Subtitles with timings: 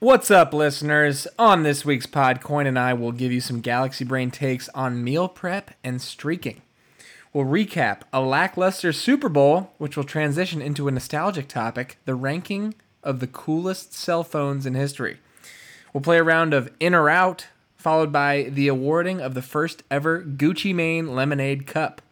[0.00, 1.26] What's up, listeners?
[1.40, 5.02] On this week's pod, Coyne and I will give you some Galaxy Brain takes on
[5.02, 6.62] meal prep and streaking.
[7.32, 12.76] We'll recap a lackluster Super Bowl, which will transition into a nostalgic topic the ranking
[13.02, 15.18] of the coolest cell phones in history.
[15.92, 19.82] We'll play a round of In or Out, followed by the awarding of the first
[19.90, 22.02] ever Gucci Mane Lemonade Cup.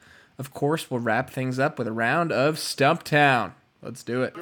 [0.41, 3.53] Of course, we'll wrap things up with a round of Stumptown.
[3.81, 4.35] Let's do it.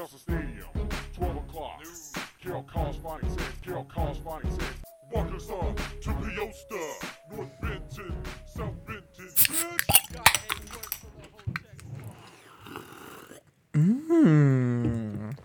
[2.44, 2.64] Delta Stadium, 12 o'clock.
[2.64, 4.68] Kill Cars Phonics says, Kill Cars Phonics says,
[5.10, 8.14] Walkers up to Peosta, North Benton,
[8.46, 9.30] South Benton.
[13.74, 15.36] Mmm.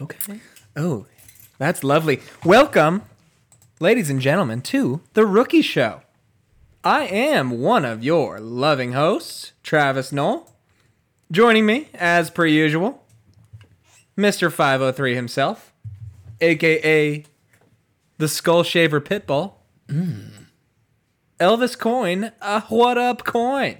[0.00, 0.40] Okay.
[0.76, 1.06] Oh,
[1.58, 2.20] that's lovely.
[2.44, 3.02] Welcome,
[3.80, 6.02] ladies and gentlemen, to The Rookie Show.
[6.84, 10.50] I am one of your loving hosts, Travis Knoll.
[11.30, 13.04] Joining me, as per usual,
[14.18, 14.52] Mr.
[14.52, 15.71] 503 himself,
[16.42, 17.24] aka
[18.18, 19.54] the Skull Shaver Pitbull.
[21.40, 23.78] Elvis Coyne, uh, what up, Coyne?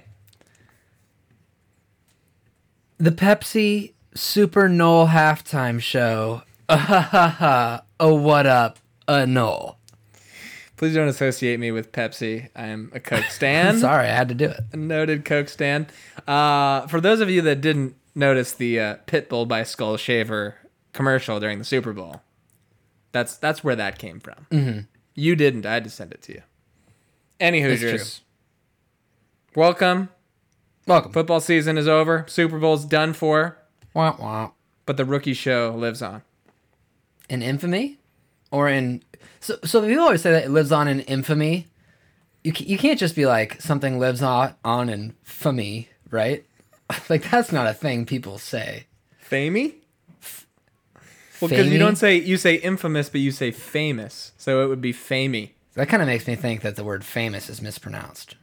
[2.97, 6.41] The Pepsi Super Knoll halftime show.
[6.69, 7.83] Ah ha ha ha.
[7.99, 9.77] Oh, what up, uh, Knoll?
[10.77, 12.47] Please don't associate me with Pepsi.
[12.55, 13.77] I am a Coke stan.
[13.79, 14.61] Sorry, I had to do it.
[14.71, 15.87] a noted Coke stand.
[16.25, 20.55] Uh, for those of you that didn't notice the uh, Pitbull by Skull Shaver
[20.93, 22.21] commercial during the Super Bowl,
[23.13, 24.47] that's that's where that came from.
[24.51, 24.79] Mm-hmm.
[25.15, 25.65] You didn't.
[25.65, 26.41] I had to send it to you.
[27.39, 28.21] Any Hoosiers,
[29.55, 30.09] welcome.
[30.85, 31.13] Welcome.
[31.13, 32.25] Football season is over.
[32.27, 33.57] Super Bowl's done for,
[33.95, 34.51] Womp womp.
[34.85, 36.23] but the rookie show lives on.
[37.29, 37.99] In infamy,
[38.51, 39.01] or in
[39.39, 41.67] so so people always say that it lives on in infamy.
[42.43, 46.43] You you can't just be like something lives on on in infamy, right?
[47.09, 48.87] like that's not a thing people say.
[49.29, 49.75] Famey?
[51.41, 54.81] Well, because you don't say you say infamous, but you say famous, so it would
[54.81, 55.51] be famey.
[55.73, 58.35] That kind of makes me think that the word famous is mispronounced.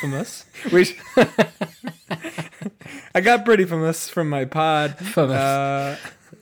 [0.00, 0.44] Famous.
[0.72, 0.96] We sh-
[3.14, 4.96] I got pretty famous from my pod.
[4.98, 5.36] Famous.
[5.36, 5.96] Uh,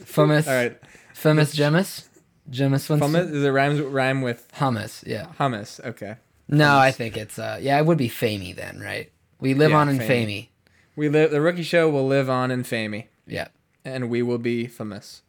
[0.04, 0.46] Famous.
[0.48, 0.78] all right.
[1.14, 2.06] Famous Jameis.
[2.50, 2.98] Jameis Winston.
[3.00, 3.30] Famous.
[3.30, 5.06] Is it rhymes rhyme with Hummus.
[5.06, 5.26] Yeah.
[5.38, 5.84] hummus?
[5.84, 6.16] Okay.
[6.48, 9.10] No, I think it's uh yeah, it would be famey then, right?
[9.40, 10.08] We live Yeah, on in famey.
[10.08, 10.48] famey.
[10.96, 11.30] We live.
[11.30, 13.48] The rookie show will live on in famey, Yeah.
[13.84, 15.22] And we will be famous.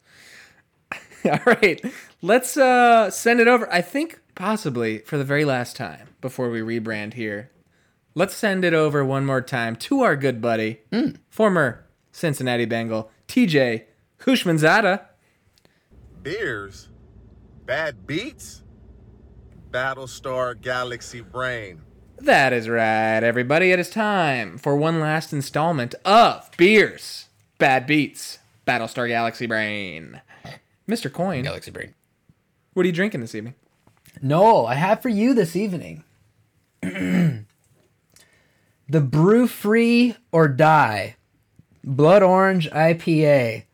[1.24, 1.80] all right.
[2.20, 3.70] Let's uh send it over.
[3.72, 7.50] I think possibly for the very last time before we rebrand here.
[8.14, 10.80] Let's send it over one more time to our good buddy,
[11.30, 13.84] former Cincinnati Bengal, TJ
[14.20, 15.00] Houshmandzadeh.
[16.22, 16.88] beers,
[17.64, 18.62] bad beats,
[19.70, 21.80] Battlestar Galaxy Brain.
[22.18, 23.72] That is right, everybody.
[23.72, 30.20] It is time for one last installment of Beers, Bad Beats, Battlestar Galaxy Brain.
[30.88, 31.12] Mr.
[31.12, 31.94] Coyne, Galaxy Brain.
[32.74, 33.54] what are you drinking this evening?
[34.20, 36.04] No, I have for you this evening.
[36.82, 37.44] the
[38.88, 41.16] Brew Free or Die
[41.84, 43.64] Blood Orange IPA.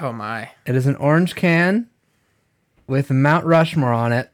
[0.00, 0.50] Oh my.
[0.66, 1.88] It is an orange can
[2.86, 4.30] with Mount Rushmore on it.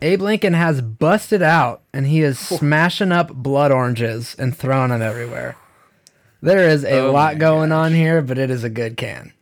[0.00, 5.02] Abe Lincoln has busted out and he is smashing up blood oranges and throwing them
[5.02, 5.56] everywhere.
[6.40, 9.32] There is a Oh lot going on here, but it is a good can.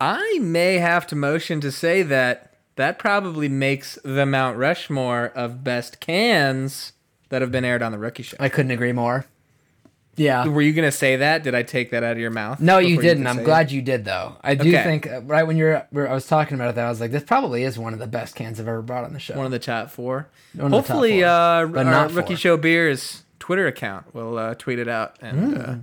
[0.00, 5.62] I may have to motion to say that that probably makes the Mount Rushmore of
[5.62, 6.92] best cans
[7.28, 8.36] that have been aired on the Rookie Show.
[8.40, 9.26] I couldn't agree more.
[10.16, 10.46] Yeah.
[10.46, 11.42] Were you gonna say that?
[11.42, 12.60] Did I take that out of your mouth?
[12.60, 13.24] No, you didn't.
[13.24, 13.74] could I'm glad it?
[13.74, 14.36] you did, though.
[14.42, 14.82] I do Okay.
[14.82, 17.22] think uh, right when you're, I was talking about it, that I was like, this
[17.22, 19.36] probably is one of the best cans I've ever brought on the show.
[19.36, 20.28] one of the top four.
[20.54, 22.36] One the top Hopefully, four, uh, our not Rookie four.
[22.36, 25.74] Show Beers Twitter account will uh, tweet it out, and uh,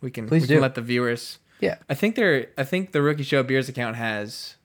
[0.00, 0.28] we can.
[0.28, 0.54] Please we do.
[0.54, 1.38] can let the viewers.
[1.60, 1.76] yeah.
[1.88, 2.48] I think they're.
[2.58, 4.56] I think the Rookie Show Beers account has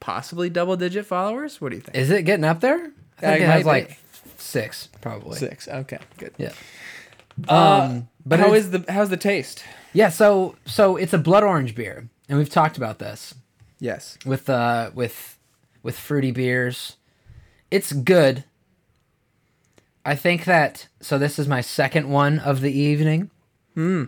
[0.00, 1.60] possibly double digit followers.
[1.60, 1.96] What do you think?
[1.96, 2.92] Is it getting up there?
[3.18, 3.98] I think it has might like
[4.36, 5.38] six, probably.
[5.38, 5.66] Six.
[5.68, 6.32] Okay, good.
[6.38, 6.52] Yeah.
[7.48, 9.64] Um, but how the how's the taste?
[9.92, 10.08] Yeah.
[10.08, 13.34] So, so it's a blood orange beer, and we've talked about this
[13.80, 14.18] Yes.
[14.26, 15.38] with uh with
[15.82, 16.96] with fruity beers.
[17.70, 18.44] It's good.
[20.04, 21.18] I think that so.
[21.18, 23.30] This is my second one of the evening.
[23.74, 24.04] Hmm.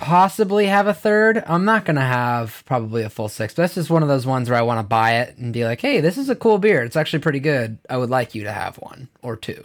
[0.00, 1.42] Possibly have a third.
[1.46, 3.54] I'm not gonna have probably a full six.
[3.54, 5.64] But this is one of those ones where I want to buy it and be
[5.64, 6.82] like, "Hey, this is a cool beer.
[6.82, 7.78] It's actually pretty good.
[7.88, 9.64] I would like you to have one or two.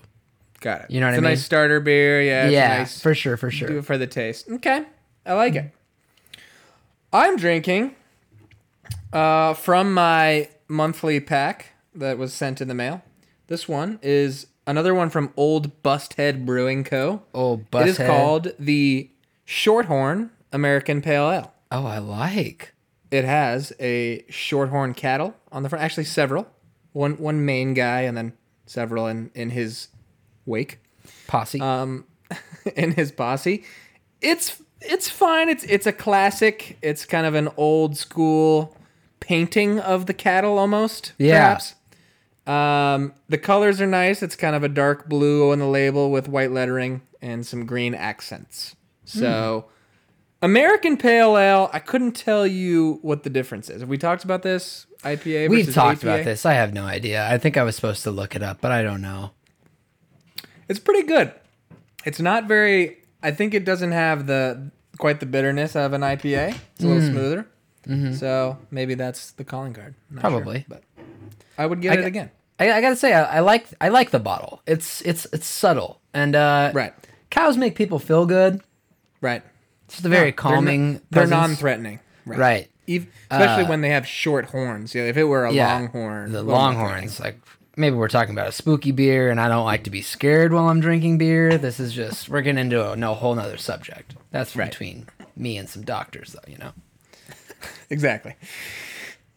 [0.59, 0.91] Got it.
[0.91, 1.31] You know what it's I a mean?
[1.31, 2.21] A nice starter beer.
[2.21, 2.49] Yeah.
[2.49, 3.67] Yeah, nice, for sure, for sure.
[3.67, 4.49] Do it for the taste.
[4.49, 4.83] Okay.
[5.25, 5.71] I like it.
[7.13, 7.95] I'm drinking
[9.13, 13.03] uh, from my monthly pack that was sent in the mail.
[13.47, 17.21] This one is another one from Old Busthead Brewing Co.
[17.33, 17.81] Oh, Busthead.
[17.85, 19.09] It is called the
[19.45, 21.53] Shorthorn American Pale Ale.
[21.71, 22.73] Oh, I like.
[23.11, 25.83] it has a shorthorn cattle on the front.
[25.83, 26.47] Actually, several.
[26.93, 28.33] One one main guy, and then
[28.65, 29.89] several in in his
[30.45, 30.79] wake,
[31.27, 31.59] Posse.
[31.59, 32.05] um,
[32.75, 33.63] in his posse.
[34.21, 35.49] It's it's fine.
[35.49, 36.77] It's it's a classic.
[36.81, 38.75] It's kind of an old school
[39.19, 41.11] painting of the cattle, almost.
[41.17, 41.57] Yeah.
[41.57, 41.75] Perhaps.
[42.47, 44.21] Um, the colors are nice.
[44.23, 47.93] It's kind of a dark blue on the label with white lettering and some green
[47.95, 48.75] accents.
[49.05, 49.65] So,
[50.41, 51.69] American Pale Ale.
[51.73, 53.81] I couldn't tell you what the difference is.
[53.81, 55.49] Have we talked about this IPA?
[55.49, 56.07] We've talked APA?
[56.13, 56.45] about this.
[56.45, 57.27] I have no idea.
[57.29, 59.31] I think I was supposed to look it up, but I don't know.
[60.67, 61.31] It's pretty good.
[62.05, 62.97] It's not very.
[63.23, 66.55] I think it doesn't have the quite the bitterness of an IPA.
[66.75, 67.11] It's a little Mm.
[67.11, 67.47] smoother.
[67.87, 68.13] Mm-hmm.
[68.13, 69.93] So maybe that's the calling card.
[70.09, 70.65] I'm sure, Probably.
[70.67, 70.83] but
[71.57, 72.31] I would get I it again.
[72.59, 74.61] I, I gotta say, I, I like I like the bottle.
[74.65, 76.93] It's it's it's subtle and uh, Right.
[77.29, 78.61] Cows make people feel good.
[79.25, 79.43] Right.
[79.87, 80.93] It's a very They're calming.
[81.09, 81.31] They're, presence.
[81.31, 81.99] non-threatening.
[82.25, 82.69] Right.
[82.87, 84.93] Ev- especially Uh, when they have short horns.
[84.95, 87.37] Yeah, if it were a Yeah, longhorn, The a little longhorns, like
[87.75, 90.69] maybe we're talking about a spooky beer, and I don't like to be scared while
[90.69, 91.57] I'm drinking beer.
[91.57, 94.15] This is just we're getting into a no whole nother subject.
[94.31, 94.69] That's Right.
[94.69, 96.51] between me and some doctors, though.
[96.51, 96.71] You know.
[97.89, 98.35] Exactly.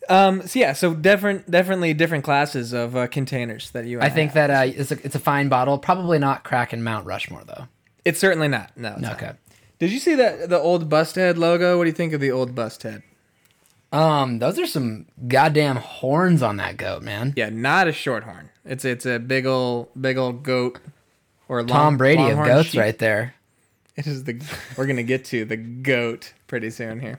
[0.08, 0.46] Um.
[0.46, 0.72] So yeah.
[0.72, 4.00] So different, definitely different classes of uh, containers that you.
[4.00, 4.48] I think have.
[4.48, 5.76] that uh, it's a it's a fine bottle.
[5.78, 7.66] Probably not cracking Mount Rushmore though.
[8.06, 8.70] it's certainly not.
[8.76, 8.92] No.
[8.92, 9.12] it's not.
[9.22, 9.32] Okay.
[9.78, 11.78] Did you see that the old Busthead logo?
[11.78, 13.02] What do you think of the old Busthead?
[13.92, 17.32] Um, those are some goddamn horns on that goat, man.
[17.36, 18.50] Yeah, not a short horn.
[18.64, 20.78] It's it's a big old big ol' goat
[21.48, 22.80] or Tom long- Brady of goats sheep.
[22.80, 23.34] right there.
[23.96, 24.40] It is the
[24.76, 27.18] we're gonna get to the goat pretty soon here.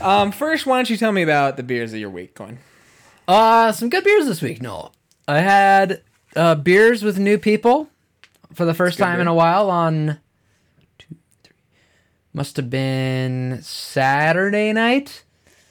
[0.00, 2.58] Um, first, why don't you tell me about the beers of your week, Coyne?
[3.28, 4.92] Uh, some good beers this week, Knoll.
[5.28, 6.02] I had
[6.36, 7.88] uh, beers with new people
[8.52, 10.18] for the first time in a while on
[12.34, 15.22] must have been Saturday night.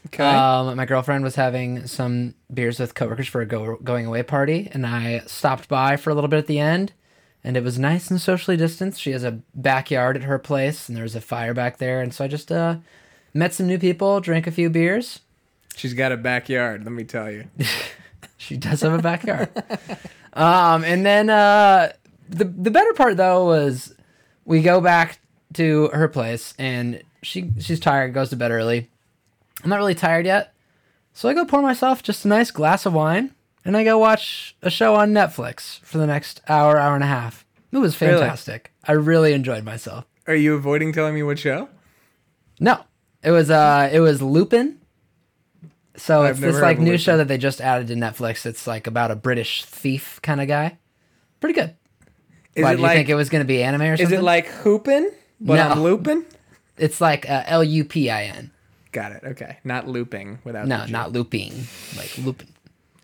[0.07, 0.23] Okay.
[0.23, 4.69] Um, my girlfriend was having some beers with coworkers for a go- going away party,
[4.71, 6.93] and I stopped by for a little bit at the end,
[7.43, 8.99] and it was nice and socially distanced.
[8.99, 12.13] She has a backyard at her place, and there was a fire back there, and
[12.13, 12.77] so I just uh,
[13.33, 15.19] met some new people, drank a few beers.
[15.75, 16.83] She's got a backyard.
[16.83, 17.45] Let me tell you.
[18.37, 19.49] She does have a backyard.
[20.33, 21.93] um, and then uh,
[22.27, 23.93] the the better part though was
[24.43, 25.19] we go back
[25.55, 28.89] to her place and she she's tired, goes to bed early.
[29.63, 30.53] I'm not really tired yet,
[31.13, 33.33] so I go pour myself just a nice glass of wine
[33.63, 37.07] and I go watch a show on Netflix for the next hour, hour and a
[37.07, 37.45] half.
[37.71, 38.19] It was Really?
[38.19, 38.71] fantastic.
[38.87, 40.05] I really enjoyed myself.
[40.27, 41.69] Are you avoiding telling me what show?
[42.59, 42.83] No,
[43.23, 44.79] it was uh, it was Lupin.
[45.95, 46.97] So I've it's this like new Lupin.
[46.99, 48.45] show that they just added to Netflix.
[48.45, 50.77] It's like about a British thief kind of guy.
[51.39, 51.75] Pretty good.
[52.55, 54.13] Is Why do you like think it was going to be anime or something?
[54.13, 55.11] is it like hoopin?
[55.45, 55.67] But No.
[55.69, 56.25] I'm looping.
[56.77, 58.51] it's like uh, L U P I N.
[58.91, 59.23] Got it.
[59.23, 60.67] Okay, not looping without.
[60.67, 61.51] No, not looping.
[61.97, 62.47] Like looping.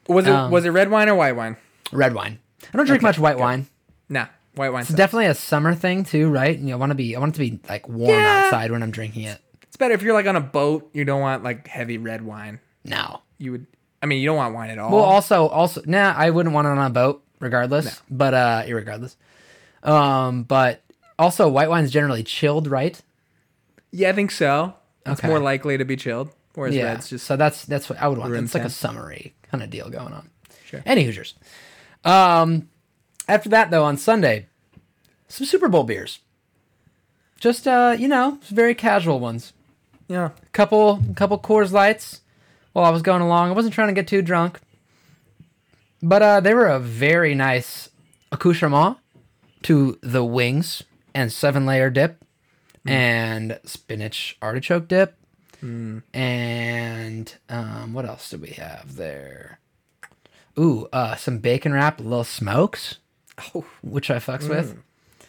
[0.08, 1.58] Was it um, was it red wine or white wine?
[1.92, 2.40] Red wine.
[2.74, 3.42] I don't drink Okay, much white good.
[3.42, 3.68] wine.
[4.08, 4.82] Nah, white wine.
[4.84, 6.56] It's definitely a summer thing too, right?
[6.58, 7.16] And You know, I want to be.
[7.16, 8.44] I want it to be like warm Yeah.
[8.46, 9.40] outside when I'm drinking it.
[9.64, 10.90] It's better if you're like on a boat.
[10.94, 12.60] You don't want like heavy red wine.
[12.86, 13.22] No.
[13.38, 13.66] You would.
[14.02, 14.92] I mean, you don't want wine at all.
[14.92, 18.02] Well, also, also, nah, I wouldn't want it on a boat, regardless.
[18.10, 19.16] But uh, irregardless.
[19.84, 20.82] Um, but
[21.20, 23.00] also, white wine's generally chilled, right?
[23.92, 24.74] yeah, I think so.
[25.06, 25.28] It's Okay.
[25.28, 26.30] more likely to be chilled.
[26.56, 26.84] Whereas yeah.
[26.86, 28.32] red's just so that's that's what I would want.
[28.32, 28.74] room It's like a temp.
[28.74, 30.30] summary kind of deal going on.
[30.66, 30.82] Sure.
[30.86, 31.34] Any Hoosiers.
[32.04, 32.70] Um,
[33.28, 34.48] after that though, on Sunday,
[35.28, 36.20] some Super Bowl beers.
[37.40, 39.54] Just uh, you know, very casual ones.
[40.08, 40.30] yeah.
[40.54, 42.22] Couple couple Coors Lights.
[42.74, 44.60] While I was going along, I wasn't trying to get too drunk.
[46.04, 47.90] But uh, they were a very nice
[48.32, 48.98] accoutrement
[49.64, 50.84] to the wings
[51.20, 52.24] and seven layer dip
[52.86, 55.16] and spinach artichoke dip.
[56.14, 59.60] And um, what else do we have there?
[60.58, 62.98] Ooh, uh, some bacon wrap, little smokes,
[63.56, 64.78] Oh, which I fucks with.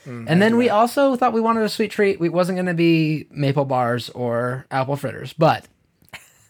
[0.06, 2.20] and then we also thought we wanted a sweet treat.
[2.20, 5.66] It wasn't going to be maple bars or apple fritters, but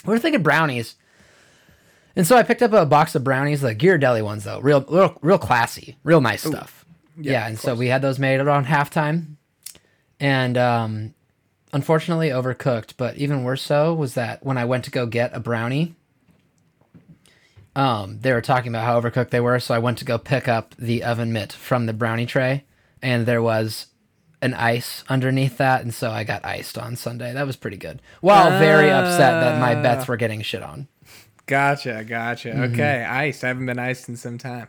[0.07, 0.95] we were thinking brownies.
[2.17, 5.17] And so I picked up a box of brownies, the Ghirardelli ones though, real, real,
[5.23, 6.80] real classy, real nice stuff.
[7.21, 9.37] Yeah, Yeah, and so we had those made around halftime,
[10.19, 11.15] and um,
[11.73, 12.95] unfortunately overcooked.
[12.97, 15.95] But even worse so was that when I went to go get a brownie,
[17.77, 19.61] um, they were talking about how overcooked they were.
[19.61, 22.65] So I went to go pick up the oven mitt from the brownie tray,
[23.03, 23.87] and there was
[24.43, 27.33] an ice underneath that, and so I got iced on Sunday.
[27.33, 28.01] That was pretty good.
[28.21, 30.89] While very upset that my bets were getting shit on.
[31.47, 32.51] Gotcha, gotcha.
[32.51, 32.75] Mm-hmm.
[32.75, 33.45] Okay, iced.
[33.45, 34.69] I haven't been iced in some time.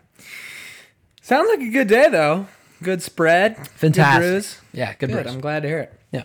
[1.22, 2.48] Sounds like a good day though.
[2.84, 3.58] Good spread.
[3.58, 4.22] Good Fantastic.
[4.24, 4.58] brews.
[4.74, 5.24] Yeah, good, Good.
[5.24, 5.36] brews.
[5.36, 5.94] I'm glad to hear it.
[6.12, 6.24] Yeah.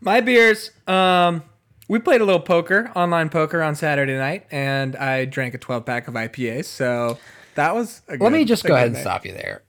[0.00, 1.42] My beers, um,
[1.88, 5.86] we played a little poker, online poker on Saturday night, and I drank a 12
[5.86, 6.64] pack of IPAs.
[6.66, 7.18] So
[7.54, 8.02] that was.
[8.08, 9.00] A Let me just go good ahead and night.
[9.02, 9.62] stop you there.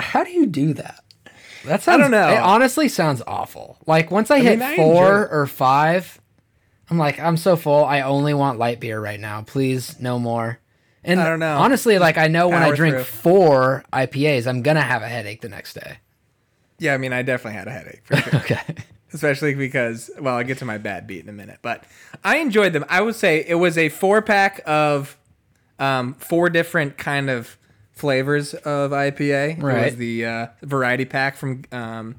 [0.00, 1.02] How do you do that?
[1.64, 2.00] That sounds.
[2.02, 2.28] don't know.
[2.28, 3.78] It honestly sounds awful.
[3.86, 6.20] Like once I, hit mean, I four or five,
[6.88, 7.84] I'm like, I'm so full.
[7.84, 9.42] I only want light beer right now.
[9.42, 10.60] Please, no more.
[11.04, 11.56] And I don't know.
[11.58, 13.04] Honestly, like I know when I drink through.
[13.04, 15.98] four IPAs, I'm gonna have a headache the next day.
[16.78, 18.34] Yeah, I mean, I definitely had a headache for sure.
[18.40, 18.60] Okay.
[19.12, 21.84] especially because well i'll get to my bad beat in a minute but
[22.24, 25.16] i enjoyed them i would say it was a four pack of
[25.78, 27.56] um, four different kind of
[27.92, 32.16] flavors of ipa it was the uh, variety pack from um,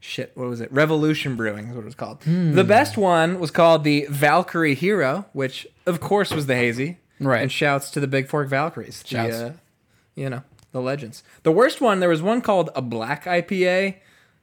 [0.00, 3.52] shit what was it revolution brewing is what it was called the best one was
[3.52, 7.42] called the valkyrie hero which of course was the hazy Right.
[7.42, 9.34] and shouts to the big fork valkyries the, Shouts.
[9.36, 9.52] uh,
[10.14, 13.96] you know the legends the worst one there was one called a black ipa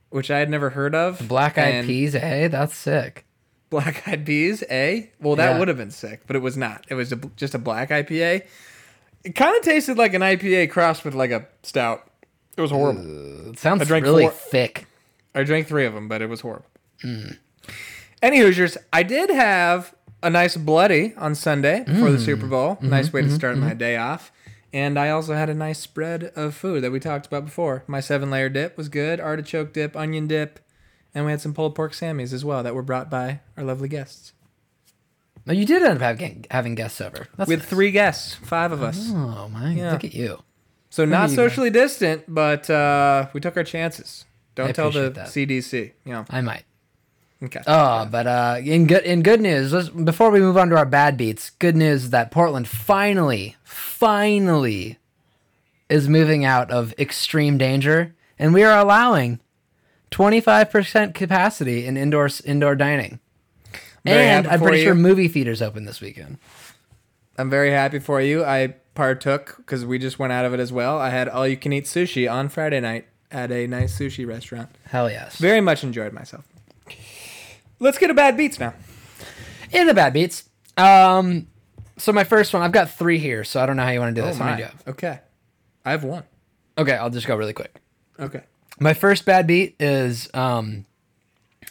[0.10, 3.26] which i had never heard of Black eyed peas, hey, that's sick.
[3.72, 5.08] Black Eyed Peas, eh?
[5.20, 5.60] Well, that Yeah.
[5.60, 6.86] would have been sick, but it was not.
[6.88, 8.44] It was a, just a black IPA.
[9.24, 12.08] It kind of tasted like an IPA crossed with like a stout.
[12.56, 13.50] It was horrible.
[13.50, 14.86] It sounds I drank really four- thick.
[15.34, 16.68] I drank three of them, but it was horrible.
[18.22, 19.95] Any Hoosiers, I did have
[20.26, 22.26] a nice bloody on Sunday before the mm.
[22.26, 22.76] Super Bowl.
[22.76, 23.78] Mm-hmm, nice way to mm-hmm, start my mm-hmm.
[23.78, 24.32] day off.
[24.74, 27.84] And I also had a nice spread of food that we talked about before.
[27.88, 30.60] My seven layer dip was good, artichoke dip, onion dip,
[31.14, 33.88] and we had some pulled pork sammies as well that were brought by our lovely
[33.88, 34.34] guests.
[35.46, 37.28] No, you did end up having, having guests over.
[37.38, 37.70] That's We had nice.
[37.70, 39.12] three guests, five of us.
[39.12, 39.74] Oh my!
[39.74, 39.92] Yeah.
[39.92, 40.44] Look at you.
[40.90, 44.26] So not you socially distant, but uh, we took our chances.
[44.56, 45.28] Don't I tell the that.
[45.28, 45.92] CDC.
[46.04, 46.26] You know.
[46.30, 46.64] I might.
[47.46, 47.62] Okay.
[47.68, 51.16] Oh, but uh, in good in good news, before we move on to our bad
[51.16, 54.98] beats, good news is that Portland finally, finally,
[55.88, 59.40] is moving out of extreme danger, and we are allowing
[60.10, 63.20] twenty five percent capacity in indoor indoor dining.
[64.04, 64.86] Very and I'm pretty you.
[64.86, 66.38] sure movie theaters open this weekend.
[67.38, 68.44] I'm very happy for you.
[68.44, 70.98] I partook because we just went out of it as well.
[70.98, 74.70] I had all you can eat sushi on Friday night at a nice sushi restaurant.
[74.86, 75.38] Hell yes.
[75.38, 76.46] Very much enjoyed myself.
[77.80, 78.74] Let's get a bad beats now.
[79.72, 80.50] In the bad beats.
[80.78, 81.48] Um,
[81.98, 84.16] so my first one, I've got three here, so I don't know how you want
[84.16, 84.38] to do this.
[84.38, 84.70] How many do?
[84.92, 85.20] Okay.
[85.84, 86.24] I have one.
[86.78, 87.82] Okay, I'll just go really quick.
[88.20, 88.42] Okay.
[88.80, 90.86] My first bad beat is um,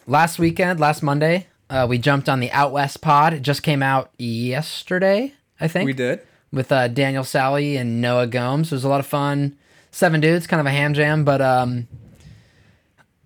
[0.07, 1.47] last weekend, last Monday.
[1.69, 3.33] Uh, we jumped on the Out West pod.
[3.35, 5.87] It just came out yesterday, I think.
[5.87, 6.21] We did.
[6.53, 8.71] with uh, Daniel Sally and Noah Gomes.
[8.73, 9.57] It was a lot of fun.
[9.91, 11.87] Seven dudes, kind of a ham jam, but um,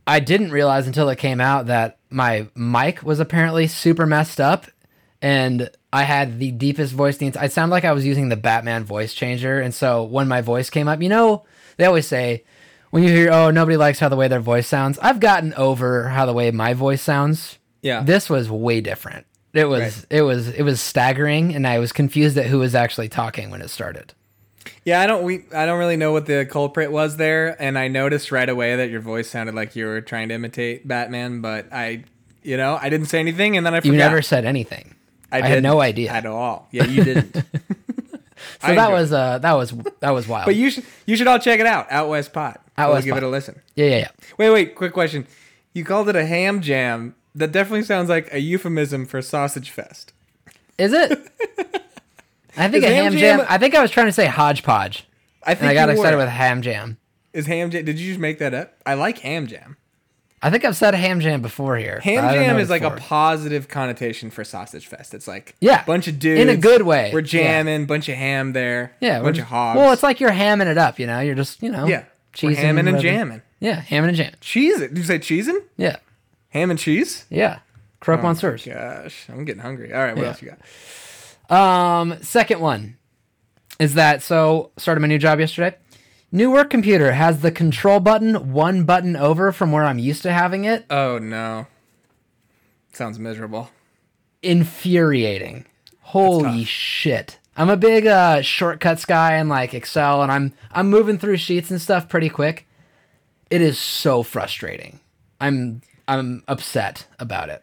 [0.08, 4.66] I didn't realize until it came out that my mic was apparently super messed up,
[5.20, 7.18] and I had the deepest voice.
[7.18, 10.40] The I sounded like I was using the Batman voice changer, and so when my
[10.40, 11.44] voice came up, you know,
[11.76, 12.44] they always say
[12.90, 16.08] when you hear, "Oh, nobody likes how the way their voice sounds." I've gotten over
[16.08, 17.58] how the way my voice sounds.
[17.82, 18.02] Yeah.
[18.02, 19.26] This was way different.
[19.54, 20.06] It was Right.
[20.10, 23.60] it was it was staggering and I was confused at who was actually talking when
[23.62, 24.14] it started.
[24.84, 27.88] Yeah, I don't we I don't really know what the culprit was there, and I
[27.88, 31.72] noticed right away that your voice sounded like you were trying to imitate Batman, but
[31.72, 32.04] I
[32.42, 33.92] you know, I didn't say anything and then I forgot.
[33.92, 34.94] You never said anything.
[35.30, 36.10] I, had no idea.
[36.10, 36.68] at all.
[36.70, 37.34] Yeah, you didn't.
[37.34, 37.42] so
[38.62, 40.46] I that was uh that was that was wild.
[40.46, 41.90] But you should you should all check it out.
[41.90, 42.60] Out West Pot.
[42.76, 43.22] Out West give Pot.
[43.22, 43.60] it a listen.
[43.74, 44.08] yeah, yeah, yeah.
[44.38, 45.26] Wait, wait, quick question.
[45.74, 47.14] You called it a ham jam.
[47.34, 50.12] That definitely sounds like a euphemism for sausage fest.
[50.76, 51.30] Is it?
[52.58, 53.46] I think a ham ham jam- jam.
[53.48, 55.06] I think I was trying to say hodgepodge,
[55.42, 56.22] I think and I got excited were.
[56.24, 56.98] with ham jam.
[57.32, 57.84] Is ham jam?
[57.84, 58.74] Did you just make that up?
[58.84, 59.76] I like ham jam.
[60.40, 61.98] I think I've said ham jam before here.
[62.00, 65.12] Ham but I don't know jam is like a positive connotation for sausage fest.
[65.12, 65.82] It's like Yeah.
[65.84, 67.10] bunch of dudes In a good way.
[67.12, 67.24] We're Yeah.
[67.26, 68.92] jamming, bunch of ham there.
[69.00, 69.76] yeah, bunch of hogs.
[69.78, 70.98] Well, it's like you're hamming it up.
[71.00, 72.04] You know, you're just you know yeah,
[72.42, 73.02] we're cheesing hamming and whatever.
[73.02, 73.42] jamming.
[73.60, 74.32] Yeah, hamming and jam.
[74.40, 74.94] Cheese it.
[74.94, 75.58] Did you say cheesing?
[75.76, 75.96] Yeah,
[76.50, 77.24] Ham and cheese?
[77.30, 77.58] yeah.
[78.00, 78.64] Croque Monsieurs.
[78.68, 78.72] Oh
[79.02, 79.92] gosh, I'm getting hungry.
[79.92, 80.28] All right, what Yeah.
[80.28, 80.58] else you got?
[81.48, 82.98] Um, second one
[83.78, 85.76] is that so started my new job yesterday.
[86.30, 90.32] New work computer has the control button one button over from where I'm used to
[90.32, 90.84] having it.
[90.90, 91.66] Oh no,
[92.92, 93.70] sounds miserable.
[94.42, 95.64] Infuriating.
[96.00, 97.38] Holy shit.
[97.56, 101.70] I'm a big uh, shortcuts guy in like Excel and I'm I'm moving through sheets
[101.70, 102.66] and stuff pretty quick.
[103.50, 105.00] It is so frustrating.
[105.40, 107.62] I'm I'm upset about it.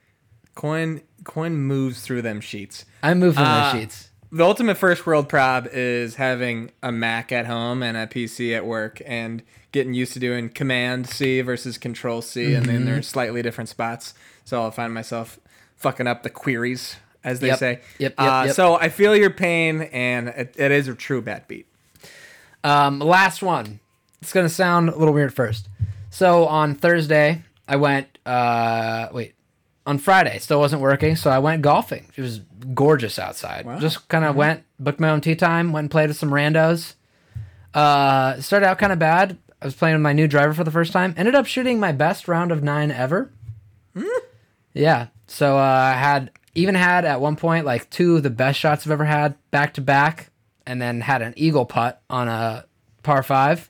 [0.56, 2.86] Coyne Coyne moves through them sheets.
[3.04, 4.10] I move moving Uh, those sheets.
[4.32, 8.66] The ultimate first world prob is having a Mac at home and a PC at
[8.66, 12.86] work and getting used to doing Command C versus Control C, and then Mm-hmm.
[12.86, 14.14] they're slightly different spots.
[14.44, 15.40] So I'll find myself
[15.76, 17.60] fucking up the queries, as they Yep.
[17.60, 17.70] say.
[18.00, 18.56] Yep, yep, uh, yep.
[18.56, 21.68] So I feel your pain, and it, it is a true bad beat.
[22.64, 23.80] Um, last one.
[24.22, 25.70] It's gonna sound a little weird first.
[26.10, 28.18] So on Thursday, I went.
[28.26, 29.36] Uh, wait,
[29.86, 30.39] on Friday.
[30.39, 32.06] Still wasn't working, so I went golfing.
[32.15, 32.39] It was
[32.74, 33.65] gorgeous outside.
[33.65, 33.80] Wow.
[33.80, 36.96] Just kind of went, booked my own tea time, went and played with some randos.
[37.74, 39.38] Uh, started out kind of bad.
[39.62, 41.13] I was playing with my new driver for the first time.
[41.18, 43.32] Ended up shooting my best round of nine ever.
[44.74, 45.08] Yeah.
[45.27, 48.86] So uh, I had even had at one point like two of the best shots
[48.86, 50.30] I've ever had back to back,
[50.68, 52.65] and then had an eagle putt on a
[53.04, 53.70] par five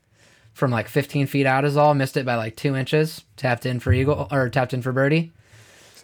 [0.53, 1.93] from like 15 feet out is all.
[1.93, 3.23] Missed it by like two inches.
[3.37, 5.31] Tapped in for eagle or tapped in for birdie.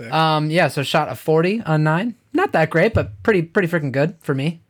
[0.03, 0.13] Sick.
[0.13, 0.67] Um, yeah.
[0.67, 2.15] So shot a 40 on nine.
[2.33, 4.61] Not that great, but pretty pretty freaking good for me.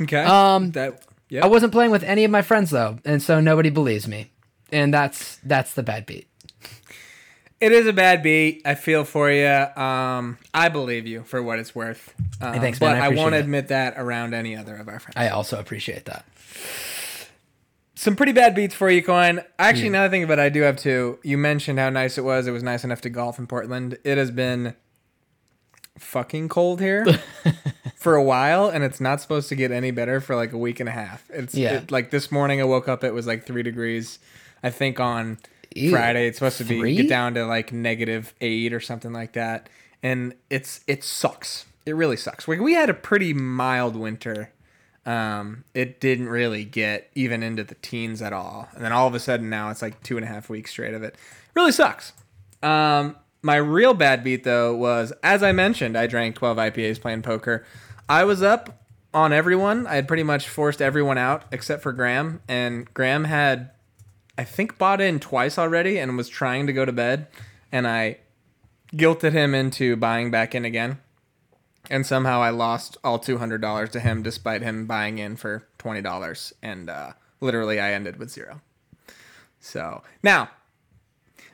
[0.00, 0.22] Okay.
[0.22, 1.02] Um, that.
[1.42, 4.30] I wasn't playing with any of my friends though, and so nobody believes me,
[4.70, 6.28] and that's that's the bad beat.
[7.60, 8.62] It is a bad beat.
[8.64, 9.46] I feel for you.
[9.48, 12.12] Um, I believe you for what it's worth.
[12.40, 13.02] Um, thanks, but man.
[13.02, 13.38] I I, won't it.
[13.38, 15.14] admit that around any other of our friends.
[15.16, 16.24] I also appreciate that.
[17.96, 19.36] Some pretty bad beats for you, Coyne.
[19.38, 19.42] Hmm.
[19.58, 21.18] Actually, now that I think of it, I do have two.
[21.22, 22.46] You mentioned how nice it was.
[22.46, 23.98] It was nice enough to golf in Portland.
[24.04, 24.74] It has been
[25.98, 27.06] fucking cold here
[27.96, 30.80] for a while, and it's not supposed to get any better for like a week
[30.80, 31.24] and a half.
[31.30, 31.74] It's Yeah.
[31.78, 34.18] it- like this morning I woke up, it was like three degrees.
[34.62, 35.38] I think on
[35.74, 35.90] Ew.
[35.90, 36.96] Friday it's supposed to be Three?
[36.96, 39.68] get down to like negative eight or something like that,
[40.02, 41.66] and it's it sucks.
[41.86, 42.48] It really sucks.
[42.48, 44.50] Like we had a pretty mild winter.
[45.06, 49.14] Um, it didn't really get even into the teens at all, and then all of
[49.14, 51.16] a sudden now it's like two and a half weeks straight of it.
[51.54, 52.12] Really sucks.
[52.62, 57.22] Um, my real bad beat though was, as I mentioned, I drank 12 IPAs playing
[57.22, 57.66] poker.
[58.08, 59.86] I was up on everyone.
[59.86, 63.70] I had pretty much forced everyone out except for Graham, and Graham had,
[64.38, 67.26] I think, bought in twice already and was trying to go to bed,
[67.70, 68.18] and I
[68.94, 70.98] guilted him into buying back in again.
[71.90, 75.66] And somehow I lost all two hundred dollars to him, despite him buying in for
[75.76, 78.62] twenty dollars, and uh, literally I ended with zero.
[79.60, 80.50] So now,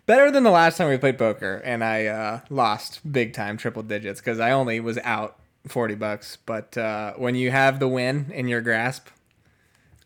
[0.07, 3.83] better than the last time we played poker, and I uh, lost big time, triple
[3.83, 6.39] digits, because I only was out forty bucks.
[6.47, 9.09] But uh, when you have the win in your grasp,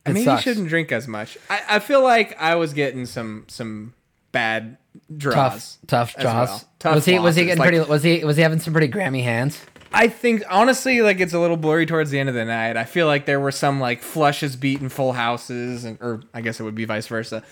[0.06, 1.36] I mean, you shouldn't drink as much.
[1.50, 3.92] I, I feel like I was getting some some
[4.32, 4.78] bad
[5.14, 5.78] draws.
[5.86, 6.48] Tough, tough as jaws.
[6.48, 6.64] well.
[6.78, 7.18] Tough was he?
[7.18, 7.90] Was he getting Like, pretty?
[7.90, 8.24] Was he?
[8.24, 9.60] Was he having some pretty Grammy hands?
[9.94, 12.76] I think honestly, like it's a little blurry towards the end of the night.
[12.76, 16.58] I feel like there were some like flushes beaten full houses, and or I guess
[16.60, 17.42] it would be vice versa,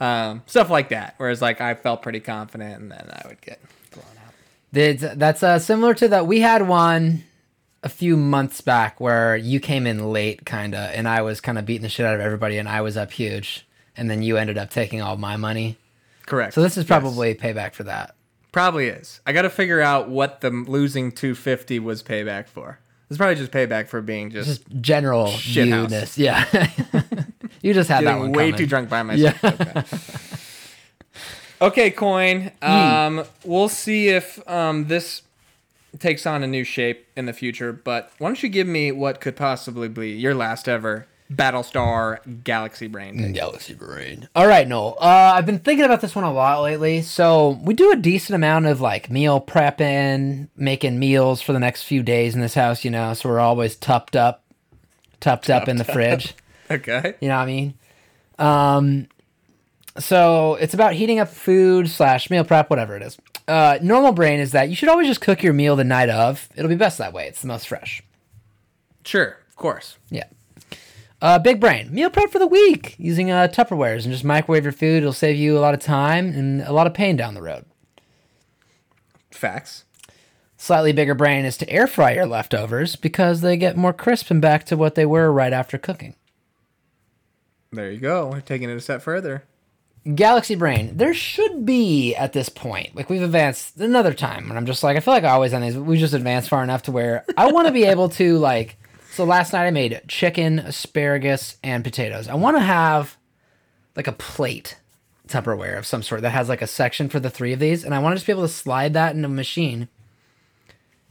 [0.00, 1.14] um, stuff like that.
[1.18, 3.60] Whereas like I felt pretty confident, and then I would get
[3.92, 4.32] blown out.
[4.72, 6.26] Did that's uh, similar to that?
[6.26, 7.24] We had one
[7.82, 11.58] a few months back where you came in late, kind of, and I was kind
[11.58, 14.36] of beating the shit out of everybody, and I was up huge, and then you
[14.36, 15.78] ended up taking all my money.
[16.26, 16.54] Correct.
[16.54, 16.88] So this is Yes.
[16.88, 18.14] probably payback for that.
[18.52, 19.20] Probably is.
[19.26, 22.80] I got to figure out what the losing two fifty was payback for.
[23.08, 25.68] It's probably just payback for being just, Just general Shit
[26.16, 26.44] Yeah.
[27.62, 28.58] you just had that one way coming.
[28.58, 29.44] too drunk by myself.
[29.44, 29.82] Okay.
[31.62, 32.52] Okay, Coyne.
[32.62, 35.22] Um, we'll see if um, this
[35.98, 37.72] takes on a new shape in the future.
[37.72, 42.88] But why don't you give me what could possibly be your last ever Battlestar Galaxy
[42.88, 43.16] Brain?
[43.16, 43.34] take?
[43.34, 44.28] Galaxy Brain.
[44.34, 44.96] All right, Knoll.
[45.00, 47.02] Uh, I've been thinking about this one a lot lately.
[47.02, 51.84] So we do a decent amount of like meal prepping, making meals for the next
[51.84, 52.84] few days in this house.
[52.84, 54.42] You know, so we're always tucked up,
[55.20, 56.34] tucked up in the fridge.
[56.70, 57.16] Okay.
[57.20, 57.74] You know what I mean?
[58.38, 59.08] Um,
[59.98, 63.18] so it's about heating up food slash meal prep, whatever it is.
[63.48, 66.48] Uh, normal brain is that you should always just cook your meal the night of.
[66.54, 67.26] It'll be best that way.
[67.26, 68.04] It's the most fresh.
[69.04, 69.36] Sure.
[69.48, 69.98] Of course.
[70.10, 70.24] Yeah.
[71.22, 74.72] Uh, big brain meal prep for the week using uh, Tupperwares and just microwave your
[74.72, 74.98] food.
[74.98, 77.66] It'll save you a lot of time and a lot of pain down the road.
[79.30, 79.84] Facts.
[80.56, 84.42] Slightly bigger brain is to air fry your leftovers because they get more crisp and
[84.42, 86.14] back to what they were right after cooking.
[87.72, 88.28] There you go.
[88.28, 89.44] We're taking it a step further.
[90.14, 94.64] Galaxy Brain, there should be at this point, like we've advanced another time, and I'm
[94.64, 96.92] just like, I feel like I always on these, we just advanced far enough to
[96.92, 98.76] where I want to be able to like.
[99.12, 102.28] So last night I made chicken, asparagus, and potatoes.
[102.28, 103.16] I want to have
[103.96, 104.76] like a plate
[105.28, 107.94] Tupperware of some sort that has like a section for the three of these, and
[107.94, 109.88] I want to just be able to slide that in a machine,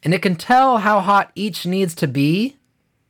[0.04, 2.58] and it can tell how hot each needs to be,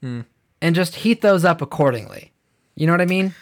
[0.01, 0.21] hmm.
[0.61, 2.31] and just heat those up accordingly.
[2.75, 3.33] You know what I mean?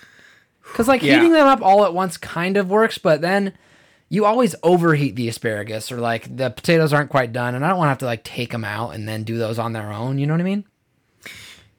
[0.64, 1.16] Because like Yeah.
[1.16, 3.54] heating them up all at once kind of works, but then
[4.10, 7.78] you always overheat the asparagus or like the potatoes aren't quite done, and I don't
[7.78, 10.20] want to have to like take them out and then do those on their own.
[10.20, 10.66] You know what I mean?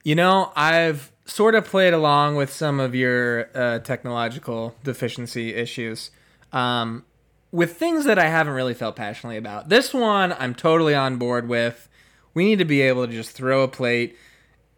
[0.09, 6.11] You know, I've sort of played along with some of your uh, technological deficiency issues
[6.51, 7.05] um,
[7.53, 9.69] with things that I haven't really felt passionately about.
[9.69, 11.91] This one, I'm totally on board with.
[12.33, 14.17] We need to be able to just throw a plate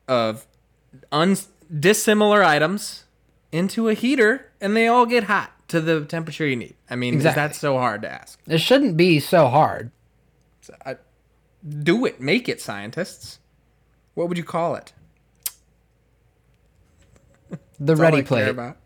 [0.09, 0.49] of
[1.13, 1.37] un-
[1.79, 3.05] dissimilar items
[3.53, 6.75] into a heater and they all get hot to the temperature you need.
[6.91, 7.41] I mean, Exactly.
[7.41, 8.37] that's so hard to ask.
[8.49, 9.93] It shouldn't be so hard.
[10.63, 10.97] So I,
[11.69, 12.21] Do it.
[12.21, 13.39] Make it, scientists.
[14.15, 14.93] What would you call it?
[17.81, 18.49] The That's ready plate.
[18.49, 18.77] about.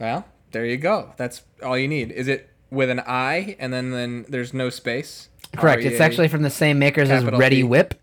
[0.00, 1.12] Well, there you go.
[1.16, 2.10] That's all you need.
[2.10, 5.28] Is it with an I and then then there's no space?
[5.56, 5.82] Correct.
[5.84, 7.62] It's actually from the same makers as Ready T.
[7.64, 7.94] Whip.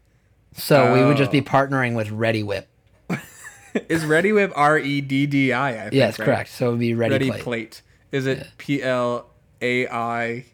[0.53, 1.43] So we would just be Oh.
[1.43, 2.67] partnering with Reddi-wip.
[3.89, 5.69] is Reddi-wip R E D D I.
[5.69, 6.25] I think, Yes, right?
[6.25, 6.49] correct.
[6.51, 7.43] So it would be Ready, Ready Plate.
[7.43, 7.81] plate.
[8.11, 9.29] Is it P L
[9.61, 10.45] A I?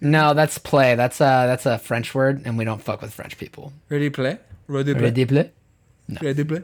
[0.00, 0.94] No, that's play.
[0.96, 3.72] That's a that's a French word, and we don't fuck with French people.
[3.88, 4.38] Ready play.
[4.66, 5.02] Ready play.
[5.02, 5.50] Ready plate.
[6.20, 6.62] Ready play.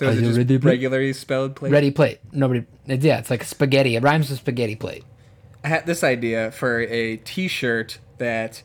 [0.00, 1.72] So is it just ready, regularly spelled plate?
[1.72, 2.20] Ready plate.
[2.32, 2.64] Nobody.
[2.86, 3.96] It's, yeah, it's like spaghetti.
[3.96, 5.04] It rhymes with spaghetti plate.
[5.62, 8.62] I had this idea for a T-shirt that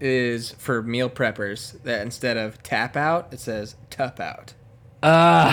[0.00, 1.82] is for meal preppers.
[1.82, 4.54] That instead of tap out, it says tup out.
[5.02, 5.10] Oh,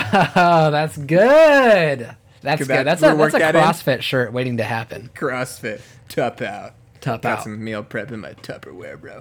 [0.70, 2.16] that's good.
[2.40, 2.76] That's Could good.
[2.78, 3.60] that- That's a that's a that in?
[3.60, 5.10] CrossFit shirt waiting to happen.
[5.14, 6.72] CrossFit tup out.
[7.02, 7.44] Tup Got out.
[7.44, 9.20] some meal prep in my Tupperware, bro.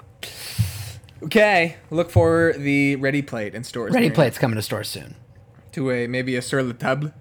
[1.24, 3.94] Okay, look for the ready plate in stores.
[3.94, 5.16] Ready plate's coming to stores soon.
[5.76, 7.14] To a maybe a sur la table.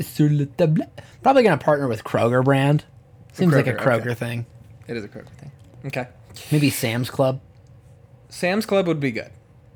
[0.00, 0.82] Sur le table.
[1.22, 2.84] Probably gonna partner with Kroger brand.
[3.32, 4.14] Seems like a Kroger, Kroger okay.
[4.14, 4.46] thing.
[4.88, 5.52] It is a Kroger thing.
[5.86, 6.08] Okay,
[6.50, 7.40] Maybe Sam's Club.
[8.28, 9.30] Sam's Club would be good.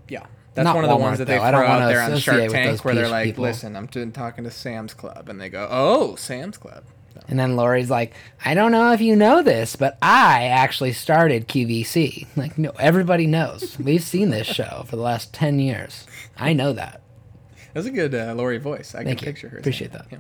[0.09, 1.49] Yeah, that's Not one of the Walmart, ones that they though.
[1.51, 3.44] Throw out there on Shark Tank, where they're like, people.
[3.44, 7.23] "Listen, I'm doing talking to Sam's Club," and they go, "Oh, Sam's Club." No.
[7.29, 8.12] And then Lori's like,
[8.44, 12.27] I don't know if you know this, but I actually started QVC.
[12.37, 13.79] Like, no, everybody knows.
[13.79, 16.09] We've seen this show for the last 10 years.
[16.37, 17.01] I know that.
[17.75, 18.95] That's a good uh, Lori voice.
[18.95, 19.33] I Thank can you.
[19.33, 19.59] picture her.
[19.59, 20.07] Appreciate that.
[20.11, 20.19] Yeah.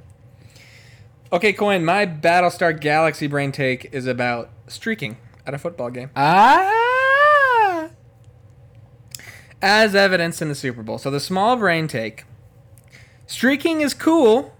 [1.32, 1.84] Okay, Coyne.
[1.84, 7.88] My Battlestar Galaxy brain take is about streaking at a football game, Ah!
[9.62, 10.98] as evidenced in the Super Bowl.
[10.98, 12.24] So the small brain take:
[13.26, 14.54] streaking is cool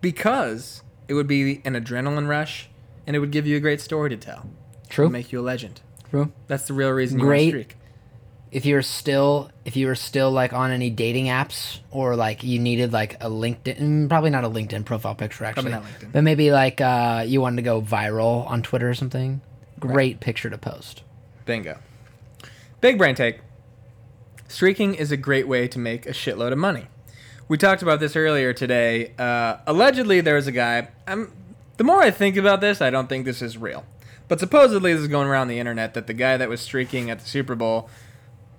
[0.00, 2.68] because it would be an adrenaline rush,
[3.06, 4.48] and it would give you a great story to tell,
[4.88, 5.08] True.
[5.08, 5.80] make you a legend.
[6.10, 6.32] True.
[6.46, 7.54] That's the real reason you Great.
[7.54, 7.76] want to streak.
[8.52, 12.42] If you were still, if you were still like on any dating apps or like
[12.42, 16.12] you needed like a LinkedIn, mm, probably not a LinkedIn profile picture actually, not LinkedIn.
[16.12, 19.40] but maybe like uh, you wanted to go viral on Twitter or something.
[19.78, 21.02] Great picture to post.
[21.44, 21.78] Bingo.
[22.80, 23.40] Big brain take.
[24.48, 26.86] Streaking is a great way to make a shitload of money.
[27.48, 29.12] We talked about this earlier today.
[29.18, 30.88] Uh, allegedly, there was a guy.
[31.06, 31.32] I'm,
[31.76, 33.84] the more I think about this, I don't think this is real.
[34.28, 37.20] But supposedly, this is going around the internet that the guy that was streaking at
[37.20, 37.88] the Super Bowl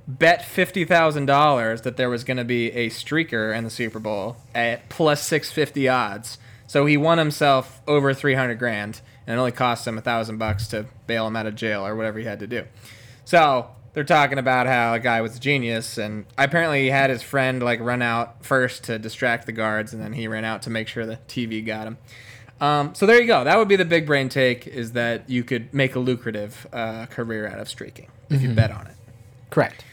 [0.08, 4.00] bet fifty thousand dollars that there was going to be a streaker in the Super
[4.00, 6.38] Bowl at plus six fifty odds.
[6.68, 10.38] So he won himself over three hundred grand, and it only cost him a thousand
[10.38, 12.64] bucks to bail him out of jail or whatever he had to do.
[13.26, 17.24] So they're talking about how a guy was a genius, and apparently he had his
[17.24, 20.70] friend like run out first to distract the guards, and then he ran out to
[20.70, 21.98] make sure the TV got him.
[22.60, 23.44] Um, so there you go.
[23.44, 27.06] That would be the big brain take: is that you could make a lucrative uh,
[27.08, 28.96] career out of streaking if you bet on it.
[29.50, 29.84] Correct.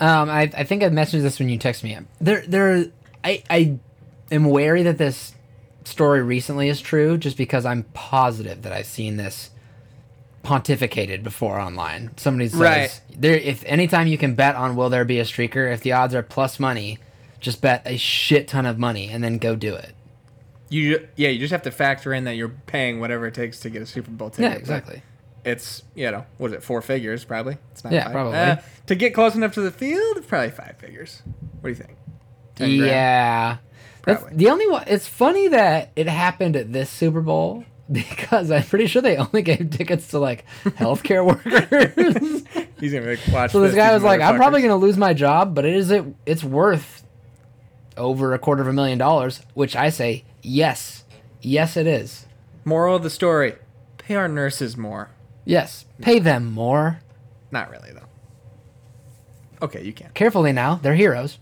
[0.00, 1.98] Um, I, I think I mentioned this when you texted me.
[2.20, 2.86] There, there.
[3.22, 3.78] I, I
[4.32, 5.34] am wary that this
[5.84, 9.50] story recently is true, just because I'm positive that I've seen this
[10.42, 12.10] pontificated before online.
[12.16, 13.00] Somebody says Right.
[13.14, 13.34] there.
[13.36, 16.22] If anytime you can bet on will there be a streaker, if the odds are
[16.22, 16.98] plus money,
[17.40, 19.94] just bet a shit ton of money and then go do it.
[20.70, 23.70] You yeah, you just have to factor in that you're paying whatever it takes to
[23.70, 24.52] get a Super Bowl ticket.
[24.52, 25.02] Yeah, exactly.
[25.44, 27.56] It's you know what is it four figures probably?
[27.72, 28.12] It's not Yeah, five.
[28.12, 28.38] probably.
[28.38, 31.22] Uh, to get close enough to the field, probably five figures.
[31.60, 31.96] What do you think?
[32.56, 32.90] 10 grand?
[32.90, 33.56] Yeah.
[34.04, 34.84] That's the only one.
[34.86, 39.42] It's funny that it happened at this Super Bowl because I'm pretty sure they only
[39.42, 42.44] gave tickets to like healthcare workers.
[42.80, 43.52] He's gonna make, watch.
[43.52, 46.04] so this guy was like, "I'm probably gonna lose my job, but it is it.
[46.26, 47.04] It's worth
[47.96, 51.04] over a quarter of a million dollars." Which I say, yes,
[51.42, 52.26] yes, it is.
[52.64, 53.54] Moral of the story:
[53.98, 55.10] pay our nurses more.
[55.50, 57.00] Yes, pay them more.
[57.50, 58.06] Not really though.
[59.60, 60.10] Okay, you can.
[60.14, 61.40] Carefully now, they're heroes.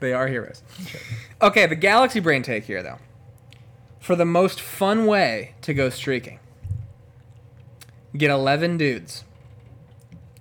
[0.00, 0.60] They are heroes.
[1.40, 2.98] Okay, the galaxy brain take here though.
[4.00, 6.40] For the most fun way to go streaking,
[8.16, 9.22] get 11 dudes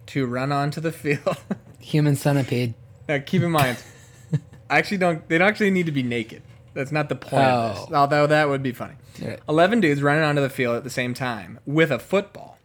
[0.07, 1.37] to run onto the field.
[1.79, 2.73] Human centipede.
[3.07, 3.77] now, keep in mind,
[4.71, 5.29] I actually don't.
[5.29, 6.41] They don't actually need to be naked.
[6.73, 7.85] That's not the point of this.
[7.91, 7.95] Oh.
[7.95, 8.95] Although that would be funny.
[9.19, 9.37] Yeah.
[9.47, 12.57] 11 dudes running onto the field at the same time with a football.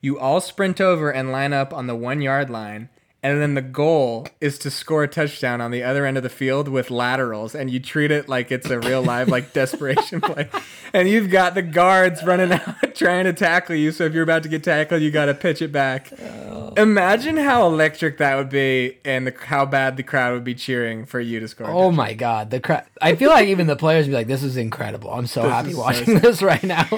[0.00, 2.88] You all sprint over and line up on the one yard line,
[3.22, 6.30] and then the goal is to score a touchdown on the other end of the
[6.30, 10.48] field with laterals, and you treat it like it's a real live like desperation play.
[10.94, 14.42] And you've got the guards running out trying to tackle you, so if you're about
[14.44, 16.12] to get tackled, you got to pitch it back.
[16.18, 16.72] Oh.
[16.76, 21.04] Imagine how electric that would be, and the, how bad the crowd would be cheering
[21.04, 21.68] for you to score.
[21.68, 22.84] Oh my god, the crowd!
[23.02, 25.10] I feel like even the players would be like, "This is incredible.
[25.12, 26.88] I'm so This happy is so watching this right now."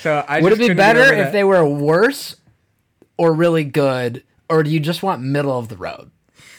[0.00, 2.36] So I Would it be better if they were worse
[3.18, 6.10] or really good, or do you just want middle of the road?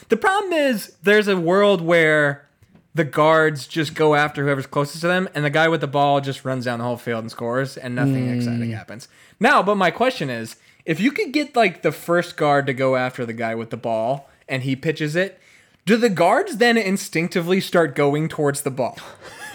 [0.08, 2.48] The problem is there's a world where
[2.94, 6.20] the guards just go after whoever's closest to them, and the guy with the ball
[6.20, 8.34] just runs down the whole field and scores, and nothing hmm.
[8.34, 9.08] exciting happens.
[9.38, 12.96] Now, but my question is, if you could get like the first guard to go
[12.96, 15.38] after the guy with the ball, and he pitches it,
[15.84, 18.98] do the guards then instinctively start going towards the ball?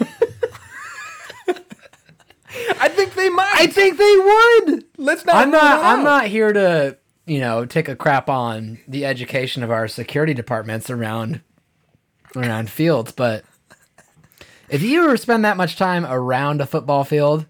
[2.80, 3.52] I think they might.
[3.54, 4.84] I think they would.
[4.96, 5.36] Let's not.
[5.36, 5.84] I'm not.
[5.84, 10.34] I'm not here to you know take a crap on the education of our security
[10.34, 11.40] departments around
[12.36, 13.44] around fields, but
[14.68, 17.46] if you were spend that much time around a football field,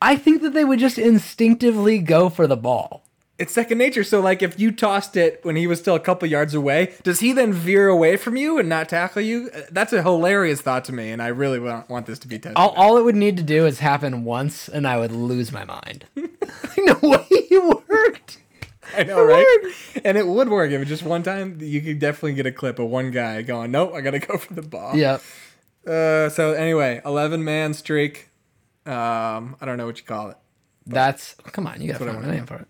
[0.00, 3.04] I think that they would just instinctively go for the ball.
[3.38, 4.02] It's second nature.
[4.02, 7.20] So, like, if you tossed it when he was still a couple yards away, does
[7.20, 9.48] he then veer away from you and not tackle you?
[9.54, 12.40] Uh, That's a hilarious thought to me, and I really want, want this to be
[12.40, 12.56] tested.
[12.56, 15.64] All, all it would need to do is happen once, and I would lose my
[15.64, 16.06] mind.
[16.16, 18.38] no way it worked.
[18.96, 19.72] I know, right?
[20.04, 21.58] And it would work if it just one time.
[21.60, 24.54] You could definitely get a clip of one guy going, "Nope, I gotta go for
[24.54, 25.22] the ball." Yep.
[25.86, 28.28] Uh, so anyway, eleven man streak.
[28.86, 30.36] Um, I don't know what you call it.
[30.86, 32.68] That's come on, you gotta what I find a name for it.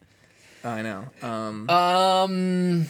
[0.64, 1.04] I know.
[1.22, 2.87] Um, Um,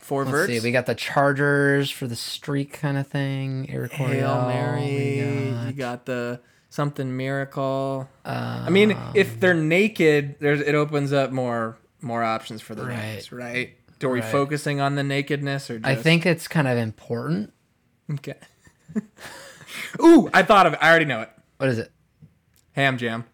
[0.00, 0.52] four let's verts.
[0.52, 0.60] see.
[0.60, 3.68] We got the Chargers for the streak kind of thing.
[3.70, 5.50] Eric Hail Mary.
[5.54, 8.08] got- You got the something miracle.
[8.24, 12.84] I mean, if Um, they're naked, there's it opens up more more options for the
[12.84, 12.96] Right.
[12.96, 13.76] names, right?
[14.02, 14.32] Are we Right.
[14.32, 17.52] focusing on the nakedness or just I think it's kind of important.
[18.12, 18.34] okay.
[20.02, 20.78] Ooh, I thought of it.
[20.82, 21.30] I already know it.
[21.58, 21.90] What is it?
[22.72, 23.24] Ham jam.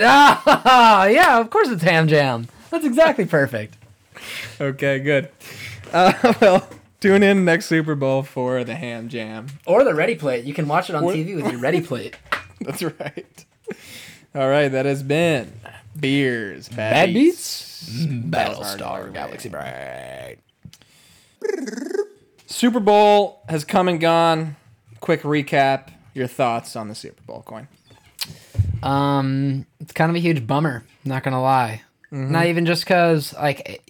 [0.00, 2.46] Ah, yeah, of course it's ham jam.
[2.70, 3.76] That's exactly perfect.
[4.60, 5.30] Okay, good.
[5.92, 6.68] Uh, well,
[7.00, 9.46] tune in next Super Bowl for the ham jam.
[9.66, 10.44] Or the ready plate.
[10.44, 12.16] You can watch it on TV with your ready plate.
[12.60, 13.44] That's right.
[14.34, 15.52] All right, that has been
[15.98, 20.38] beers, bad, Bad beats, Battlestar Galaxy Bright.
[22.46, 24.56] Super Bowl has come and gone.
[25.00, 25.90] Quick recap.
[26.14, 27.68] Your thoughts on the Super Bowl Coyne?
[28.82, 30.84] Um, it's kind of a huge bummer.
[31.04, 31.82] Not gonna lie.
[32.10, 33.82] Not even just cause like,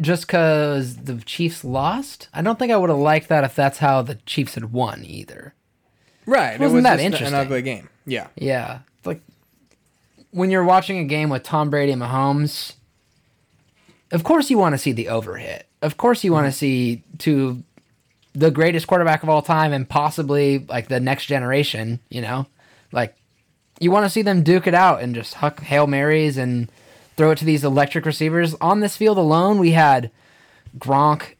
[0.00, 2.28] just cause the Chiefs lost.
[2.34, 5.04] I don't think I would have liked that if that's how the Chiefs had won
[5.04, 5.54] either.
[6.26, 6.54] Right.
[6.54, 7.28] It Wasn't it was that interesting?
[7.28, 7.88] An ugly game.
[8.04, 8.26] Yeah.
[8.34, 8.80] Yeah,
[10.36, 12.74] when you're watching a game with Tom Brady and Mahomes.
[14.12, 15.62] Of course, you want to see the overhit.
[15.80, 16.58] Of course, you want to mm-hmm.
[16.58, 17.62] see to
[18.34, 22.00] the greatest quarterback of all time and possibly like the next generation.
[22.10, 22.46] You know,
[22.92, 23.16] like
[23.80, 26.70] you want to see them duke it out and just huck hail marys and
[27.16, 28.54] throw it to these electric receivers.
[28.60, 30.10] On this field alone, we had
[30.78, 31.36] Gronk,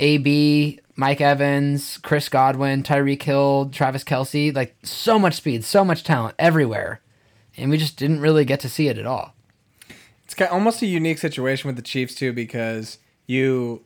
[0.00, 6.04] AB, Mike Evans, Chris Godwin, Tyreek Hill, Travis Kelce, like so much speed, so much
[6.04, 7.02] talent everywhere.
[7.56, 9.34] And we just didn't really get to see it at all.
[10.24, 13.82] It's kind almost a unique situation with the Chiefs too because you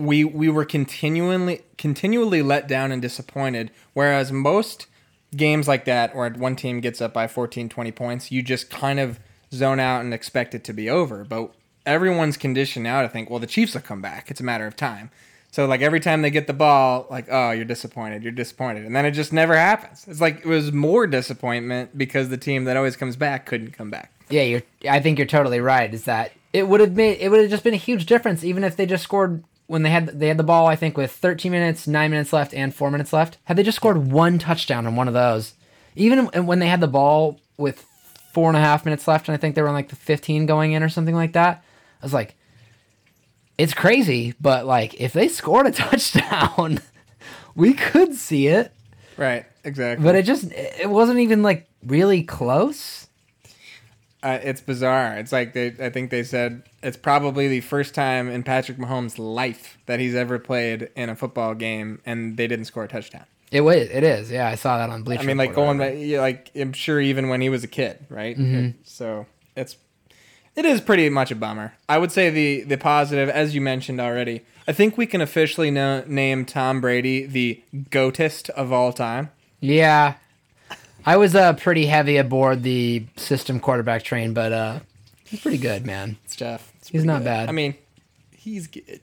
[0.00, 4.86] we we were continually continually let down and disappointed whereas most
[5.36, 8.98] games like that where one team gets up by 14 20 points you just kind
[8.98, 9.20] of
[9.52, 11.52] zone out and expect it to be over but
[11.84, 14.74] everyone's conditioned now to think well the Chiefs will come back it's a matter of
[14.74, 15.10] time
[15.50, 18.94] so like every time they get the ball like oh you're disappointed you're disappointed and
[18.94, 22.76] then it just never happens it's like it was more disappointment because the team that
[22.76, 25.92] always comes back couldn't come back Yeah, you're I think you're totally right.
[25.92, 28.64] Is that it would have made it would have just been a huge difference even
[28.64, 31.52] if they just scored when they had they had the ball, I think with 13
[31.52, 33.38] minutes, 9 minutes left and 4 minutes left.
[33.44, 35.54] Had they just scored one touchdown on one of those,
[35.94, 37.86] even when they had the ball with
[38.32, 40.46] four and a half minutes left, and I think they were on like the 15
[40.46, 41.62] going in or something like that,
[42.00, 42.34] I was like,
[43.60, 46.80] it's crazy, but like if they scored a touchdown,
[47.54, 48.72] we could see it.
[49.18, 53.06] right exactly But it just it wasn't even like really close.
[54.22, 55.16] Uh, it's bizarre.
[55.16, 59.18] It's like they, I think they said it's probably the first time in Patrick Mahomes'
[59.18, 63.24] life that he's ever played in a football game, and they didn't score a touchdown.
[63.50, 63.88] It was.
[63.88, 64.30] It is.
[64.30, 65.22] Yeah, I saw that on Bleacher.
[65.22, 68.06] I mean, like going back, yeah, like I'm sure even when he was a kid,
[68.10, 68.36] right?
[68.36, 68.78] Mm-hmm.
[68.84, 69.76] So it's
[70.56, 71.74] it is pretty much a bummer.
[71.88, 75.70] I would say the the positive, as you mentioned already, I think we can officially
[75.70, 79.30] know, name Tom Brady the goatest of all time.
[79.60, 80.14] Yeah,
[81.06, 84.80] I was uh, pretty heavy aboard the system quarterback train, but uh,
[85.24, 86.16] he's pretty good, man.
[86.24, 86.72] It's Jeff.
[86.78, 87.24] It's He's not good.
[87.26, 87.48] bad.
[87.48, 87.74] I mean,
[88.36, 89.00] he's good.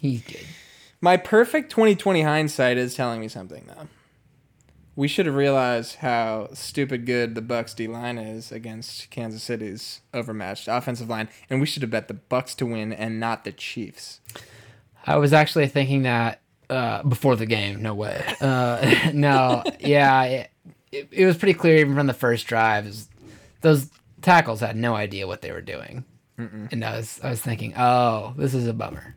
[0.00, 0.44] He's good.
[1.00, 3.88] My perfect 2020 hindsight is telling me something though.
[4.96, 10.00] We should have realized how stupid good the Bucs D line is against Kansas City's
[10.14, 13.52] overmatched offensive line, and we should have bet the Bucs to win and not the
[13.52, 14.20] Chiefs.
[15.06, 17.82] I was actually thinking that uh, before the game.
[17.82, 18.24] No way.
[18.40, 19.62] Uh, no.
[19.80, 20.50] Yeah, it,
[20.90, 22.86] it, it was pretty clear even from the first drive.
[22.86, 23.08] is
[23.60, 23.90] Those
[24.22, 26.04] tackles had no idea what they were doing.
[26.70, 29.14] And I was I was thinking, oh, this is a bummer.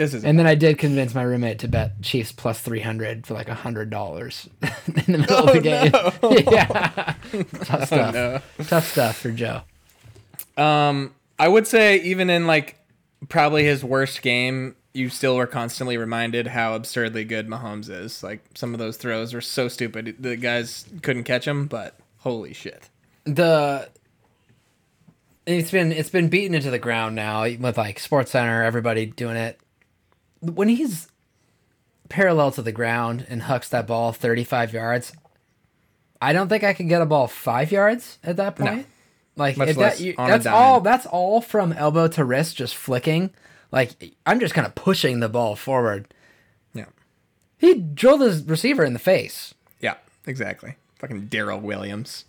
[0.00, 3.26] This is And then I did convince my roommate to bet Chiefs plus three hundred
[3.26, 5.92] for like a hundred dollars in the middle of the game.
[6.50, 7.14] yeah,
[7.64, 8.14] tough stuff.
[8.14, 8.40] no.
[8.64, 9.60] Tough stuff for Joe.
[10.56, 12.78] Um, I would say even in like
[13.28, 18.22] probably his worst game, you still were constantly reminded how absurdly good Mahomes is.
[18.22, 21.66] Like some of those throws were so stupid, the guys couldn't catch him.
[21.66, 22.88] But holy shit!
[23.24, 23.86] the
[25.44, 29.36] it's been it's been beaten into the ground now with like Sports Center, everybody doing
[29.36, 29.60] it.
[30.40, 31.08] When he's
[32.08, 35.12] parallel to the ground and hucks that ball 35 yards,
[36.20, 38.66] I don't think I could get a ball 5 yards at that No.
[38.66, 38.86] point.
[39.36, 43.30] Like if less that, you, that's all that's all from elbow to wrist just flicking.
[43.72, 46.12] Like I'm just kind of pushing the ball forward.
[46.74, 46.86] Yeah,
[47.56, 49.54] He drilled his receiver in the face.
[49.80, 49.94] yeah,
[50.26, 50.74] exactly.
[50.98, 52.24] Fucking Daryl Williams.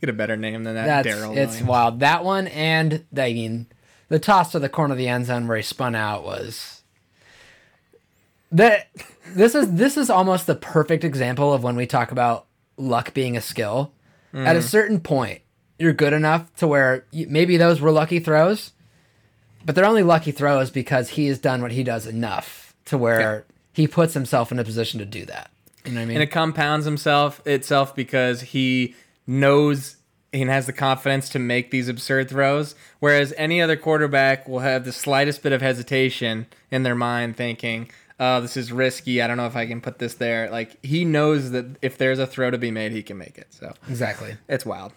[0.00, 1.02] Get a better name than that.
[1.04, 1.62] That's Daryl it's Williams.
[1.64, 2.00] wild.
[2.00, 3.66] That one and I mean
[4.08, 6.73] the toss to the corner of the end zone where he spun out was
[8.52, 8.88] that
[9.34, 13.36] this is this is almost the perfect example of when we talk about luck being
[13.36, 13.92] a skill.
[14.34, 14.62] At a Mm.
[14.62, 15.42] certain point,
[15.78, 18.72] you're good enough to where you, maybe those were lucky throws,
[19.64, 23.44] but they're only lucky throws because he has done what he does enough to where
[23.72, 25.50] he puts himself in a position to do that.
[25.84, 26.16] You know what I mean?
[26.16, 28.94] and it compounds himself itself because he
[29.26, 29.96] knows
[30.32, 34.84] and has the confidence to make these absurd throws whereas any other quarterback will have
[34.84, 37.88] the slightest bit of hesitation in their mind thinking
[38.20, 41.04] oh this is risky i don't know if i can put this there like he
[41.04, 44.36] knows that if there's a throw to be made he can make it so exactly.
[44.48, 44.92] it's wild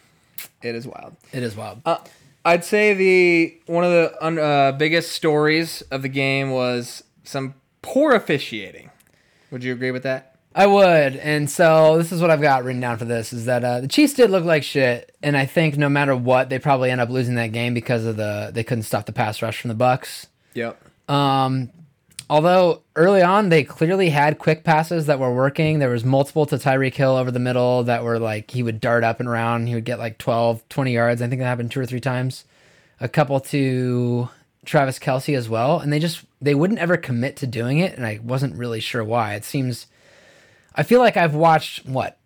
[0.61, 1.81] it is wild It is wild.
[1.85, 1.97] uh,
[2.45, 8.13] I'd say the one of the uh, biggest stories of the game was some poor
[8.13, 8.89] officiating.
[9.51, 10.35] Would you agree with that?
[10.55, 13.63] I would, and so this is what I've got written down for this: is that
[13.65, 16.89] uh, the Chiefs did look like shit, and I think no matter what, they probably
[16.89, 19.67] end up losing that game because of the they couldn't stop the pass rush from
[19.69, 20.27] the Bucs.
[20.53, 20.81] Yep.
[21.09, 21.69] Um,
[22.29, 25.79] although early on they clearly had quick passes that were working.
[25.79, 29.03] There was multiple to Tyreek Hill over the middle that were like he would dart
[29.03, 29.67] up and around.
[29.67, 31.21] He would get like 12, 20 yards.
[31.21, 32.45] I think that happened two or three times.
[32.99, 34.29] A couple to
[34.65, 38.05] Travis Kelce as well, and they just they wouldn't ever commit to doing it, and
[38.05, 39.35] I wasn't really sure why.
[39.35, 39.87] It seems
[40.75, 42.19] I feel like I've watched what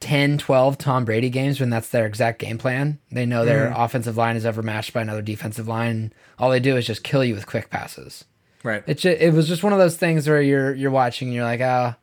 [0.00, 2.98] 10, 12 Tom Brady games when that's their exact game plan.
[3.10, 3.84] They know their mm.
[3.84, 6.12] offensive line is ever matched by another defensive line.
[6.38, 8.24] All they do is just kill you with quick passes.
[8.62, 8.82] Right.
[8.86, 11.44] It ju- it was just one of those things where you're you're watching and you're
[11.44, 11.96] like, ah,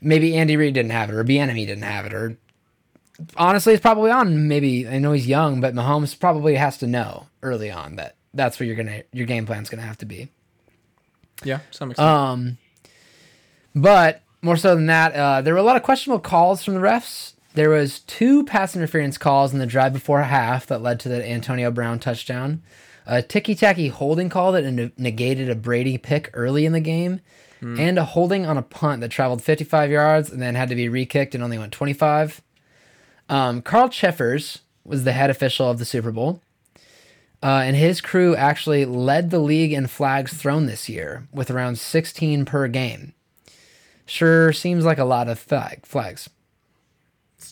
[0.00, 2.36] maybe Andy Reid didn't have it or Bieniemy didn't have it or
[3.36, 4.48] honestly, it's probably on.
[4.48, 8.58] Maybe I know he's young, but Mahomes probably has to know early on that that's
[8.60, 10.28] where you're gonna your game plan's gonna have to be.
[11.44, 11.60] yeah.
[11.70, 12.08] Some extent.
[12.08, 12.58] Um,
[13.74, 16.80] but more so than that, uh, there were a lot of questionable calls from the
[16.80, 17.34] refs.
[17.54, 21.28] There was two pass interference calls in the drive before half that led to the
[21.28, 22.62] Antonio Brown touchdown.
[23.10, 27.20] A ticky-tacky holding call that negated a Brady pick early in the game,
[27.60, 30.88] and a holding on a punt that traveled 55 yards and then had to be
[30.88, 32.40] re-kicked and only went 25.
[33.28, 36.40] Um, Carl Cheffers was the head official of the Super Bowl.
[37.42, 41.78] Uh, and his crew actually led the league in flags thrown this year with around
[41.78, 43.12] 16 per game.
[44.06, 46.28] Sure seems like a lot of flag flags.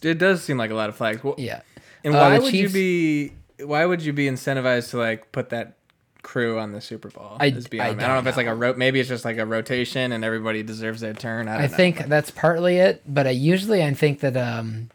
[0.03, 1.23] it does seem like a lot of flags.
[1.25, 1.63] Well, Yeah.
[2.05, 3.33] And Uh, why the would Chiefs- you be?
[3.61, 5.77] Why would you be incentivized to like put that
[6.23, 7.37] crew on the Super Bowl?
[7.41, 8.05] I- is beyond I me.
[8.05, 10.25] I don't know if it's like a ro- maybe it's just like a rotation and
[10.25, 11.49] everybody deserves their turn.
[11.49, 14.37] I, don't I know, think but- that's partly it, but I usually I think that
[14.37, 14.91] um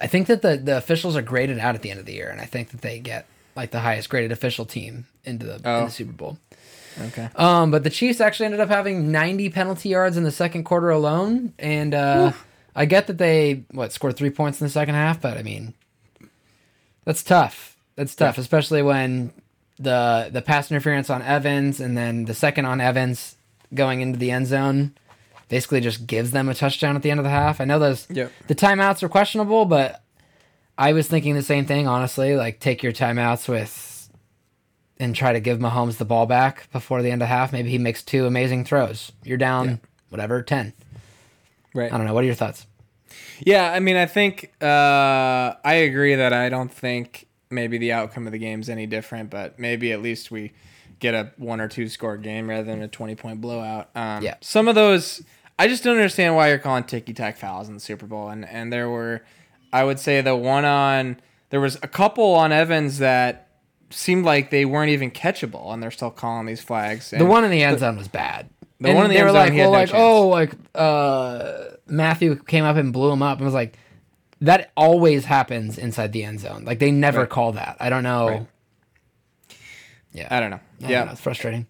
[0.00, 2.28] I think that the the officials are graded out at the end of the year
[2.30, 5.60] and I think that they get like the highest graded official team into the, in
[5.64, 5.84] Oh.
[5.86, 6.38] the Super Bowl.
[7.08, 7.28] okay.
[7.34, 10.90] Um, but the Chiefs actually ended up having 90 penalty yards in the second quarter
[10.90, 12.32] alone, and uh,
[12.74, 15.74] I get that they what scored three points in the second half, but I mean,
[17.04, 17.76] that's tough.
[17.96, 19.32] That's tough, especially when
[19.78, 23.36] the the pass interference on Evans and then the second on Evans
[23.74, 24.94] going into the end zone
[25.48, 27.60] basically just gives them a touchdown at the end of the half.
[27.60, 28.30] I know those Yep.
[28.46, 30.02] the timeouts are questionable, but
[30.78, 31.86] I was thinking the same thing.
[31.88, 34.08] Honestly, like take your timeouts with
[34.98, 37.52] and try to give Mahomes the ball back before the end of half.
[37.52, 39.12] Maybe he makes two amazing throws.
[39.24, 40.74] You're down, whatever, 10.
[41.74, 41.90] Right.
[41.92, 42.12] I don't know.
[42.12, 42.66] What are your thoughts?
[43.44, 48.26] Yeah, I mean, I think uh, I agree that I don't think maybe the outcome
[48.26, 50.52] of the game's any different, but maybe at least we
[50.98, 53.90] get a one or two score game rather than a twenty point blowout.
[53.94, 54.34] Um, Yeah.
[54.40, 55.22] Some of those,
[55.58, 58.46] I just don't understand why you're calling ticky tack fouls in the Super Bowl, and
[58.46, 59.22] and there were,
[59.72, 61.20] I would say the one on
[61.50, 63.48] there was a couple on Evans that
[63.90, 67.10] seemed like they weren't even catchable, and they're still calling these flags.
[67.10, 68.48] The one in the end zone was bad.
[68.80, 70.00] The And one in the they were like, well, no like, chance.
[70.00, 73.36] oh, like uh, Mathieu came up and blew him up.
[73.38, 73.78] and was like,
[74.40, 76.64] that always happens inside the end zone.
[76.64, 77.28] Like they never Right.
[77.28, 77.76] call that.
[77.78, 78.28] I don't know.
[78.28, 78.46] Right.
[80.12, 80.28] Yeah.
[80.30, 80.56] I don't know.
[80.56, 81.66] I don't yeah, know, it's frustrating.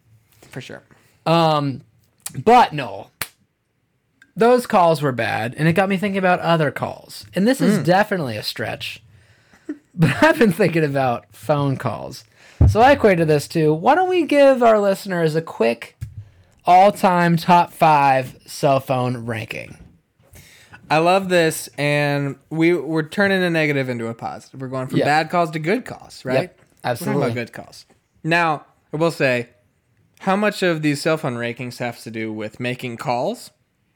[0.51, 0.83] for sure.
[1.27, 1.83] Um,
[2.45, 3.11] but no,
[4.37, 7.27] those calls were bad, and it got me thinking about other calls.
[7.35, 9.03] And this is definitely a stretch,
[9.95, 12.25] but I've been thinking about phone calls.
[12.69, 15.97] So I equated this to why don't we give our listeners a quick
[16.71, 19.77] all-time top five cell phone ranking?
[20.89, 24.61] I love this, and we we're turning a negative into a positive.
[24.61, 25.05] We're going from Yeah.
[25.05, 26.35] bad calls to good calls, right?
[26.35, 27.23] Yep, We're talking absolutely.
[27.27, 27.87] about good calls.
[28.23, 29.49] Now, I will say,
[30.21, 33.51] how much of these cell phone rankings have to do with making calls?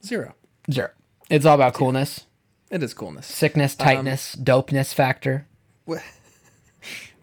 [0.05, 0.35] Zero.
[0.71, 0.91] Zero.
[1.31, 2.27] It's all about coolness,
[2.71, 3.27] It is coolness.
[3.27, 5.47] sickness, um, tightness, dopeness factor.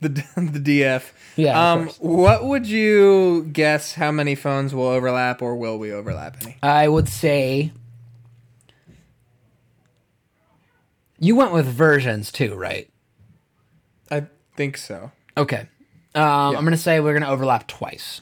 [0.01, 1.11] The the DF.
[1.35, 3.93] Yeah, Um, what would you guess?
[3.93, 6.57] How many phones will overlap, or will we overlap any?
[6.63, 7.71] I would say
[11.19, 12.89] you went with versions too, right?
[14.09, 14.25] I
[14.57, 15.11] think so.
[15.37, 15.67] Okay.
[16.13, 16.23] Um,
[16.57, 18.21] I'm gonna say we're gonna overlap twice.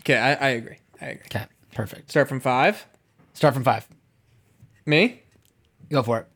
[0.00, 0.78] Okay, I, I agree.
[1.00, 1.24] I agree.
[1.26, 1.44] Okay,
[1.74, 2.10] perfect.
[2.10, 2.86] Start from five.
[3.34, 3.86] Start from five.
[4.86, 5.22] Me.
[5.90, 6.26] Go for it.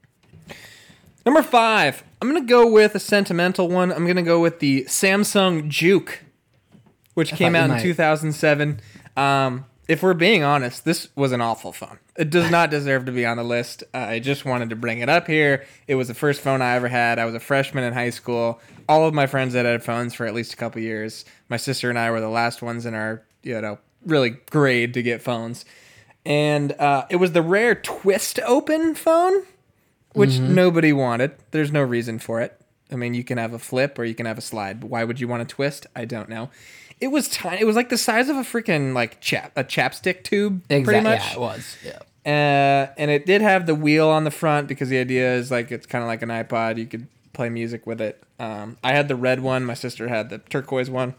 [1.25, 3.93] Number five, I'm gonna go with a sentimental one.
[3.93, 6.21] I'm gonna go with the Samsung Juke,
[7.15, 7.83] which came out in might.
[7.83, 8.81] 2007.
[9.17, 11.99] Um, if we're being honest, this was an awful phone.
[12.17, 13.85] It does not deserve to be on the list.
[13.95, 15.65] Uh, I just wanted to bring it up here.
[15.87, 17.19] It was the first phone I ever had.
[17.19, 18.61] I was a freshman in high school.
[18.89, 21.25] All of my friends had had phones for at least a couple years.
[21.49, 25.03] My sister and I were the last ones in our, you know, really grade to
[25.03, 25.65] get phones.
[26.25, 29.43] And uh, it was the rare twist open phone
[30.15, 31.33] which nobody wanted.
[31.51, 32.59] There's no reason for it.
[32.91, 35.05] I mean, you can have a flip or you can have a slide, but why
[35.05, 35.87] would you want to twist?
[35.97, 36.51] I don't know.
[37.01, 37.61] It was tiny.
[37.61, 41.21] It was like the size of a freaking like chap a chapstick tube, pretty much.
[41.21, 41.77] Yeah, it was.
[41.85, 41.99] Yeah.
[42.25, 45.73] Uh, and it did have the wheel on the front because the idea is like
[45.73, 46.77] it's kind of like an iPod.
[46.79, 48.23] You could play music with it.
[48.39, 49.65] Um, I had the red one.
[49.65, 51.15] My sister had the turquoise one.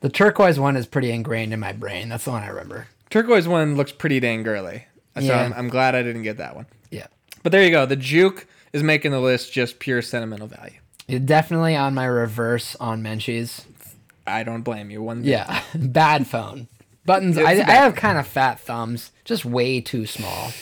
[0.00, 2.08] The turquoise one is pretty ingrained in my brain.
[2.10, 2.88] That's the one I remember.
[3.10, 4.86] Turquoise one looks pretty dang girly.
[5.16, 5.42] So Yeah.
[5.44, 6.66] I'm, I'm glad I didn't get that one.
[7.42, 7.86] But there you go.
[7.86, 10.78] The Juke is making the list just pure sentimental value.
[11.08, 13.66] You're definitely on my reverse on Menchie's.
[14.26, 15.02] I don't blame you.
[15.02, 15.62] One Yeah.
[15.74, 16.68] Bad phone.
[17.04, 17.36] Buttons.
[17.36, 20.52] I, It's I have kind of fat thumbs, just way too small.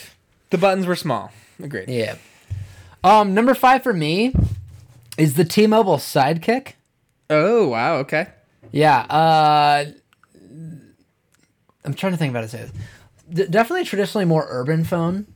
[0.48, 1.30] The buttons were small.
[1.62, 1.88] Agreed.
[1.90, 2.16] Yeah.
[3.04, 4.34] Um, number five for me
[5.18, 6.72] is the T-Mobile Sidekick.
[7.28, 7.96] Oh wow.
[7.98, 8.28] Okay.
[8.72, 9.00] Yeah.
[9.00, 9.84] Uh,
[11.84, 12.72] I'm trying to think about to say this.
[13.32, 15.26] D- definitely traditionally more urban phone.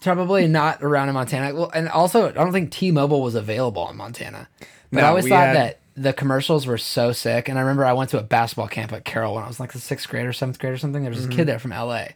[0.00, 1.54] Probably not around in Montana.
[1.54, 4.48] Well, and also I don't think T-Mobile was available in Montana.
[4.90, 7.48] But No, I always thought had- that the commercials were so sick.
[7.48, 9.72] And I remember I went to a basketball camp at Carroll when I was like
[9.72, 11.02] the sixth grade or seventh grade or something.
[11.02, 11.36] There was this Mm-hmm.
[11.36, 12.08] kid there from LA,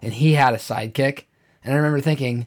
[0.00, 1.24] and he had a sidekick.
[1.64, 2.46] And I remember thinking,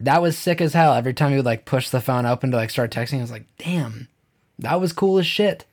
[0.00, 0.92] that was sick as hell.
[0.92, 3.30] Every time he would like push the phone open to like start texting, I was
[3.30, 4.08] like, damn,
[4.58, 5.64] that was cool as shit.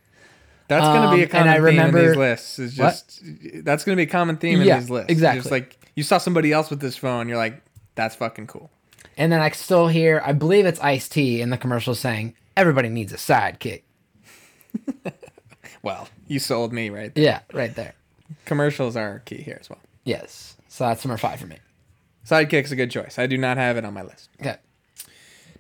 [0.70, 2.60] That's gonna be a Um, common and I theme in remember- these lists.
[2.60, 2.90] Is What?
[2.92, 3.22] just
[3.66, 5.10] that's gonna be a common theme in Yeah, these lists.
[5.12, 5.42] exactly.
[5.42, 7.62] Just like you saw somebody else with this phone, you're like,
[7.96, 8.70] that's fucking cool.
[9.18, 12.90] And then I still hear, I believe it's Ice T in the commercial saying, everybody
[12.90, 13.84] needs a sidekick.
[15.84, 17.12] Well, you sold me right.
[17.14, 17.94] Yeah, right there.
[18.46, 19.82] Commercials are key here as well.
[20.06, 20.56] Yes.
[20.70, 21.58] So that's number five for me.
[22.26, 23.20] Sidekick's a good choice.
[23.20, 24.30] I do not have it on my list.
[24.40, 24.56] Okay.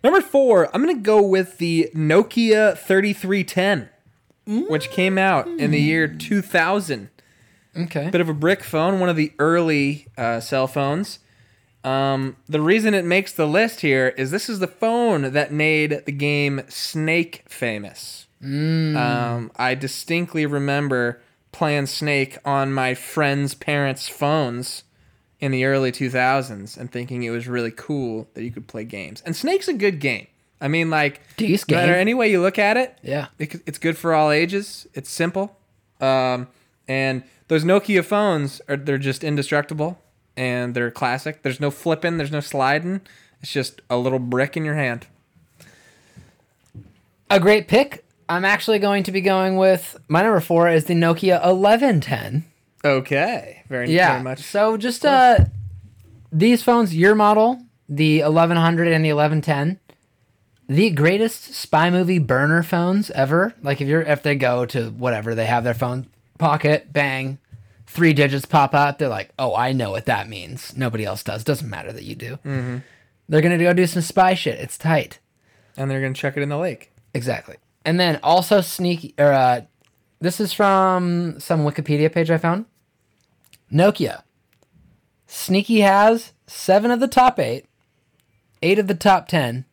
[0.02, 3.90] Number four, I'm gonna go with the Nokia 3310,
[4.70, 7.10] which came out in the year 2000.
[7.76, 8.10] Okay.
[8.10, 11.20] bit of a brick phone, one of the early uh, cell phones.
[11.84, 16.04] Um, the reason it makes the list here is this is the phone that made
[16.06, 18.28] the game Snake famous.
[18.42, 21.22] Um, I distinctly remember
[21.54, 24.84] playing Snake on my friends' parents' phones
[25.40, 29.22] in the early 2000s and thinking it was really cool that you could play games.
[29.26, 30.28] And Snake's a good game.
[30.60, 32.02] I mean, like, no matter game.
[32.02, 33.28] any way you look at it, Yeah.
[33.40, 34.88] it, it's good for all ages.
[34.94, 35.58] It's simple,
[36.02, 36.48] um,
[36.88, 40.00] and those Nokia phones are they're just indestructible
[40.38, 41.44] and they're classic.
[41.44, 43.02] There's no flipping, there's no sliding.
[43.42, 45.08] It's just a little brick in your hand.
[47.30, 48.06] A great pick.
[48.30, 52.46] I'm actually going to be going with my number four is the Nokia 1110.
[52.86, 54.12] Okay, very Yeah.
[54.14, 54.40] very much.
[54.42, 55.46] So just uh,
[56.32, 59.80] these phones, your model, the 1100 and the 1110,
[60.70, 63.54] the greatest spy movie burner phones ever.
[63.62, 66.08] Like if you're if they go to whatever they have their phone
[66.38, 67.38] pocket, bang,
[67.94, 68.98] three digits pop out.
[68.98, 70.76] They're like, oh, I know what that means.
[70.76, 71.44] Nobody else does.
[71.44, 72.40] Doesn't matter that you do.
[72.44, 72.78] Mm-hmm.
[73.30, 74.60] They're gonna go do some spy shit.
[74.60, 75.20] It's tight.
[75.78, 76.92] And they're gonna chuck it in the lake.
[77.14, 77.58] Exactly.
[77.86, 79.62] And then also sneaky or uh
[80.20, 82.66] this is from some Wikipedia page I found.
[83.72, 84.24] Nokia.
[85.28, 87.66] Sneaky has 7 of the top 8,
[88.62, 89.66] 8 of the top 10,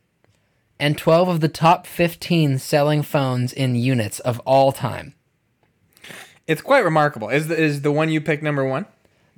[0.78, 5.14] and 12 of the top 15 selling phones in units of all time.
[6.50, 7.28] It's quite remarkable.
[7.28, 8.86] Is the, is the one you picked number one?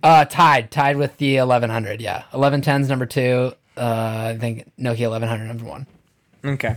[0.03, 2.01] Uh, tied, tied with the 1100.
[2.01, 3.53] Yeah, 1110's number two.
[3.77, 5.87] Uh, I think Nokia 1100 number one.
[6.43, 6.77] Okay.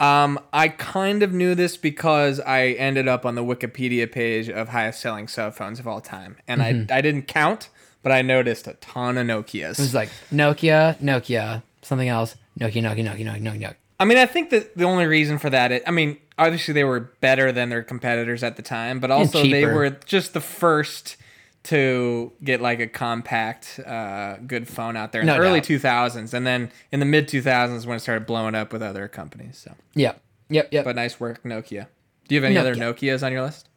[0.00, 4.70] Um, I kind of knew this because I ended up on the Wikipedia page of
[4.70, 7.70] highest selling cell phones of all time, and I I didn't count,
[8.02, 9.72] but I noticed a ton of Nokias.
[9.72, 12.36] It was like Nokia, Nokia, something else.
[12.60, 13.74] Nokia, Nokia, Nokia, Nokia, Nokia.
[13.98, 14.02] Nokia.
[14.02, 16.84] I mean, I think that the only reason for that, it, I mean, obviously they
[16.84, 21.16] were better than their competitors at the time, but also they were just the first
[21.64, 25.68] to get like a compact, uh, good phone out there in No the early doubt.
[26.12, 29.58] 2000s, and then in the mid 2000s when it started blowing up with other companies.
[29.58, 30.84] So, Yep, yep, yep.
[30.84, 31.86] but nice work, Nokia.
[32.28, 33.68] Do you have any other Nokias on your list?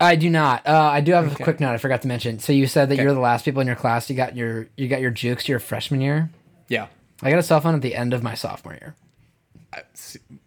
[0.00, 0.66] I do not.
[0.66, 1.42] Uh, I do have Okay.
[1.42, 1.72] a quick note.
[1.72, 2.38] I forgot to mention.
[2.38, 3.02] So you said that Okay.
[3.04, 4.10] you're the last people in your class.
[4.10, 6.28] You got your you got your jukes your freshman year.
[6.68, 6.88] Yeah.
[7.22, 8.94] I got a cell phone at the end of my sophomore year.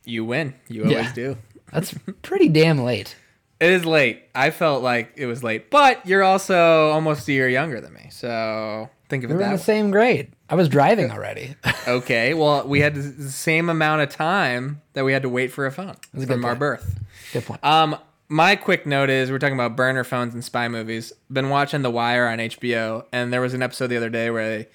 [0.04, 0.54] You win.
[0.68, 1.14] You always Yeah.
[1.14, 1.38] do.
[1.72, 3.16] That's pretty damn late.
[3.60, 4.24] It is late.
[4.36, 8.08] I felt like it was late, but you're also almost a year younger than me.
[8.12, 9.34] So think of it.
[9.34, 9.62] We it were in the way.
[9.64, 10.32] same grade.
[10.50, 11.56] I was driving already.
[11.88, 12.34] Okay.
[12.34, 15.72] Well, we had the same amount of time that we had to wait for a
[15.72, 16.60] phone a good from our point.
[16.60, 17.00] birth.
[17.32, 17.64] Good point.
[17.64, 17.96] Um,
[18.28, 21.14] my quick note is we're talking about burner phones and spy movies.
[21.32, 24.58] Been watching The Wire on HBO, and there was an episode the other day where
[24.58, 24.68] they,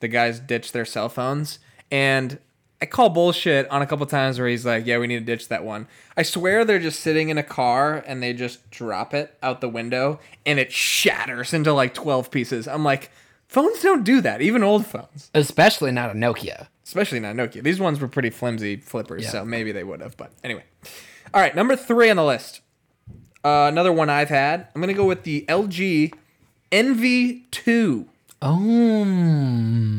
[0.00, 1.58] the guys ditched their cell phones,
[1.90, 2.38] and
[2.84, 5.48] I call bullshit on a couple times where he's like, "Yeah, we need to ditch
[5.48, 9.34] that one." I swear they're just sitting in a car and they just drop it
[9.42, 12.68] out the window and it shatters into like twelve pieces.
[12.68, 13.10] I'm like,
[13.48, 16.66] phones don't do that, even old phones, Especially not a Nokia.
[16.84, 17.62] especially not Nokia.
[17.62, 19.30] These ones were pretty flimsy flippers, Yeah.
[19.30, 20.18] so maybe they would have.
[20.18, 20.64] But anyway,
[21.32, 22.60] all right, number three on the list.
[23.42, 24.68] Uh, another one I've had.
[24.74, 26.12] I'm gonna go with the LG
[26.70, 28.06] NV2.
[28.46, 29.04] Oh,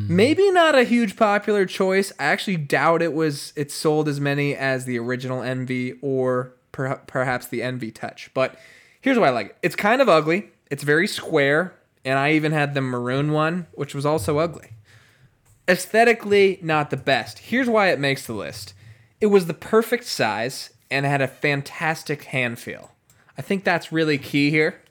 [0.07, 2.13] Maybe not a huge popular choice.
[2.19, 3.51] I actually doubt it was.
[3.55, 8.29] It sold as many as the original Envy or per, perhaps the Envy Touch.
[8.35, 8.55] But
[9.01, 9.57] here's why I like it.
[9.63, 10.51] It's kind of ugly.
[10.69, 11.73] It's very square,
[12.05, 14.73] and I even had the maroon one, which was also ugly.
[15.67, 17.39] Aesthetically, not the best.
[17.39, 18.75] Here's why it makes the list.
[19.19, 22.91] It was the perfect size and had a fantastic hand feel.
[23.39, 24.81] I think that's really key here.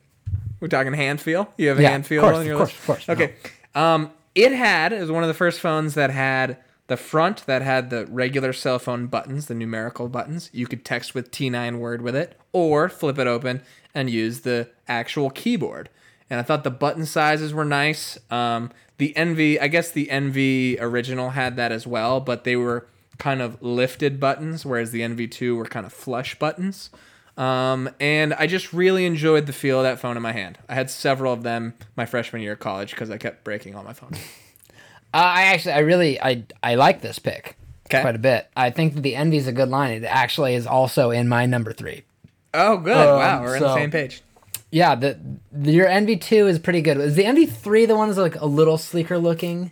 [0.65, 1.53] We're talking hand feel.
[1.59, 2.81] You have a Yeah, hand feel course, on your of course, list.
[2.81, 3.09] of course.
[3.11, 3.35] Okay.
[3.75, 6.57] Um, it had it was one of the first phones that had
[6.87, 10.49] the front that had the regular cell phone buttons, the numerical buttons.
[10.55, 13.61] You could text with T9 word with it, or flip it open
[13.95, 15.91] and use the actual keyboard.
[16.31, 18.17] And I thought the button sizes were nice.
[18.31, 22.87] Um, the NV, I guess the NV original had that as well, but they were
[23.19, 26.89] kind of lifted buttons, whereas the NV2 were kind of flush buttons.
[27.37, 30.59] Um, and I just really enjoyed the feel of that phone in my hand.
[30.69, 33.83] I had several of them my freshman year of college because I kept breaking all
[33.85, 34.19] my phones.
[35.13, 37.57] Uh, I actually, I really, I, I like this pick
[37.89, 38.01] 'Kay.
[38.01, 38.49] quite a bit.
[38.57, 39.93] I think that the Envy is a good line.
[39.93, 42.03] It actually is also in my number three.
[42.53, 42.97] Oh, good!
[42.97, 44.23] Um, wow, we're on the same page.
[44.73, 45.17] Yeah, the,
[45.53, 46.97] the your Envy two is pretty good.
[46.97, 49.71] Is the Envy three the one that's like a little sleeker looking?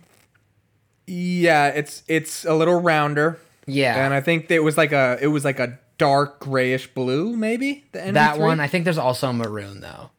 [1.07, 5.27] Yeah, it's it's a little rounder, Yeah, and I think it was like a it
[5.27, 8.13] was like a dark grayish blue, maybe the NV3?
[8.13, 8.59] that one.
[8.59, 10.09] I think there's also a maroon though.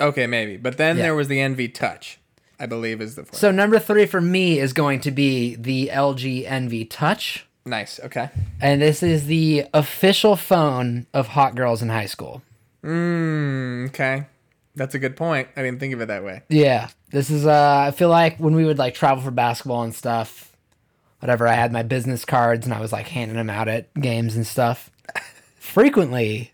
[0.00, 0.56] Okay, maybe.
[0.56, 1.02] But then Yeah.
[1.04, 2.18] there was the NV Touch,
[2.58, 3.36] I believe, is the fourth.
[3.38, 8.00] So number three for me is going to be the LG Envy Touch, nice.
[8.02, 8.30] Okay.
[8.60, 12.42] and this is the official phone of hot girls in high school.
[12.84, 14.24] Mm, okay.
[14.74, 15.48] That's a good point.
[15.56, 16.42] I didn't think of it that way.
[16.48, 17.46] Yeah, this is.
[17.46, 20.51] Uh, I feel like when we would like travel for basketball and stuff,
[21.22, 21.46] whatever.
[21.46, 24.44] I had my business cards and I was like handing them out at games and
[24.44, 24.90] stuff.
[25.54, 26.52] Frequently,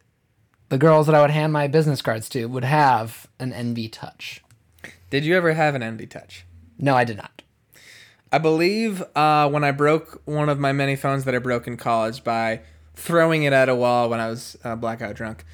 [0.69, 4.43] the girls that I would hand my business cards to would have an NV Touch.
[5.09, 6.45] Did you ever have an NV Touch?
[6.79, 7.43] No, I did not.
[8.31, 11.79] I believe uh, when I broke one of my many phones that I broke in
[11.79, 12.61] college by
[12.95, 15.47] throwing it at a wall when I was uh, blackout drunk.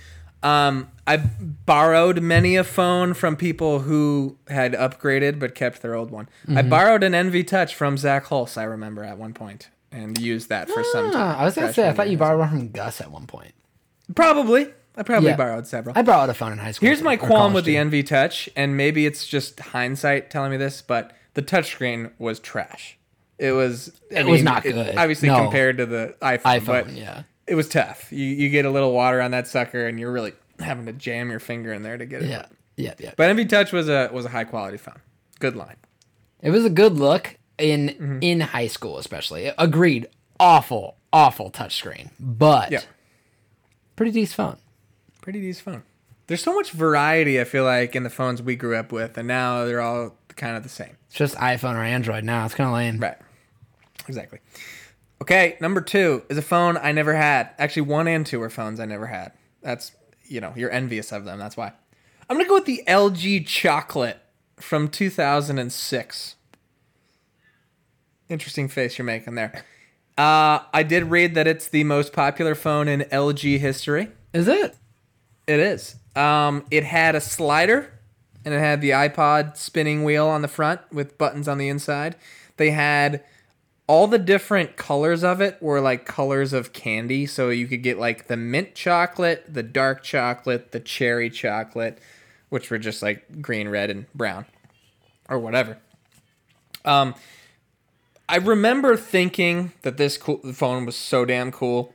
[0.45, 6.11] Um, I borrowed many a phone from people who had upgraded but kept their old
[6.11, 6.29] one.
[6.47, 6.69] I Mm-hmm.
[6.69, 10.69] borrowed an NV Touch from Zach Hulse, I remember at one point, and used that
[10.71, 11.21] for some time.
[11.37, 13.53] Ah, I was gonna say I thought you borrowed one from Gus at one point.
[14.15, 14.69] Probably.
[14.97, 15.37] I probably Yeah.
[15.37, 15.99] borrowed several.
[15.99, 16.87] I borrowed a phone in high school.
[16.87, 17.75] Here's my qualm with the.
[17.77, 22.97] NV Touch, and maybe it's just hindsight telling me this, but the touchscreen was trash.
[23.39, 23.91] It was.
[24.15, 24.95] I It was not good.
[24.97, 25.39] obviously, No.
[25.43, 26.97] compared to the iPhone, but iPhone.
[26.97, 28.11] Yeah, it was tough.
[28.13, 31.31] You you get a little water on that sucker, and you're really having to jam
[31.31, 32.29] your finger in there to get it.
[32.31, 33.13] yeah, yeah, yeah.
[33.17, 35.01] But NV Touch was a was a high quality phone.
[35.41, 35.77] Good line.
[36.41, 38.19] It was a good look in Mm-hmm.
[38.23, 39.51] in high school, especially.
[39.59, 40.07] Agreed.
[40.41, 42.81] Awful, awful touchscreen, but Yeah.
[43.97, 44.57] pretty decent phone.
[45.23, 45.83] Pretty decent phone.
[46.27, 47.41] There's so much variety.
[47.41, 50.57] I feel like in the phones we grew up with, and now they're all kind
[50.57, 50.97] of the same.
[51.07, 52.45] It's just iPhone or Android now.
[52.47, 52.99] It's kind of lame.
[52.99, 53.17] Right.
[54.09, 54.41] Exactly.
[55.25, 57.49] Okay, number two is a phone I never had.
[57.59, 59.33] Actually, one and two are phones I never had.
[59.63, 59.93] That's
[60.27, 61.39] you know you're envious of them.
[61.39, 61.73] That's why.
[62.29, 64.21] I'm gonna go with the LG Chocolate
[64.57, 66.37] from 2006.
[68.29, 69.65] Interesting face you're making there.
[70.19, 74.11] Uh, I did read that it's the most popular phone in LG history.
[74.35, 74.77] Is it?
[75.47, 75.97] It is.
[76.15, 77.99] Um, it had a slider,
[78.45, 82.15] and it had the iPod spinning wheel on the front with buttons on the inside.
[82.59, 83.25] They had
[83.87, 87.99] all the different colors of it were like colors of candy, so you could get
[87.99, 91.99] like the mint chocolate, the dark chocolate, the cherry chocolate,
[92.49, 94.47] which were just like green, red, and brown,
[95.29, 95.79] or whatever.
[96.85, 97.15] Um,
[98.29, 101.95] I remember thinking that this cool, phone was so damn cool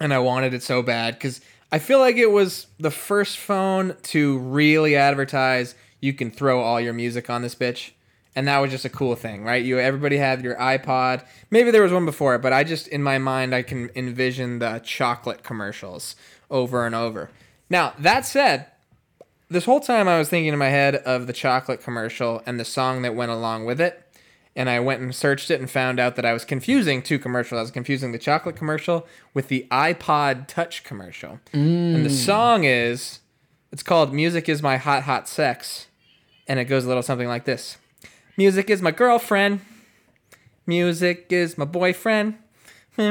[0.00, 1.40] and I wanted it so bad because
[1.70, 6.80] I feel like it was the first phone to really advertise you can throw all
[6.80, 7.92] your music on this bitch,
[8.36, 9.64] and that was just a cool thing, right?
[9.64, 11.24] You everybody had your iPod.
[11.50, 14.58] Maybe there was one before it, but I just in my mind I can envision
[14.58, 16.16] the chocolate commercials
[16.50, 17.30] over and over.
[17.70, 18.66] Now that said,
[19.48, 22.64] this whole time I was thinking in my head of the chocolate commercial and the
[22.64, 24.00] song that went along with it.
[24.56, 27.58] And I went and searched it and found out that I was confusing two commercials.
[27.58, 31.40] I was confusing the chocolate commercial with the iPod Touch commercial.
[31.96, 32.24] And the mm.
[32.24, 33.18] song is,
[33.72, 35.88] it's called Music is My Hot Hot Sex.
[36.46, 37.78] And it goes a little something like this
[38.36, 39.60] Music is my girlfriend.
[40.66, 42.36] Music is my boyfriend.
[42.96, 43.04] you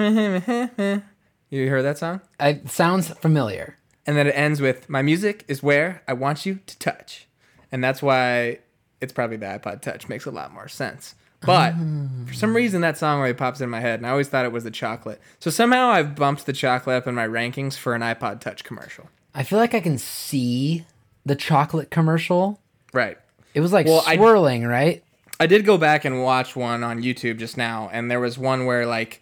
[1.69, 2.21] heard that song?
[2.39, 3.77] It sounds familiar.
[4.05, 7.27] and then it ends with my music is where I want you to touch,
[7.71, 8.59] and that's why
[9.01, 11.15] it's probably the iPod Touch makes a lot more sense.
[11.45, 12.25] But ah.
[12.25, 14.51] for some reason, that song really pops in my head, and I always thought it
[14.51, 15.21] was the chocolate.
[15.39, 19.09] So somehow I've bumped the chocolate up in my rankings for an iPod Touch commercial.
[19.35, 20.85] I feel like I can see
[21.25, 22.59] the chocolate commercial.
[22.93, 23.17] Right.
[23.53, 25.03] It was like Well, I- swirling, right?
[25.43, 28.65] I did go back and watch one on YouTube just now, and there was one
[28.65, 29.21] where like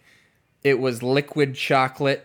[0.62, 2.24] it was liquid chocolate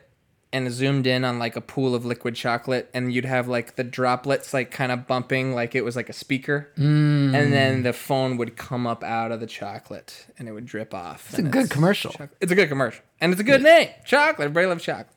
[0.54, 3.84] and zoomed in on like a pool of liquid chocolate, and you'd have like the
[3.84, 7.34] droplets like kind of bumping like it was like a speaker, mm.
[7.34, 10.93] and then the phone would come up out of the chocolate and it would drip
[10.93, 11.30] off.
[11.30, 12.14] It's a good commercial.
[12.39, 14.45] It's a good commercial, and it's a good name, chocolate.
[14.45, 15.10] Everybody loves chocolate.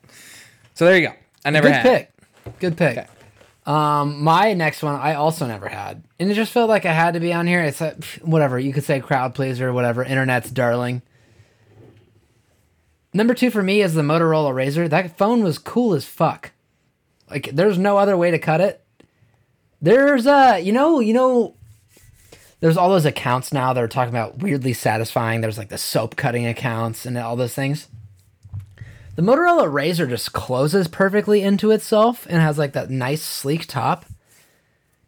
[0.72, 1.14] So there you go.
[1.44, 1.82] I never Good had.
[1.82, 2.58] pick.
[2.60, 2.96] Good pick.
[2.96, 3.06] Okay.
[3.66, 7.14] Um, my next one I also never had, and it just felt like I had
[7.14, 7.62] to be on here.
[7.62, 7.80] It's
[8.22, 10.02] whatever you could say, crowd pleaser, whatever.
[10.02, 11.02] Internet's darling.
[13.12, 14.88] Number two for me is the Motorola Razor.
[14.88, 16.52] That phone was cool as fuck.
[17.28, 18.84] Like, there's no other way to cut it.
[19.82, 21.54] There's uh, you know, you know,
[22.60, 25.40] there's all those accounts now that are talking about weirdly satisfying.
[25.40, 27.88] There's like the soap cutting accounts and all those things.
[29.20, 34.06] The Motorola Razor just closes perfectly into itself and has like that nice sleek top.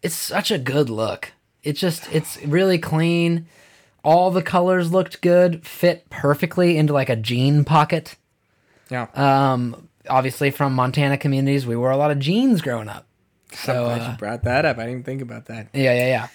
[0.02, 1.32] It's such a good look.
[1.62, 3.46] It just it's really clean.
[4.04, 8.16] All the colors looked good, fit perfectly into like a jean pocket.
[8.90, 9.06] Yeah.
[9.14, 13.06] Um obviously from Montana communities, we wore a lot of jeans growing up.
[13.54, 14.76] So Glad uh, you brought that up.
[14.76, 15.68] I didn't think about that.
[15.72, 16.28] yeah, yeah,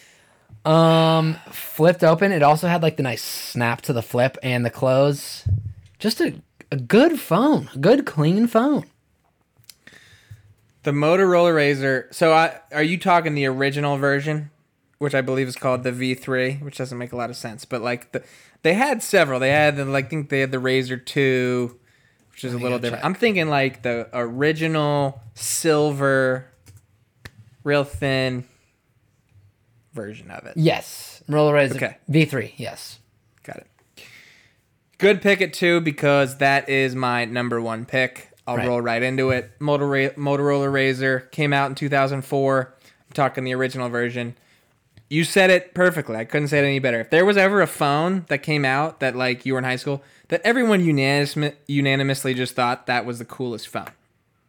[0.65, 1.17] yeah.
[1.19, 2.31] Um, flipped open.
[2.31, 5.47] It also had like the nice snap to the flip and the close.
[5.99, 8.85] Just a, a good phone, a good clean phone.
[10.83, 12.07] The Motorola Razor.
[12.11, 14.51] So, I, are you talking the original version,
[14.99, 17.65] which I believe is called the V3, which doesn't make a lot of sense.
[17.65, 18.23] But like the,
[18.63, 19.39] they had several.
[19.39, 21.77] They had the like I think they had the Razor Two,
[22.31, 23.01] which is a little different.
[23.01, 23.05] check.
[23.05, 26.47] I'm thinking like the original silver,
[27.63, 28.45] real thin
[29.93, 30.53] version of it.
[30.55, 31.97] Yes, Roller Razor Okay.
[32.09, 32.53] V3.
[32.57, 32.99] Yes.
[34.97, 38.29] Good pick at two because that is my number one pick.
[38.47, 38.67] I'll Right.
[38.67, 39.51] roll right into it.
[39.59, 42.73] Motorola, Motorola Razor came out in 2004.
[42.83, 44.35] I'm talking the original version.
[45.09, 46.15] You said it perfectly.
[46.15, 46.99] I couldn't say it any better.
[46.99, 49.75] If there was ever a phone that came out that like you were in high
[49.75, 53.89] school that everyone unanimous, unanimously just thought that was the coolest phone,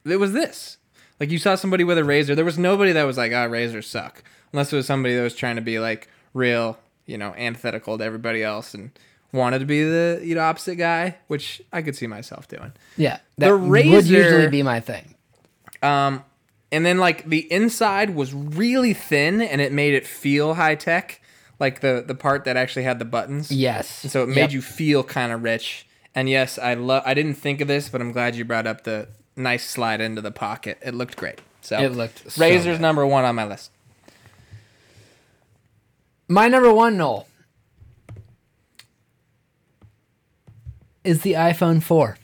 [0.05, 0.79] it was this.
[1.21, 2.35] Like you saw somebody with a razor.
[2.35, 4.23] There was nobody that was like, "Ah, razors suck,"
[4.53, 8.05] unless it was somebody that was trying to be like real, you know, antithetical to
[8.05, 8.91] everybody else and
[9.33, 12.73] wanted to be the you know opposite guy, which I could see myself doing.
[12.97, 13.19] yeah.
[13.37, 15.15] The That would usually be my thing.
[15.83, 16.25] Um,
[16.73, 21.21] and then like the inside was really thin, and it made it feel high tech,
[21.61, 23.51] like the the part that actually had the buttons.
[23.53, 24.03] Yes.
[24.05, 24.53] And so it made Yep.
[24.53, 25.87] you feel kind of rich.
[26.15, 27.03] And yes, I love.
[27.07, 30.21] I didn't think of this, but I'm glad you brought up the nice slide into
[30.21, 30.79] the pocket.
[30.83, 31.41] It looked great.
[31.61, 32.81] So It looked so Razor's good.
[32.81, 33.71] number one on my list.
[36.29, 37.27] My number one, Knoll,
[41.05, 42.17] is the iPhone 4.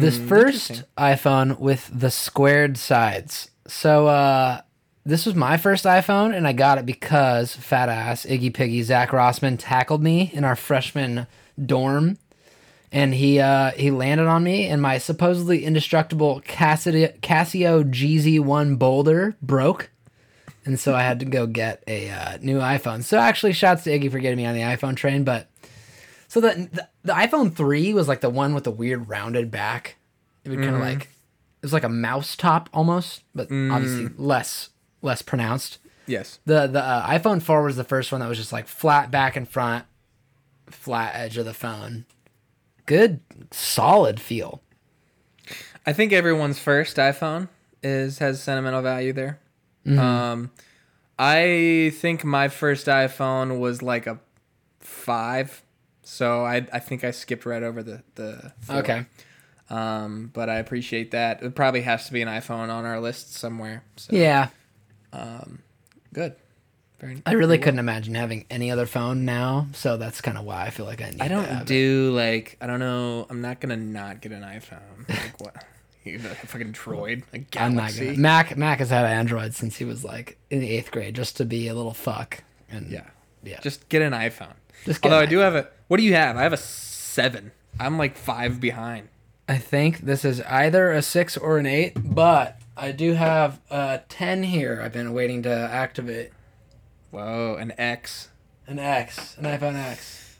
[0.00, 3.50] this first iPhone with the squared sides.
[3.66, 4.62] So, uh,
[5.04, 9.10] this was my first iPhone, and I got it because fat ass Iggy Piggy Zach
[9.10, 11.26] Rossman tackled me in our freshman
[11.64, 12.18] dorm,
[12.92, 19.36] and he uh, he landed on me, and my supposedly indestructible Casio, Casio G'zOne Boulder
[19.40, 19.90] broke.
[20.64, 23.02] and so I had to go get a uh, new iPhone.
[23.02, 25.24] So actually, shouts to Iggy for getting me on the iPhone train.
[25.24, 25.48] But
[26.30, 29.96] so the the, the iPhone three was like the one with the weird rounded back.
[30.44, 34.70] It would kind of like it was like a mouse top almost, but obviously less
[35.02, 35.78] less pronounced.
[36.06, 36.38] Yes.
[36.46, 39.34] The the uh, iPhone 4 was the first one that was just like flat back
[39.34, 39.86] and front,
[40.68, 42.06] flat edge of the phone.
[42.86, 43.20] Good
[43.50, 44.62] solid feel.
[45.84, 47.48] I think everyone's first iPhone
[47.82, 49.40] is has sentimental value there.
[49.84, 49.98] Mm-hmm.
[49.98, 50.50] Um,
[51.18, 54.20] I think my first iPhone was like a
[54.78, 55.62] five,
[56.10, 58.52] so I I think I skipped right over the the.
[58.60, 58.76] four.
[58.76, 59.06] Okay.
[59.68, 61.42] Um, but I appreciate that.
[61.44, 63.84] It probably has to be an iPhone on our list somewhere.
[63.96, 64.48] So Yeah.
[66.12, 66.34] good.
[66.98, 67.22] Very.
[67.24, 70.70] I really couldn't imagine having any other phone now, so that's kind of why I
[70.70, 71.66] feel like I need I don't have it.
[71.68, 73.26] do like I don't know.
[73.30, 75.08] I'm not gonna not get an iPhone.
[75.08, 75.64] Like what?
[76.02, 78.06] You the fucking Droid, a I'm not Galaxy.
[78.06, 78.18] gonna.
[78.18, 81.44] Mac Mac has had Android since he was like in the eighth grade, just to
[81.44, 82.42] be a little fuck.
[82.70, 83.04] And Yeah.
[83.44, 83.60] yeah.
[83.60, 84.54] Just get an iPhone.
[85.02, 85.68] Although I do have a.
[85.88, 86.36] What do you have?
[86.36, 87.52] I have a seven.
[87.78, 89.08] I'm like five behind.
[89.48, 94.00] I think this is either a six or an eight, but I do have a
[94.08, 94.80] ten here.
[94.82, 96.30] I've been waiting to activate
[97.10, 98.28] Whoa, an X.
[98.66, 100.36] an X, an iPhone X.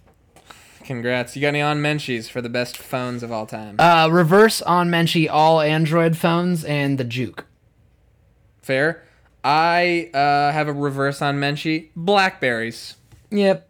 [0.84, 1.36] Congrats.
[1.36, 3.76] You got any on Menchies for the best phones of all time?
[3.78, 7.46] Uh, reverse on Menchie all Android phones and the Juke.
[8.62, 9.02] Fair.
[9.42, 11.88] I uh, have a reverse on Menchie.
[11.96, 12.96] Blackberries.
[13.30, 13.68] Yep.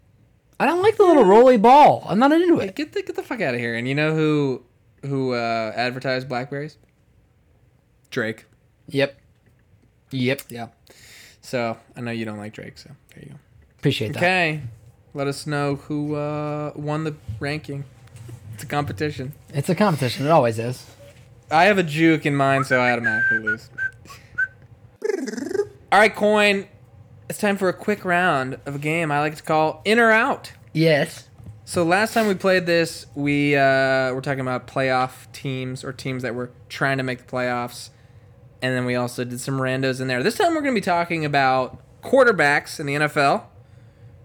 [0.61, 2.05] I don't like the little roly ball.
[2.07, 2.77] I'm not into it.
[2.77, 3.75] Get the get the fuck out of here.
[3.75, 4.63] And you know who
[5.07, 6.77] who uh, advertised Blackberries?
[8.11, 8.45] Drake.
[8.89, 9.19] Yep.
[10.11, 10.43] Yep.
[10.51, 10.69] Yeah.
[11.41, 12.77] So I know you don't like Drake.
[12.77, 13.37] So there you go.
[13.79, 14.19] Appreciate that.
[14.19, 14.61] Okay.
[15.15, 17.85] Let us know who uh, won the ranking.
[18.53, 19.33] It's a competition.
[19.55, 20.27] It's a competition.
[20.27, 20.85] It always is.
[21.51, 23.71] I have a juke in mind, so I automatically lose.
[25.91, 26.69] All right, Coyne.
[27.31, 30.11] It's time for a quick round of a game I like to call In or
[30.11, 30.51] Out.
[30.73, 31.29] Yes.
[31.65, 36.25] So last time we played this, we uh, were talking about playoff teams or teams
[36.25, 37.91] that were trying to make the playoffs,
[38.61, 40.25] and then we also did some randos in there.
[40.25, 43.45] This time we're going to be talking about quarterbacks in the NFL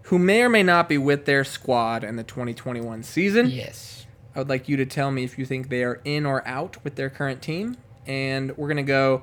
[0.06, 3.48] who may or may not be with their squad in the 2021 season.
[3.48, 4.04] Yes.
[4.34, 6.82] I would like you to tell me if you think they are in or out
[6.82, 7.76] with their current team.
[8.04, 9.22] And we're going to go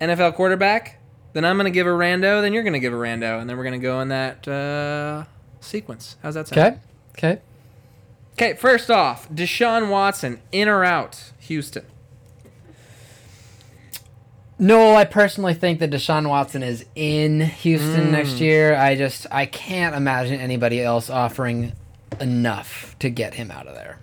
[0.00, 1.00] NFL quarterback.
[1.34, 2.40] Then I'm going to give a rando.
[2.40, 3.40] Then you're going to give a rando.
[3.40, 5.24] And then we're going to go in that uh,
[5.60, 6.16] sequence.
[6.22, 6.78] How's that sound?
[7.18, 7.34] Okay.
[7.34, 7.42] Okay.
[8.34, 11.84] Okay, first off, Deshaun Watson, in or out, Houston.
[14.58, 18.74] No, I personally think that Deshaun Watson is in Houston next year.
[18.76, 21.72] I just I can't imagine anybody else offering
[22.20, 23.98] enough to get him out of there.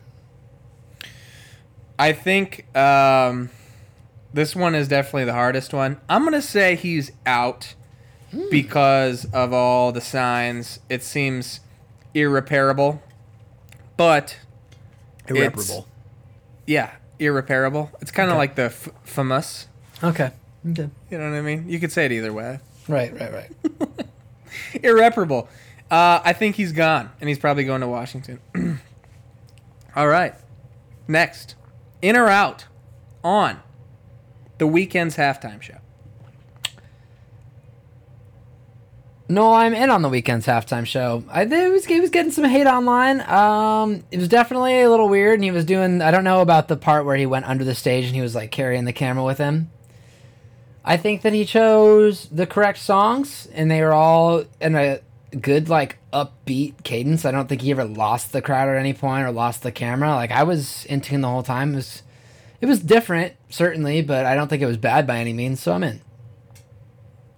[1.98, 3.50] I think um,
[4.34, 6.00] this one is definitely the hardest one.
[6.10, 7.76] I'm going to say he's out
[8.50, 10.80] because of all the signs.
[10.90, 11.60] It seems
[12.14, 13.02] irreparable.
[13.98, 14.40] But
[15.28, 15.88] Irreparable.
[16.66, 17.92] yeah, irreparable.
[18.02, 19.68] It's kind of like the f- famous.
[20.04, 20.32] Okay.
[20.70, 20.90] Okay.
[21.10, 21.70] You know what I mean?
[21.70, 22.60] You could say it either way.
[22.88, 23.52] Right, right, right.
[24.84, 25.48] Irreparable.
[25.90, 28.40] Uh, I think he's gone, and he's probably going to Washington.
[29.96, 30.34] All right.
[31.08, 31.56] Next,
[32.02, 32.66] in or out
[33.24, 33.60] on
[34.62, 35.80] the Weeknd's halftime show.
[39.28, 41.24] No, I'm in on the Weeknd's halftime show.
[41.32, 43.22] I think he was, he was getting some hate online.
[43.22, 46.00] Um, it was definitely a little weird, and he was doing.
[46.00, 48.36] I don't know about the part where he went under the stage and he was
[48.36, 49.72] like carrying the camera with him.
[50.86, 55.00] I think that he chose the correct songs, and they were all in a
[55.40, 57.26] good like upbeat cadence.
[57.26, 60.10] I don't think he ever lost the crowd at any point or lost the camera.
[60.12, 61.74] Like I was in tune the whole time.
[61.74, 62.04] It was,
[62.62, 65.60] it was different certainly, but I don't think it was bad by any means.
[65.60, 66.02] So I'm in.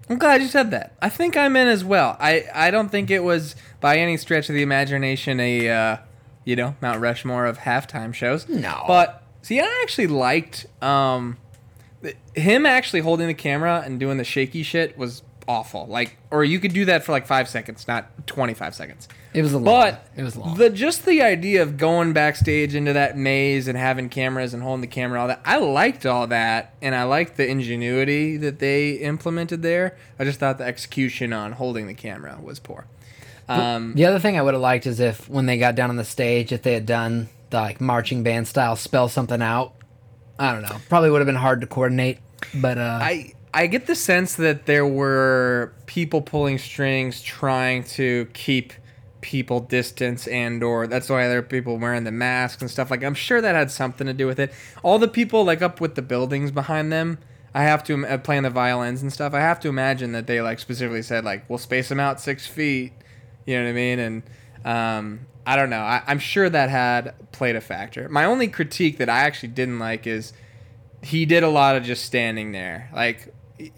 [0.09, 0.95] I'm glad you said that.
[1.01, 2.17] I think I'm in as well.
[2.19, 5.97] I, I don't think it was by any stretch of the imagination a uh,
[6.43, 8.47] you know Mount Rushmore of halftime shows.
[8.47, 8.83] No.
[8.85, 11.37] but see, I actually liked um,
[12.35, 15.85] him actually holding the camera and doing the shaky shit was awful.
[15.87, 19.07] Like, or you could do that for like five seconds, not 25 seconds.
[19.33, 19.65] It was a long.
[19.65, 20.57] But it was long.
[20.57, 24.81] the just the idea of going backstage into that maze and having cameras and holding
[24.81, 25.41] the camera, all that.
[25.45, 29.97] I liked all that, and I liked the ingenuity that they implemented there.
[30.19, 32.85] I just thought the execution on holding the camera was poor.
[33.49, 35.97] Um, The other thing I would have liked is if when they got down on
[35.97, 39.73] the stage, if they had done the like marching band style, spell something out.
[40.39, 40.77] I don't know.
[40.89, 42.19] Probably would have been hard to coordinate,
[42.55, 48.27] but uh, I I get the sense that there were people pulling strings trying to
[48.33, 48.73] keep
[49.21, 53.03] people distance and or that's why there are people wearing the masks and stuff like
[53.03, 54.51] I'm sure that had something to do with it.
[54.81, 57.19] All the people like up with the buildings behind them,
[57.53, 59.33] I have to uh, playing the violins and stuff.
[59.33, 62.47] I have to imagine that they like specifically said like we'll space them out six
[62.47, 62.91] feet.
[63.45, 63.99] You know what I mean?
[63.99, 64.23] And
[64.65, 65.81] um, I don't know.
[65.81, 68.09] I, I'm sure that had played a factor.
[68.09, 70.33] My only critique that I actually didn't like is
[71.03, 72.89] he did a lot of just standing there.
[72.93, 73.33] Like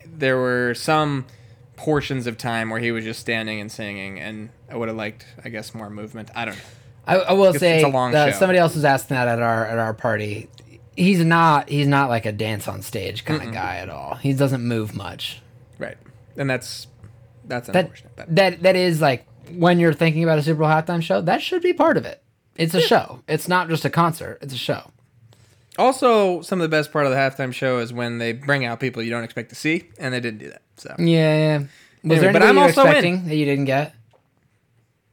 [0.06, 1.26] there were some
[1.76, 5.26] portions of time where he was just standing and singing, and I would have liked,
[5.44, 6.30] I guess, more movement.
[6.36, 6.64] I don't know.
[7.08, 8.40] I, I will say it's a long that show.
[8.40, 10.50] somebody else was asking that at our at our party.
[10.96, 14.16] He's not he's not like a dance on stage kind of guy at all.
[14.16, 15.42] He doesn't move much.
[15.78, 15.98] Right,
[16.38, 16.88] and that's
[17.44, 17.92] that's That.
[18.16, 21.42] But that that is like when you're thinking about a Super Bowl halftime show, that
[21.42, 22.24] should be part of it.
[22.56, 23.22] It's a show.
[23.28, 24.40] It's not just a concert.
[24.42, 24.92] It's a show.
[25.78, 28.80] Also, some of the best part of the halftime show is when they bring out
[28.80, 30.62] people you don't expect to see, and they didn't do that.
[30.78, 31.06] So Yeah.
[31.06, 31.58] yeah.
[31.58, 31.68] Was
[32.04, 33.28] Anyway, there but anybody I'm also in.
[33.28, 33.94] that you didn't get?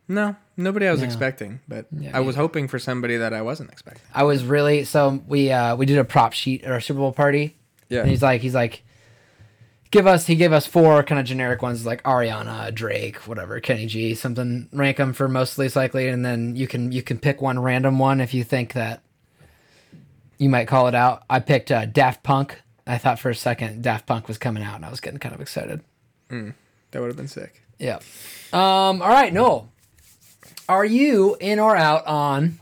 [0.09, 1.07] no, nobody I was Yeah.
[1.07, 4.03] expecting, but Yeah, I was hoping for somebody that I wasn't expecting.
[4.15, 7.13] I was really so we uh we did a prop sheet at our Super Bowl
[7.13, 7.57] party.
[7.89, 8.01] Yeah.
[8.01, 8.83] And he's like he's like
[9.91, 13.87] give us he gave us four kind of generic ones like Ariana, Drake, whatever, Kenny
[13.87, 17.41] G, something rank them for most least likely and then you can you can pick
[17.41, 19.03] one random one if you think that
[20.43, 21.23] you might call it out.
[21.31, 22.61] I picked uh, Daft Punk.
[22.85, 25.33] I thought for a second Daft Punk was coming out and I was getting kind
[25.33, 25.83] of excited.
[26.91, 27.63] That would have been sick.
[27.79, 28.01] Yeah.
[28.53, 29.71] Um all right, Knoll.
[30.69, 32.59] Are you in or out on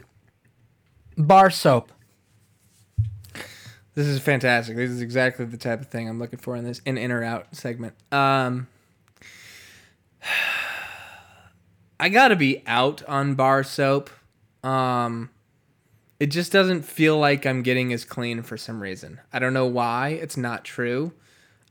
[1.17, 1.91] bar soap?
[3.95, 4.77] This is fantastic.
[4.77, 7.25] This is exactly the type of thing I'm looking for in this in in or
[7.25, 7.95] out segment.
[8.13, 8.69] Um,
[11.99, 14.11] I gotta be out on bar soap.
[14.63, 15.31] Um,
[16.21, 19.21] it just doesn't feel like I'm getting as clean for some reason.
[19.33, 20.11] I don't know why.
[20.11, 21.13] It's not true.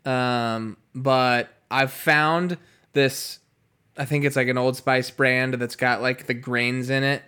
[0.05, 2.57] Um, but I've found
[2.93, 3.39] this.
[3.97, 7.21] I think it's like an Old Spice brand that's got like the grains in it.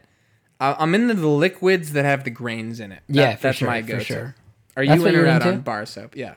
[0.60, 3.04] I- I'm into the liquids that have the grains in it.
[3.08, 4.04] That- Yeah, for that's sure, my go-to.
[4.04, 4.36] sure.
[4.78, 5.54] Are That's you in or out into?
[5.54, 6.16] on bar soap?
[6.16, 6.36] Yeah.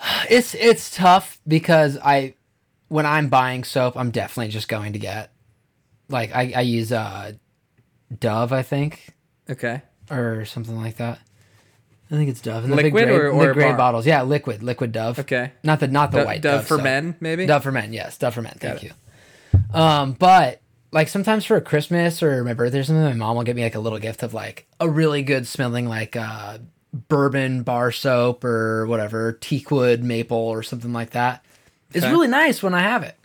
[0.30, 2.34] It's it's tough because I
[2.88, 5.30] when I'm buying soap, I'm definitely just going to get
[6.08, 7.32] like I, I use uh
[8.18, 9.08] Dove, I think,
[9.50, 9.82] Okay.
[10.10, 11.18] or something like that.
[12.10, 12.64] I think it's Dove.
[12.64, 13.76] And the big Liquid gray, or- or the gray bar?
[13.76, 14.06] bottles.
[14.06, 15.18] Yeah, liquid, liquid Dove.
[15.18, 15.52] Okay.
[15.62, 17.44] Not the not the white Dove Dove, for men, maybe.
[17.44, 18.56] Dove for men, yes, Dove for men.
[18.58, 18.92] Thank it.
[19.52, 19.62] you.
[19.78, 23.56] Um, but like sometimes for Christmas or my birthday or something, my mom will get
[23.56, 26.56] me like a little gift of like a really good smelling like uh
[27.08, 31.44] bourbon bar soap or whatever, teakwood maple or something like that.
[31.92, 32.10] It's Okay.
[32.12, 33.17] really nice when I have it.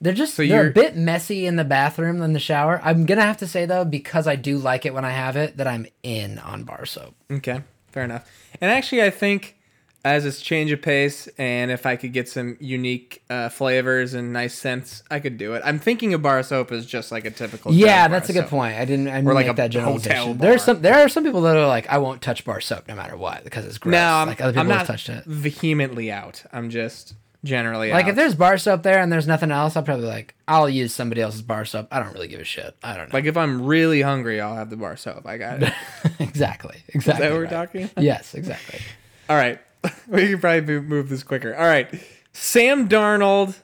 [0.00, 2.80] They're just So they're a bit messy in the bathroom than the shower.
[2.82, 5.58] I'm gonna have to say though, because I do like it when I have it,
[5.58, 7.14] that I'm in on bar soap.
[7.30, 7.62] Okay.
[7.92, 8.30] Fair enough.
[8.60, 9.56] And actually, I think
[10.02, 14.32] as it's change of pace, and if I could get some unique uh, flavors and
[14.32, 15.62] nice scents, I could do it.
[15.64, 17.72] I'm thinking of bar soap as just like a typical.
[17.72, 18.50] Yeah, that's a good soap.
[18.50, 18.76] point.
[18.76, 19.08] I didn't.
[19.08, 20.38] I didn't like make that generalization.
[20.38, 20.80] There's some.
[20.80, 23.44] There are some people that are like, I won't touch bar soap no matter what
[23.44, 23.92] because it's gross.
[23.92, 25.24] No, I'm, like other people I'm have not touched it.
[25.24, 26.44] vehemently out.
[26.52, 27.14] I'm just
[27.44, 28.10] generally Like out.
[28.10, 31.20] if there's bar soap there and there's nothing else, I'll probably like I'll use somebody
[31.22, 31.88] else's bar soap.
[31.90, 32.76] I don't really give a shit.
[32.82, 33.16] I don't know.
[33.16, 35.26] like if I'm really hungry, I'll have the bar soap.
[35.26, 35.72] I got it.
[36.20, 36.82] Exactly.
[36.88, 36.98] Exactly.
[36.98, 37.50] Is that what we're right.
[37.50, 37.90] talking?
[37.98, 38.80] Yes, exactly.
[39.28, 39.58] All right.
[40.08, 41.54] we can probably move- this quicker.
[41.56, 41.88] All right.
[42.32, 43.56] Sam Darnold,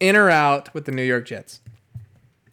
[0.00, 1.60] in or out with the New York Jets?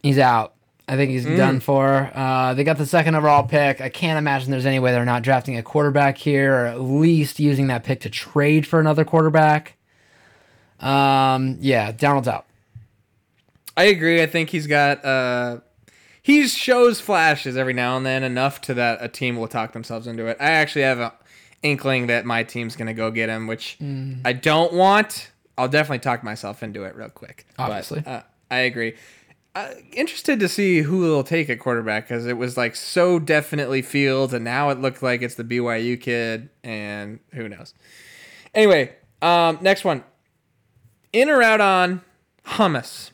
[0.02, 0.54] He's out.
[0.86, 1.14] I think Mm.
[1.14, 2.10] he's done for.
[2.14, 3.80] Uh, they got the second overall pick.
[3.80, 7.40] I can't imagine there's any way they're not drafting a quarterback here, or at least
[7.40, 9.76] using that pick to trade for another quarterback.
[10.80, 12.46] Um, yeah, Darnold's out.
[13.76, 14.22] I agree.
[14.22, 15.58] I think he's got uh
[16.22, 20.06] he shows flashes every now and then enough to that a team will talk themselves
[20.06, 20.36] into it.
[20.40, 21.10] I actually have an
[21.62, 24.20] inkling that my team's gonna go get him, which Mm.
[24.24, 25.30] I don't want.
[25.56, 27.46] I'll definitely talk myself into it real quick.
[27.56, 28.02] But, Obviously.
[28.06, 28.94] uh, I agree.
[29.54, 33.82] Uh, interested to see who will take at quarterback because it was like so definitely
[33.82, 37.74] Fields, and now it looked like it's the BYU kid, and who knows.
[38.54, 40.04] Anyway, um, next one.
[41.12, 42.02] In or out on
[42.44, 43.10] hummus?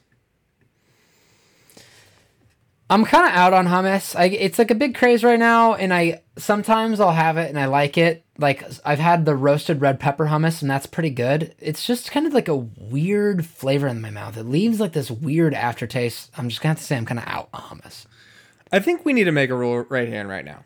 [2.91, 4.15] I'm kind of out on hummus.
[4.15, 7.59] I, it's like a big craze right now, and I sometimes I'll have it and
[7.59, 8.25] I like it.
[8.37, 11.55] Like I've had the roasted red pepper hummus, and that's pretty good.
[11.59, 14.37] It's just kind of like a weird flavor in my mouth.
[14.37, 16.31] It leaves like this weird aftertaste.
[16.37, 18.07] I'm just gonna have to say I'm kind of out on hummus.
[18.71, 20.63] I think we need to make a rule right here and right now.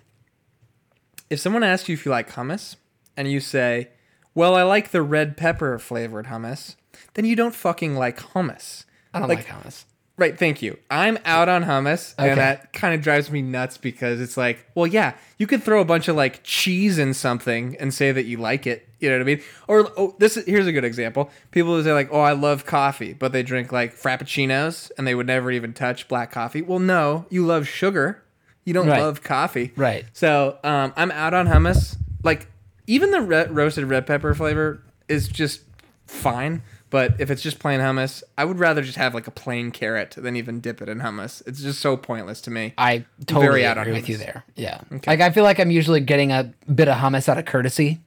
[1.30, 2.76] If someone asks you if you like hummus
[3.16, 3.90] and you say,
[4.34, 6.74] "Well, I like the red pepper flavored hummus,"
[7.18, 8.84] then you don't fucking like hummus.
[9.12, 9.84] I don't Like- like, hummus.
[10.16, 10.76] Right, thank you.
[10.90, 12.30] I'm out on hummus, Okay.
[12.30, 15.80] and that kind of drives me nuts because it's like, well, yeah, you could throw
[15.80, 18.88] a bunch of like cheese in something and say that you like it.
[18.98, 19.40] You know what I mean?
[19.68, 21.30] Or oh, this is, here's a good example.
[21.52, 25.14] People who say like, oh, I love coffee, but they drink like frappuccinos and they
[25.14, 26.62] would never even touch black coffee.
[26.62, 28.22] Well, no, you love sugar.
[28.64, 29.00] You don't Right.
[29.00, 29.72] love coffee.
[29.76, 30.04] Right.
[30.14, 31.96] So um, I'm out on hummus.
[32.24, 32.48] Like
[32.88, 35.60] even the red, roasted red pepper flavor, is just
[36.08, 36.62] fine.
[36.90, 40.12] But if it's just plain hummus, I would rather just have like a plain carrot
[40.16, 41.42] than even dip it in hummus.
[41.46, 42.72] It's just so pointless to me.
[42.78, 44.44] I totally Very out on agree with you there.
[44.56, 44.80] Yeah.
[45.06, 48.00] Like I feel like I'm usually getting a bit of hummus out of courtesy,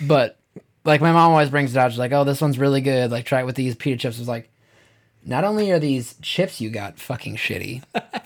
[0.00, 0.38] but
[0.84, 1.90] like my mom always brings it out.
[1.90, 3.10] She's like, "Oh, this one's really good.
[3.10, 4.50] Like try it with these pita chips." I was like,
[5.24, 7.82] not only are these chips you got fucking shitty,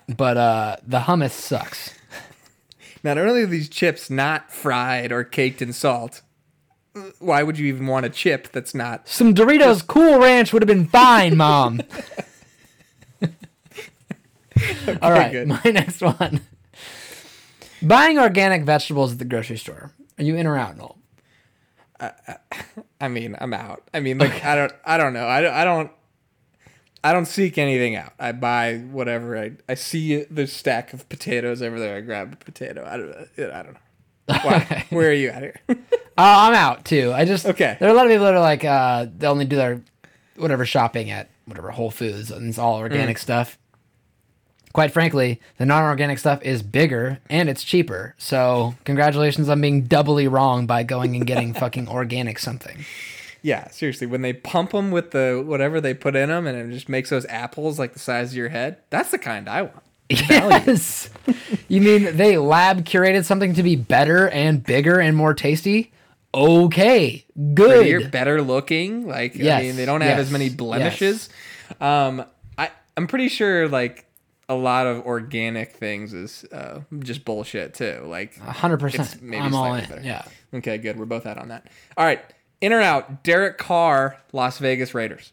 [0.17, 1.95] but uh the hummus sucks.
[3.05, 6.23] Not only are these chips not fried or caked in salt,
[7.19, 9.09] why would you even want a chip that's not?
[9.09, 11.83] Some Doritos Cool Ranch would have been fine, mom.
[15.03, 15.49] All right, good.
[15.49, 16.41] my next one.
[17.83, 19.93] Buying organic vegetables at the grocery store.
[20.19, 20.97] Are you in or out, Knoll?
[23.01, 23.83] I mean, I'm out.
[23.93, 25.27] I mean, like I don't, I don't know.
[25.27, 25.91] I don't, I don't,
[27.05, 28.13] I don't seek anything out.
[28.19, 31.97] I buy whatever I, I see the stack of potatoes over there.
[31.97, 32.85] I grab a potato.
[32.87, 33.81] I don't, I don't know.
[34.43, 34.87] Why?
[34.91, 35.61] Where are you at here?
[36.19, 37.13] Oh, I'm out too.
[37.15, 37.77] I just Okay.
[37.79, 39.81] There are a lot of people that are like, uh, they only do their
[40.37, 42.83] whatever shopping at whatever Whole Foods and it's all Mm.
[42.83, 43.59] organic stuff.
[44.73, 48.15] Quite frankly, the non-organic stuff is bigger and it's cheaper.
[48.19, 52.85] So congratulations on being doubly wrong by going and getting fucking organic something.
[53.43, 54.07] yeah, seriously.
[54.07, 57.09] When they pump them with the whatever they put in them, and it just makes
[57.11, 58.77] those apples like the size of your head.
[58.91, 59.83] That's the kind I want.
[60.11, 61.11] Yes.
[61.69, 65.91] you mean they lab curated something to be better and bigger and more tasty?
[66.35, 67.25] Okay,
[67.55, 67.77] good.
[67.79, 69.07] prettier, better looking.
[69.07, 71.29] Like I mean, they don't have as many blemishes.
[71.81, 72.25] Um,
[72.59, 74.07] I I'm pretty sure like
[74.49, 78.03] a lot of organic things is uh, just bullshit too.
[78.07, 79.23] Like hundred it's percent.
[79.23, 79.85] maybe I'm all in.
[79.89, 80.03] better.
[80.03, 80.25] Yeah.
[80.55, 80.99] Okay, good.
[80.99, 81.67] We're both out on that.
[81.97, 82.23] All right,
[82.61, 83.23] in or out?
[83.23, 85.33] Derek Carr, Las Vegas Raiders.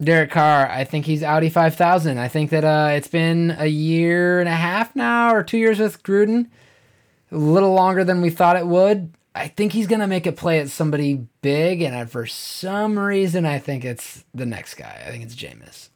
[0.00, 2.18] Derek Carr, I think he's Audi 5000.
[2.18, 5.80] I think that uh, it's been a year and a half now, or two years
[5.80, 6.48] with Gruden.
[7.32, 9.12] A little longer than we thought it would.
[9.34, 12.98] I think he's going to make a play at somebody big, and I, for some
[12.98, 15.04] reason, I think it's the next guy.
[15.06, 15.90] I think it's Jameis.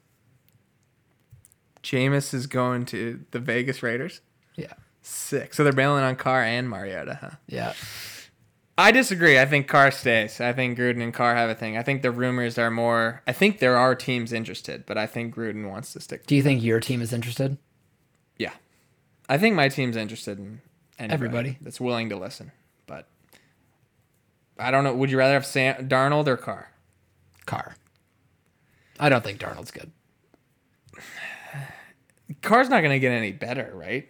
[1.83, 4.21] Jameis is going to the Vegas Raiders.
[4.55, 4.75] Yeah.
[5.01, 5.55] Sick.
[5.55, 7.31] So they're bailing on Carr and Mariota, huh?
[7.49, 7.73] Yeah.
[8.79, 9.39] I disagree.
[9.39, 10.41] I think Carr stays.
[10.41, 11.77] I think Gruden and Carr have a thing.
[11.77, 13.23] I think the rumors are more.
[13.27, 16.27] I think there are teams interested, but I think Gruden wants to stick.
[16.27, 17.59] Do you think your team is interested?
[18.39, 18.53] Yeah,
[19.29, 20.63] I think my team's interested in
[20.99, 21.59] anybody Everybody.
[21.61, 22.53] that's willing to listen.
[24.59, 24.95] I don't know.
[24.95, 26.71] Would you rather have Sam, Darnold or Carr?
[27.47, 27.75] Carr.
[29.01, 29.91] I don't think Darnold's good.
[32.43, 34.09] Carr's not going to get any better, right?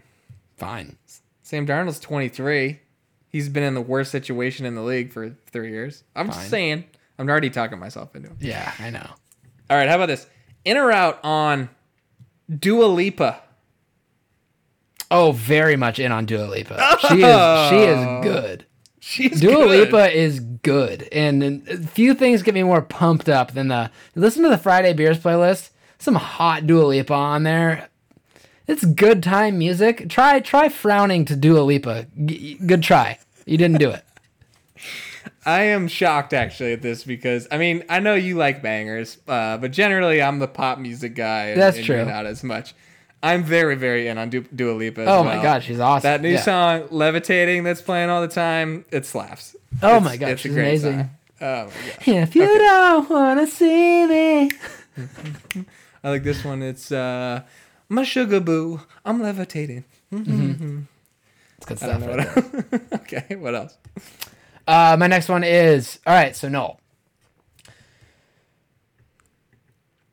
[0.56, 0.96] Fine.
[1.42, 2.80] Sam Darnold's 23.
[3.28, 6.04] He's been in the worst situation in the league for three years.
[6.14, 6.36] I'm Fine.
[6.36, 6.84] just saying.
[7.18, 8.36] I'm already talking myself into it.
[8.40, 9.06] Yeah, I know.
[9.70, 10.26] All right, how about this?
[10.64, 11.68] In or out on
[12.58, 13.42] Dua Lipa?
[15.10, 16.96] Oh, very much in on Dua Lipa.
[17.08, 18.20] She is she is oh.
[18.22, 18.66] good.
[19.04, 19.68] She's Dua good.
[19.68, 23.90] Lipa is good, and, few things get me more pumped up than the.
[24.14, 25.70] Listen to the Friday Beers playlist.
[25.98, 27.88] Some hot Dua Lipa on there.
[28.68, 30.08] It's good time music.
[30.08, 32.06] Try try frowning to Dua Lipa.
[32.24, 33.18] G- good try.
[33.44, 34.04] You didn't do it.
[35.44, 39.58] I am shocked actually at this because I mean I know you like bangers, uh,
[39.58, 41.46] but generally I'm the pop music guy.
[41.46, 42.04] And, That's and true.
[42.04, 42.72] Not as much.
[43.22, 45.02] I'm very very in on Du- Dua Lipa.
[45.02, 45.42] As Oh my well.
[45.42, 46.02] god, she's awesome.
[46.08, 46.40] That new Yeah.
[46.42, 49.54] song "Levitating" that's playing all the time, it slaps.
[49.82, 50.98] Oh It's- my God, it's she's amazing.
[50.98, 51.10] song.
[51.40, 54.50] Oh my god, If you don't wanna see me,
[56.04, 56.62] I like this one.
[56.62, 57.42] It's uh,
[57.88, 58.80] my sugar boo.
[59.04, 59.84] I'm levitating.
[60.10, 62.36] it's good I don't stuff.
[62.36, 63.76] right what okay, what else?
[64.66, 66.34] Uh, my next one is all right.
[66.36, 66.78] So no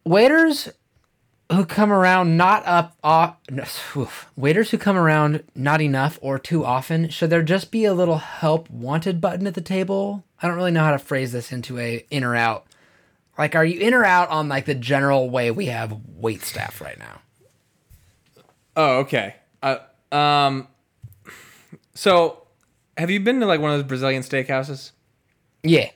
[0.06, 0.70] waiters
[1.52, 3.64] who come around not up off, no,
[3.96, 4.30] oof.
[4.36, 7.10] waiters who come around not enough or too often.
[7.10, 10.24] Should there just be a little help wanted button at the table?
[10.42, 12.66] I don't really know how to phrase this into a in or out.
[13.38, 16.82] Like, are you in or out on like the general way we have wait staff
[16.82, 17.22] right now?
[18.76, 19.36] Oh, okay.
[19.64, 19.78] Uh,
[20.12, 20.68] um,
[21.94, 22.44] so
[22.98, 24.92] have you been to like one of those Brazilian steakhouses?
[25.64, 25.90] Yeah.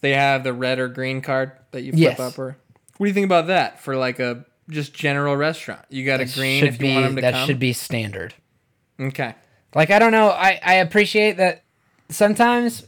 [0.00, 2.20] They have the red or green card that you flip Yes.
[2.20, 2.56] up, or
[2.98, 5.84] what do you think about that for like a just general restaurant?
[5.88, 7.46] You got a green if you be want them to that come.
[7.46, 8.34] should be standard.
[9.00, 9.34] okay.
[9.74, 10.28] Like I don't know.
[10.28, 11.64] I I appreciate that
[12.10, 12.86] sometimes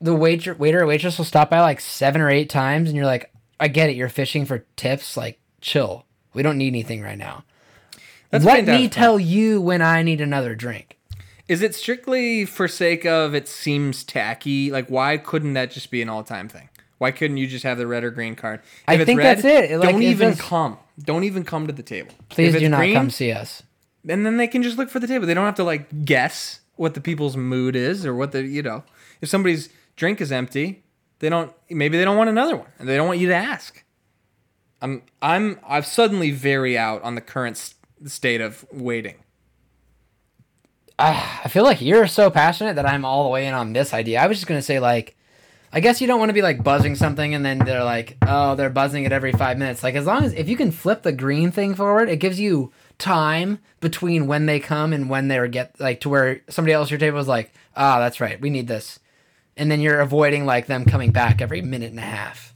[0.00, 3.06] the waiter waiter or waitress will stop by like seven or eight times, and you're
[3.06, 3.96] like, I get it.
[3.96, 5.16] You're fishing for tips.
[5.16, 6.04] Like, chill.
[6.34, 7.44] We don't need anything right now.
[8.30, 10.98] That's Let me tell you when I need another drink.
[11.46, 14.70] Is it strictly for sake of it seems tacky?
[14.70, 16.68] Like, why couldn't that just be an all-time thing?
[17.04, 18.60] Why couldn't you just have the red or green card?
[18.88, 19.78] I If it's think red, that's it.
[19.78, 20.78] Like, don't even does- come.
[20.98, 22.14] Don't even come to the table.
[22.30, 23.62] Please do not green, come see us.
[24.08, 25.26] and then they can just look for the table.
[25.26, 28.62] They don't have to like guess what the people's mood is or what the you
[28.62, 28.84] know.
[29.20, 30.82] If somebody's drink is empty,
[31.18, 31.52] They don't.
[31.68, 33.84] Maybe they don't want another one, and they don't want you to ask.
[34.80, 35.02] I'm.
[35.20, 35.58] I'm.
[35.68, 37.74] I'm suddenly very out on the current s-
[38.06, 39.16] state of waiting.
[40.98, 43.92] Ah, I feel like you're so passionate that I'm all the way in on this
[43.92, 44.20] idea.
[44.20, 45.16] I was just gonna say like,
[45.74, 48.54] I guess you don't want to be like buzzing something and then they're like, oh,
[48.54, 49.82] they're buzzing it every five minutes.
[49.82, 52.72] Like as long as if you can flip the green thing forward, it gives you
[52.96, 56.90] time between when they come and when they get like to where somebody else at
[56.92, 59.00] your table is like, ah, that's right, we need this,
[59.56, 62.54] and then you're avoiding like them coming back every minute and a half.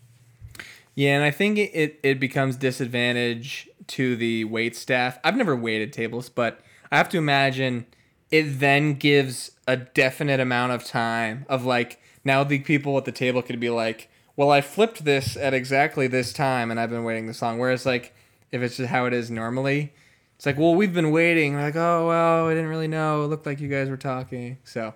[0.95, 5.19] Yeah, and I think it, it becomes disadvantage to the wait staff.
[5.25, 6.61] I've never waited tables, but
[6.93, 7.87] I have to imagine
[8.31, 13.13] it then gives a definite amount of time of like now the people at the
[13.13, 17.03] table could be like, well, I flipped this at exactly this time and I've been
[17.03, 17.59] waiting this long.
[17.59, 18.15] Whereas like
[18.53, 19.93] if it's just how it is normally,
[20.37, 21.55] it's like, well, we've been waiting.
[21.55, 23.25] We're like, oh well, I didn't really know.
[23.25, 24.59] It looked like you guys were talking.
[24.63, 24.95] So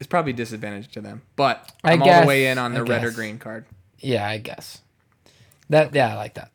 [0.00, 1.22] it's probably disadvantage to them.
[1.36, 3.66] But I I'm all the way in on I the red or green card.
[4.00, 4.80] Yeah, I guess.
[5.70, 6.50] That yeah, I like that.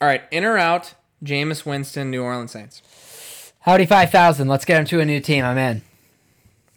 [0.00, 0.94] All right, in or out,
[1.24, 2.82] Jameis Winston, New Orleans Saints.
[3.64, 4.48] Audi five thousand.
[4.48, 5.44] Let's get him to a new team.
[5.44, 5.82] I'm in.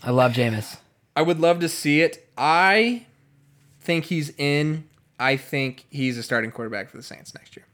[0.04, 0.78] I love Jameis.
[1.16, 2.28] I would love to see it.
[2.38, 3.06] I
[3.82, 4.86] think he's in.
[5.20, 7.66] I think he's a starting quarterback for the Saints next year.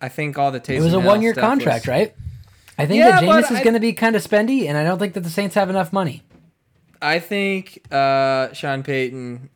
[0.00, 2.14] I think all the Taysom It was a one year contract, was- right?
[2.78, 4.84] I think Yeah, that Jameis is I- going to be kind of spendy, and I
[4.84, 6.22] don't think that the Saints have enough money.
[7.02, 9.48] I think uh, Sean Payton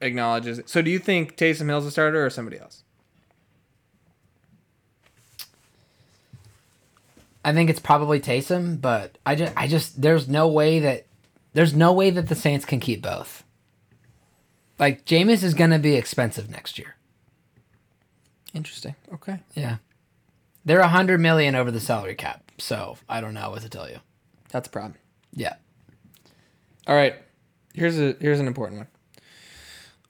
[0.00, 0.68] acknowledges it.
[0.68, 2.82] So, do you think Taysom Hill's a starter or somebody else?
[7.44, 11.04] I think it's probably Taysom, but I just, I just, there's no way that,
[11.54, 13.44] there's no way that the Saints can keep both.
[14.78, 16.96] Like Jameis is going to be expensive next year.
[18.52, 18.94] Interesting.
[19.12, 19.40] Okay.
[19.54, 19.76] Yeah,
[20.64, 23.88] they're a hundred million over the salary cap, so I don't know what to tell
[23.88, 23.98] you.
[24.50, 24.94] That's a problem.
[25.32, 25.54] Yeah,
[26.86, 27.16] All right.
[27.72, 28.88] Here's a here's an important one.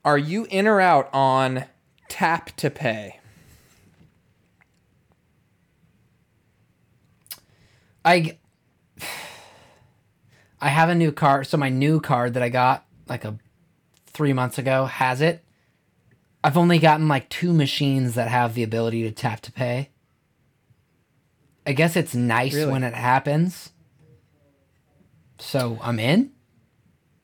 [0.04, 1.64] Are you in or out on
[2.08, 3.20] tap to pay?
[8.04, 8.36] I,
[10.64, 11.46] I have a new card.
[11.46, 13.36] So my new card that I got like a
[14.06, 15.44] three months ago has it.
[16.42, 19.90] I've only gotten like two machines that have the ability to tap to pay.
[21.66, 22.72] I guess it's nice Really?
[22.72, 23.72] when it happens.
[25.38, 26.32] So I'm in.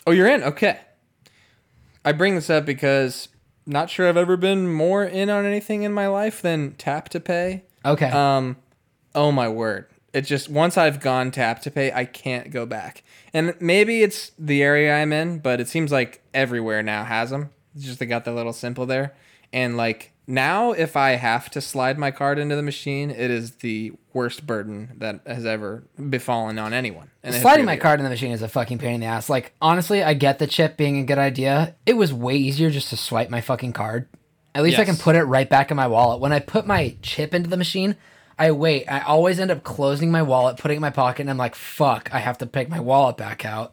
[0.07, 0.43] Oh, you're in.
[0.43, 0.79] Okay.
[2.05, 3.29] I bring this up because
[3.65, 7.21] not sure I've ever been more in on anything in my life than tap to
[7.21, 7.65] pay.
[7.87, 8.11] Okay.
[8.11, 8.57] Um,
[9.15, 9.87] oh my word!
[10.13, 13.03] It just once I've gone tap to pay, I can't go back.
[13.33, 17.51] And maybe it's the area I'm in, but it seems like everywhere now has them.
[17.75, 19.15] It's just they got the little simple there,
[19.53, 23.57] and like now, if I have to slide my card into the machine, it is
[23.57, 27.11] the worst burden that has ever befallen on anyone.
[27.25, 29.29] And Sliding my card in the machine is a fucking pain in the ass.
[29.29, 31.75] Like, honestly, I get the chip being a good idea.
[31.85, 34.09] It was way easier just to swipe my fucking card.
[34.55, 36.21] At least I can put it right back in my wallet.
[36.21, 37.97] When I put my chip into the machine,
[38.41, 38.87] I wait.
[38.91, 41.55] I always end up closing my wallet, putting it in my pocket, and I'm like,
[41.55, 43.73] fuck, I have to pick my wallet back out.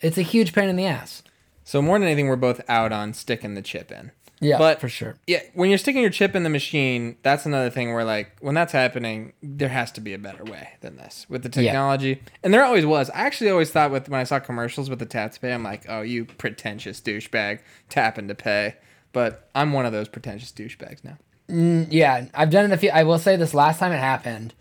[0.00, 1.22] It's a huge pain in the ass.
[1.62, 4.12] So more than anything, we're both out on sticking the chip in.
[4.40, 5.16] Yeah, But- for sure.
[5.26, 8.54] Yeah, when you're sticking your chip in the machine, that's another thing where like when
[8.54, 11.72] that's happening, there has to be a better way than this with the Yeah.
[11.72, 12.22] technology.
[12.44, 13.10] And there always was.
[13.10, 15.64] I actually always thought with when I saw commercials with the tap to pay, I'm
[15.64, 17.58] like, oh, you pretentious douchebag
[17.88, 18.76] tapping to pay.
[19.12, 21.18] But I'm one of those pretentious douchebags now.
[21.48, 22.90] Yeah, I've done it a few.
[22.90, 24.52] I will say this last time it happened,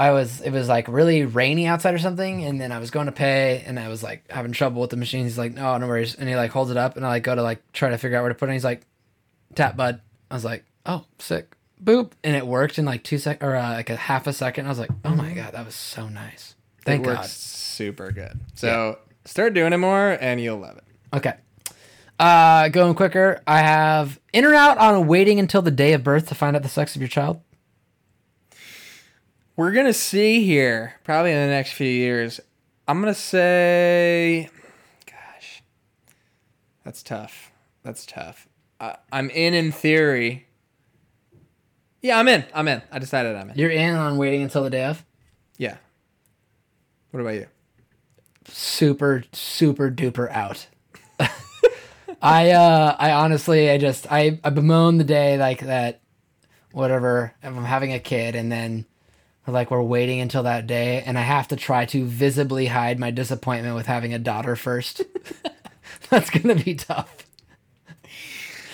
[0.00, 3.06] I was it was like really rainy outside or something, and then I was going
[3.06, 5.24] to pay, and I was like having trouble with the machine.
[5.24, 7.34] He's like, "No, no worries," and he like holds it up, and I like go
[7.34, 8.52] to like try to figure out where to put it.
[8.52, 8.86] And he's like,
[9.54, 10.00] "Tap, bud."
[10.30, 11.54] I was like, "Oh, sick."
[11.84, 14.64] Boop, and it worked in like two sec or uh, like a half a second.
[14.64, 16.54] I was like, "Oh my god, that was so nice."
[16.86, 17.28] Thank it works God.
[17.28, 18.40] super good.
[18.54, 20.84] So start doing it more, and you'll love it.
[21.12, 21.34] Okay.
[22.20, 23.40] Uh, going quicker.
[23.46, 26.62] I have in or out on waiting until the day of birth to find out
[26.62, 27.40] the sex of your child.
[29.56, 32.38] We're gonna see here, probably in the next few years.
[32.86, 34.50] I'm gonna say,
[35.06, 35.62] gosh,
[36.84, 37.52] that's tough.
[37.82, 38.46] That's tough.
[38.78, 40.46] I, I'm in in theory.
[42.02, 42.44] Yeah, I'm in.
[42.52, 42.82] I'm in.
[42.92, 43.58] I decided I'm in.
[43.58, 45.04] You're in on waiting until the day of.
[45.56, 45.78] Yeah.
[47.12, 47.46] What about you?
[48.46, 50.66] super super duper out.
[52.22, 56.00] I uh I honestly I just I I bemoan the day like that
[56.72, 58.84] whatever if I'm having a kid and then
[59.46, 63.10] like we're waiting until that day and I have to try to visibly hide my
[63.10, 65.02] disappointment with having a daughter first.
[66.10, 67.26] That's gonna be tough.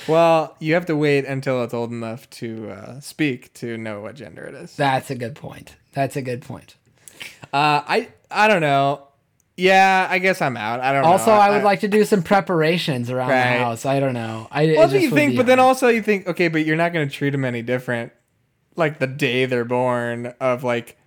[0.09, 4.14] Well, you have to wait until it's old enough to uh, speak to know what
[4.14, 4.77] gender it is.
[4.77, 5.74] That's a good point.
[5.93, 6.77] That's a good point.
[7.52, 9.09] Uh, I I don't know.
[9.57, 10.81] Yeah, I guess I'm out.
[10.81, 11.09] I don't know.
[11.09, 13.57] Also, I would like to do some preparations around Right.
[13.59, 13.87] the house.
[13.87, 14.49] I don't know.
[14.51, 15.37] I Well, do you think?
[15.37, 18.12] But then also you think, okay, but you're not going to treat them any different,
[18.77, 20.35] like the day they're born.
[20.41, 20.99] Of like,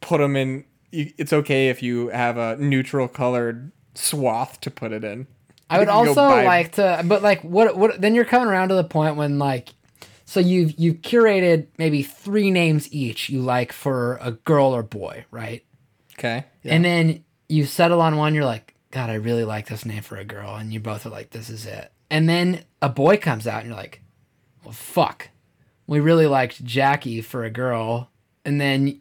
[0.00, 0.64] put them in.
[0.90, 5.26] You, it's okay if you have a neutral colored swath to put it in.
[5.68, 8.00] I would You also like to, but like, what, what?
[8.00, 9.68] Then you're coming around to the point when like,
[10.24, 15.26] so you've you've curated maybe three names each you like for a girl or boy,
[15.30, 15.62] right?
[16.18, 16.44] Okay.
[16.62, 16.74] Yeah.
[16.74, 18.34] And then you settle on one.
[18.34, 21.10] You're like, God, I really like this name for a girl, and you both are
[21.10, 21.92] like, this is it.
[22.10, 24.00] And then a boy comes out, and you're like,
[24.64, 25.28] well, fuck,
[25.86, 28.10] we really liked Jackie for a girl,
[28.44, 29.00] and then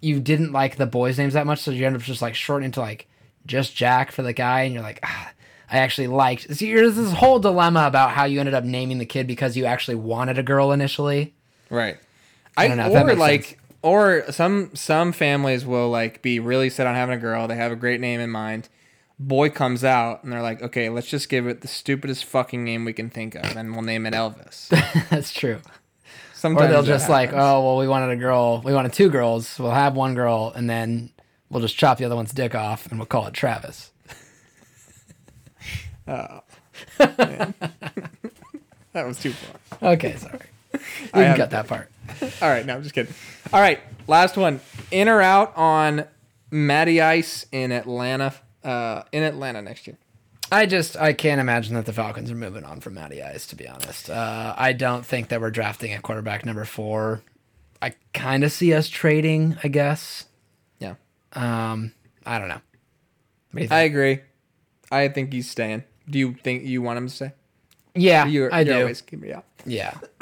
[0.00, 2.72] you didn't like the boys' names that much, so you end up just like shortening
[2.72, 3.08] to like
[3.46, 5.32] just Jack for the guy, and you're like, ah,
[5.70, 6.54] I actually liked.
[6.54, 9.64] See, there's this whole dilemma about how you ended up naming the kid because you
[9.64, 11.34] actually wanted a girl initially.
[11.70, 11.96] Right.
[12.56, 13.56] I, don't know or like sense.
[13.82, 17.46] Or some some families will like be really set on having a girl.
[17.48, 18.68] They have a great name in mind.
[19.18, 22.84] Boy comes out and they're like, okay, let's just give it the stupidest fucking name
[22.84, 24.68] we can think of, and we'll name it Elvis.
[25.10, 25.60] That's true.
[26.34, 29.58] Sometimes Or they'll just like, oh well, we wanted a girl, we wanted two girls.
[29.58, 31.10] We'll have one girl, and then
[31.50, 33.90] we'll just chop the other one's dick off, and we'll call it Travis.
[36.08, 36.40] Oh,
[36.98, 37.54] that
[38.94, 39.92] was too far.
[39.92, 40.40] Okay, sorry.
[40.72, 40.78] You
[41.12, 41.88] can have- cut that part.
[42.42, 43.14] All right, no, I'm just kidding.
[43.52, 44.60] All right, last one.
[44.90, 46.04] In or out on
[46.50, 48.34] Matty Ice in Atlanta?
[48.64, 49.96] Uh, in Atlanta next year.
[50.50, 53.46] I just I can't imagine that the Falcons are moving on from Matty Ice.
[53.48, 57.22] To be honest, uh, I don't think that we're drafting a quarterback number four.
[57.80, 59.56] I kind of see us trading.
[59.64, 60.26] I guess.
[60.78, 60.94] Yeah,
[61.32, 61.92] Um,
[62.26, 62.60] I don't know.
[63.52, 64.20] What do you I agree.
[64.90, 65.84] I think he's staying.
[66.08, 67.32] Do you think you want him to stay?
[67.94, 68.80] Yeah, You're, I you're do.
[68.80, 69.44] always keep me out.
[69.64, 69.94] Yeah.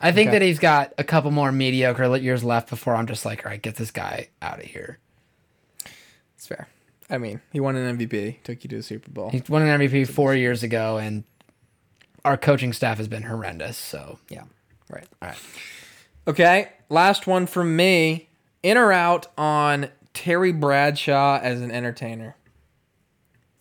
[0.00, 0.30] I think Okay.
[0.30, 3.60] that he's got a couple more mediocre years left before I'm just like, all right,
[3.60, 4.98] get this guy out of here.
[6.36, 6.68] It's fair.
[7.10, 9.30] I mean, he won an MVP, took you to the Super Bowl.
[9.30, 11.24] He won an MVP four years ago, and
[12.24, 13.76] our coaching staff has been horrendous.
[13.76, 14.44] So, yeah,
[14.90, 15.06] right.
[15.22, 15.38] all right.
[16.28, 18.28] Okay, last one from me.
[18.62, 22.34] In or out on Terry Bradshaw as an entertainer?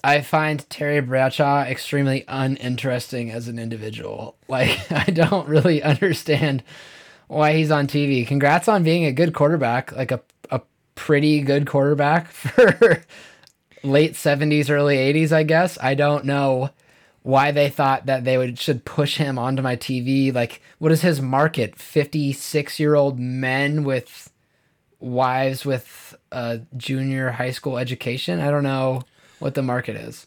[0.06, 4.38] I find Terry Bradshaw extremely uninteresting as an individual.
[4.48, 6.64] Like, I don't really understand
[7.28, 8.28] why he's on TV.
[8.28, 10.22] Congrats on being a good quarterback, like a,
[10.52, 10.62] a
[10.94, 13.02] pretty good quarterback for
[13.82, 15.80] late 70s, early 80s, I guess.
[15.82, 16.70] I don't know
[17.24, 20.32] why they thought that they would should push him onto my TV.
[20.32, 21.76] Like, what is his market?
[21.76, 24.32] 56 year old men with
[25.00, 28.40] wives with a junior high school education?
[28.40, 29.02] I don't know
[29.46, 30.26] what the market is.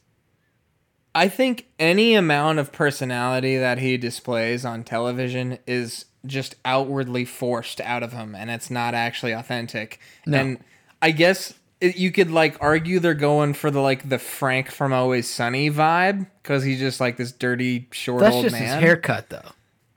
[1.13, 7.81] I think any amount of personality that he displays on television is just outwardly forced
[7.81, 9.99] out of him and it's not actually authentic.
[10.25, 10.39] No.
[10.39, 10.59] And
[11.03, 14.93] I guess it, you could like argue they're going for the like the Frank from
[14.93, 18.63] Always Sunny vibe cuz he's just like this dirty short That's old just man.
[18.63, 19.51] his haircut, though.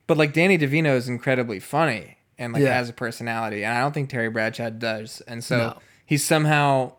[0.07, 2.73] But like Danny DeVito is incredibly funny and like Yeah.
[2.73, 5.21] has a personality, and I don't think Terry Bradshaw does.
[5.27, 5.77] And so No.
[6.07, 6.93] he's somehow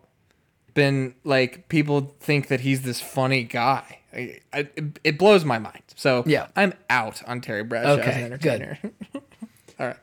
[0.73, 3.99] been like people think that he's this funny guy.
[4.13, 5.81] I, I, it, it blows my mind.
[5.95, 6.47] So Yeah.
[6.55, 8.79] I'm out on Terry Bradshaw as Okay, an entertainer.
[9.79, 9.97] All right.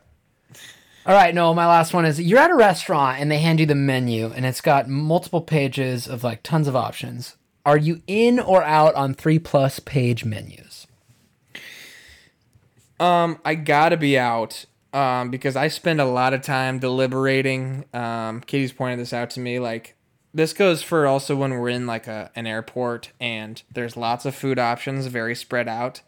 [1.06, 3.66] All right, no, my last one is you're at a restaurant and they hand you
[3.66, 7.36] the menu and it's got multiple pages of like tons of options.
[7.64, 10.86] Are you in or out on three plus page menus?
[12.98, 14.66] Um, I gotta be out.
[14.92, 17.84] Um, because I spend a lot of time deliberating.
[17.94, 19.60] Um, Katie's pointed this out to me.
[19.60, 19.94] Like,
[20.32, 24.35] this goes for also when we're in like a an airport and there's lots of
[24.35, 26.02] food options, very spread out.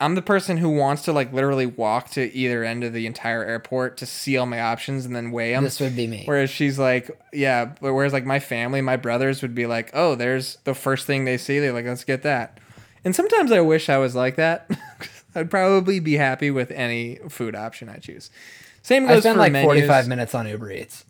[0.00, 3.44] I'm the person who wants to like literally walk to either end of the entire
[3.44, 5.64] airport to see all my options and then weigh them.
[5.64, 6.22] This would be me.
[6.24, 10.14] Whereas she's like, yeah, but whereas like my family, my brothers would be like, oh,
[10.14, 11.58] there's the first thing they see.
[11.58, 12.60] They're like, let's get that.
[13.04, 14.70] And sometimes I wish I was like that.
[15.34, 18.30] I'd probably be happy with any food option I choose.
[18.82, 19.66] Same goes I spend for like menus.
[19.66, 21.04] 45 minutes on Uber Eats.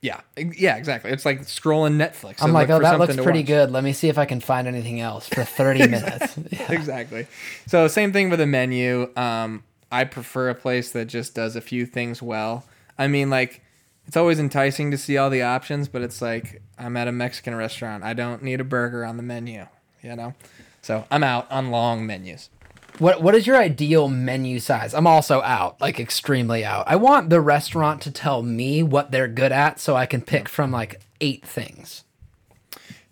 [0.00, 1.10] Yeah, yeah, exactly.
[1.10, 2.40] It's like scrolling Netflix.
[2.40, 3.46] I'm like, oh, that looks pretty watch.
[3.46, 3.70] good.
[3.72, 6.36] Let me see if I can find anything else for 30 minutes.
[6.50, 6.72] Yeah.
[6.72, 7.26] exactly.
[7.66, 9.10] So same thing with a menu.
[9.16, 12.64] Um, I prefer a place that just does a few things well.
[12.96, 13.62] I mean, like
[14.06, 17.54] it's always enticing to see all the options, but it's like I'm at a Mexican
[17.56, 18.04] restaurant.
[18.04, 19.66] I don't need a burger on the menu,
[20.02, 20.34] you know.
[20.80, 22.50] So I'm out on long menus.
[22.98, 24.94] What What is your ideal menu size?
[24.94, 26.84] I'm also out, like extremely out.
[26.88, 30.48] I want the restaurant to tell me what they're good at so I can pick
[30.48, 32.04] from like eight things.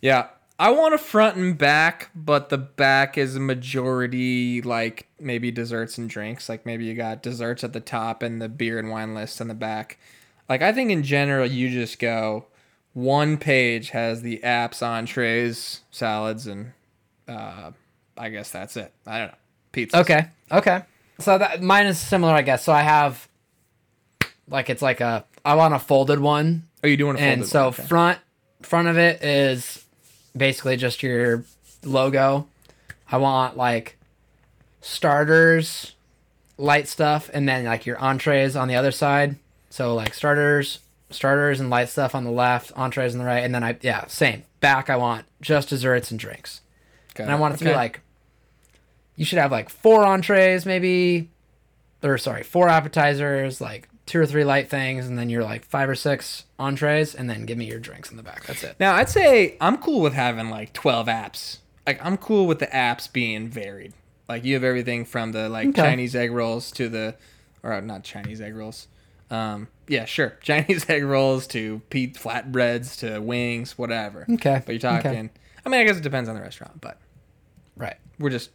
[0.00, 0.28] Yeah.
[0.58, 5.98] I want a front and back, but the back is a majority like maybe desserts
[5.98, 6.48] and drinks.
[6.48, 9.48] Like maybe you got desserts at the top and the beer and wine list on
[9.48, 9.98] the back.
[10.48, 12.46] Like I think in general you just go
[12.94, 16.72] one page has the apps, entrees, salads, and
[17.28, 17.72] uh,
[18.16, 18.92] I guess that's it.
[19.06, 19.38] I don't know.
[19.76, 20.00] Pizza.
[20.00, 20.26] Okay.
[20.50, 20.82] Okay.
[21.18, 22.64] So that mine is similar, I guess.
[22.64, 23.28] So I have
[24.48, 27.50] like it's like a I want a folded one, Are you doing a and folded
[27.50, 27.68] so one?
[27.68, 27.82] Okay.
[27.82, 28.18] front
[28.62, 29.84] front of it is
[30.34, 31.44] basically just your
[31.84, 32.48] logo.
[33.12, 33.98] I want like
[34.80, 35.92] starters,
[36.56, 39.36] light stuff, and then like your entrees on the other side.
[39.68, 40.78] So like starters,
[41.10, 44.06] starters and light stuff on the left, entrees on the right, and then I yeah
[44.06, 44.88] same back.
[44.88, 46.62] I want just desserts and drinks.
[47.14, 48.00] Got And I want it to be like
[49.16, 51.30] you should have like four entrees, maybe,
[52.02, 55.88] or sorry, four appetizers, like two or three light things, and then you're like five
[55.88, 58.44] or six entrees, and then give me your drinks in the back.
[58.46, 58.76] That's it.
[58.78, 61.58] Now I'd say I'm cool with having like 12 apps.
[61.86, 63.92] Like I'm cool with the apps being varied.
[64.28, 65.82] Like you have everything from the like Okay.
[65.82, 67.16] Chinese egg rolls to the,
[67.62, 68.88] or uh, not Chinese egg rolls.
[69.30, 74.24] Um, yeah, sure, Chinese egg rolls to Pete flatbreads to wings, whatever.
[74.30, 75.10] Okay, But you're talking.
[75.10, 75.30] okay.
[75.64, 76.98] I mean, I guess it depends on the restaurant, but
[77.76, 77.96] Right.
[78.20, 78.50] we're just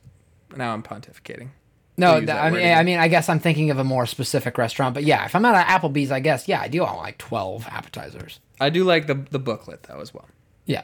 [0.57, 1.49] now I'm pontificating.
[1.97, 2.73] No, th- I mean.
[2.73, 5.45] I mean, I guess I'm thinking of a more specific restaurant, but yeah, if I'm
[5.45, 8.39] at an Applebee's, I guess yeah, I do want like twelve appetizers.
[8.59, 10.27] I do like the the booklet though as well.
[10.65, 10.83] Yeah,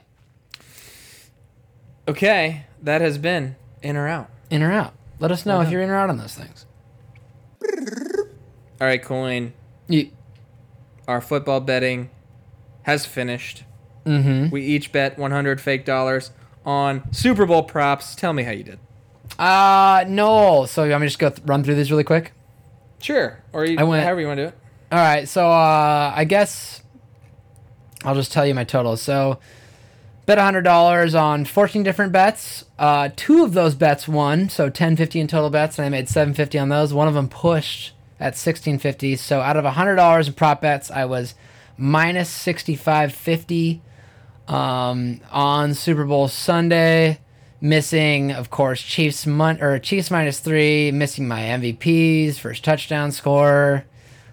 [2.08, 4.30] Okay, that has been in or out.
[4.50, 4.94] in or out.
[5.20, 6.66] Let us know if you're in or out on those things.
[8.80, 9.54] All right, Coyne.
[9.88, 10.12] You,
[11.08, 12.10] Our football betting
[12.84, 13.64] has finished.
[14.06, 14.50] mm-hmm.
[14.52, 16.32] We each bet 100 fake dollars
[16.66, 18.14] on Super Bowl props.
[18.16, 18.80] Tell me how you did.
[19.38, 20.66] Uh, no.
[20.66, 22.34] So you want me to just go th- run through these really quick?
[23.02, 23.40] Sure.
[23.54, 24.58] Or you, I went- however you want to do it.
[24.90, 26.82] All right, so uh, I guess
[28.06, 29.02] I'll just tell you my totals.
[29.02, 29.38] So,
[30.26, 32.64] bet hundred dollars on fourteen different bets.
[32.80, 36.08] Uh, two of those bets won, so 10, 50 in total bets, and I made
[36.08, 36.94] seven fifty on those.
[36.94, 39.18] One of them pushed at sixteen fifty.
[39.18, 41.36] So, out of hundred dollars in prop bets, I was
[41.78, 43.82] minus sixty five fifty
[44.48, 47.20] um, on Super Bowl Sunday.
[47.60, 50.92] Missing, of course, Chiefs mon- or Chiefs minus three.
[50.92, 53.86] Missing my MVPs, first touchdown score.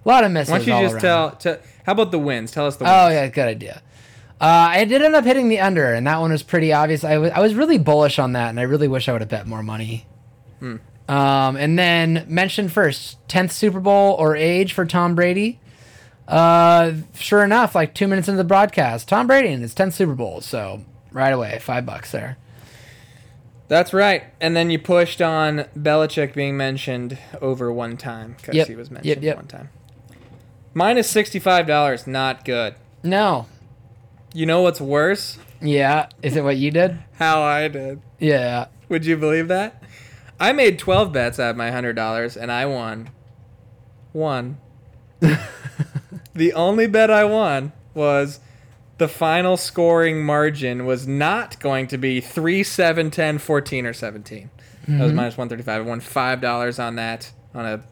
[0.04, 0.52] A lot of misses.
[0.52, 1.58] Why don't you just tell, tell?
[1.86, 2.50] How about the wins?
[2.52, 2.94] Tell us the wins.
[2.94, 3.82] Oh yeah, good idea.
[4.40, 7.02] Uh, I did end up hitting the under, and that one was pretty obvious.
[7.04, 9.30] I was I was really bullish on that, and I really wish I would have
[9.30, 10.06] bet more money.
[10.58, 10.76] Hmm.
[11.08, 15.60] Um, and then mentioned first, tenth Super Bowl or age for Tom Brady.
[16.26, 20.14] Uh, sure enough, like two minutes into the broadcast, Tom Brady in his tenth Super
[20.14, 20.40] Bowl.
[20.40, 20.82] So
[21.12, 22.38] right away, five bucks there.
[23.68, 24.24] That's right.
[24.40, 28.68] And then you pushed on Belichick being mentioned over one time because Yep.
[28.68, 29.36] he was Yep, mentioned yep.
[29.36, 29.70] one time.
[30.74, 32.06] Minus sixty-five dollars.
[32.06, 32.74] Not good.
[33.02, 33.46] No,
[34.32, 35.38] You know what's worse?
[35.60, 36.98] yeah, is it what you did?
[37.18, 38.00] How I did.
[38.18, 39.82] Yeah, Would you believe that?
[40.40, 43.10] I made 12 bets out of my $100 and I won
[44.12, 44.58] one.
[46.34, 48.40] the only bet I won was
[49.04, 54.48] the final scoring margin was not going to be 3, 7, 10, 14, or 17.
[54.88, 55.16] That was mm-hmm.
[55.16, 55.68] minus 135.
[55.68, 57.84] I won $5 on that on a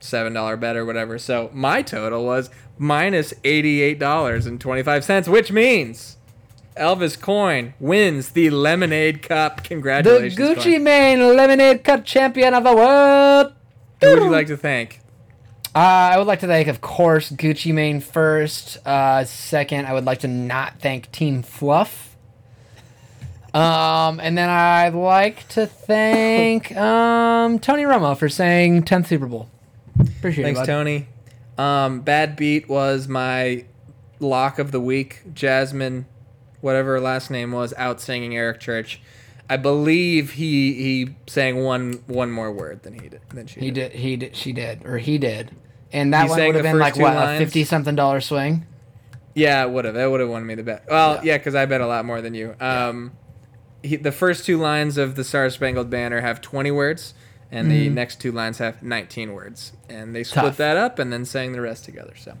[0.00, 1.18] $7 bet or whatever.
[1.18, 6.18] So my total was minus $88.25, which means
[6.76, 9.64] Elvis Coyne wins the Lemonade Cup.
[9.64, 10.36] Congratulations.
[10.36, 10.84] The Gucci Coyne.
[10.84, 13.52] Mane Lemonade Cup champion of the world.
[14.00, 15.00] Who would you like to thank?
[15.74, 15.78] Uh,
[16.14, 18.78] I would like to thank, of course, Gucci Mane first.
[18.86, 22.16] Uh, second, I would like to not thank Team Fluff.
[23.52, 29.48] Um, and then I'd like to thank um, Tony Romo for saying 10th Super Bowl.
[29.98, 30.62] Appreciate Thanks, it.
[30.62, 30.66] bud.
[30.66, 31.08] Tony.
[31.58, 33.64] Um, Bad Beat was my
[34.20, 35.22] lock of the week.
[35.34, 36.06] Jasmine,
[36.60, 39.00] whatever her last name was, out singing Eric Church.
[39.48, 43.70] I believe he he sang one one more word than he did than she He
[43.70, 43.92] did.
[43.92, 44.00] did.
[44.00, 44.34] He did.
[44.36, 44.84] She did.
[44.86, 45.50] Or he did.
[45.94, 47.38] And that He one sang would have the been first like two what a lines.
[47.38, 48.66] fifty something dollar swing.
[49.34, 49.94] Yeah, it would have.
[49.94, 50.84] That would have won me the bet.
[50.90, 52.54] Well, yeah, because I bet a lot more than you.
[52.60, 53.12] Um,
[53.82, 57.14] he, the first two lines of the Star Spangled Banner have 20 words,
[57.50, 60.44] and the next two lines have 19 words, and they split.
[60.44, 60.56] Tough.
[60.58, 62.14] that up and then sang the rest together.
[62.16, 62.34] So.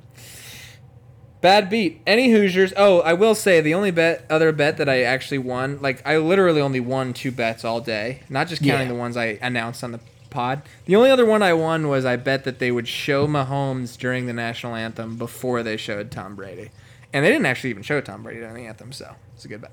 [1.40, 2.00] Bad beat.
[2.06, 2.72] Any Hoosiers?
[2.76, 6.16] Oh, I will say the only bet, other bet that I actually won, like I
[6.16, 8.94] literally only won two bets all day, not just counting Yeah.
[8.94, 10.00] the ones I announced on the
[10.34, 10.62] pod.
[10.84, 14.26] The only other one I won was I bet that they would show Mahomes during
[14.26, 16.70] the national anthem before they showed Tom Brady,
[17.12, 19.62] and they didn't actually even show Tom Brady during the anthem, so it's a good
[19.62, 19.72] bet.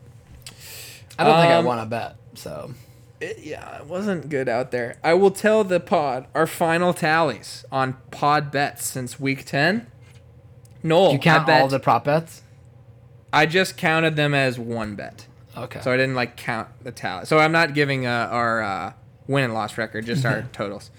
[1.19, 2.15] I don't think I Um, won a bet.
[2.35, 2.73] So
[3.19, 4.97] It, yeah, it wasn't good out there.
[5.03, 9.87] I will tell the pod our final tallies on pod bets since week ten.
[10.83, 12.41] Knoll, you count bet, all the prop bets.
[13.33, 15.27] I just counted them as one bet.
[15.55, 15.79] Okay.
[15.81, 17.25] So I didn't like count the tally.
[17.25, 18.93] So I'm not giving uh, our uh,
[19.31, 20.91] win and loss record, just our totals.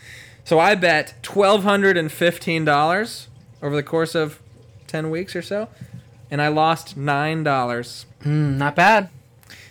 [0.45, 3.29] So I bet twelve hundred and fifteen dollars
[3.63, 4.41] over the course of
[4.87, 5.69] ten weeks or so,
[6.31, 8.07] and I lost nine dollars.
[8.25, 9.09] Mm, not bad.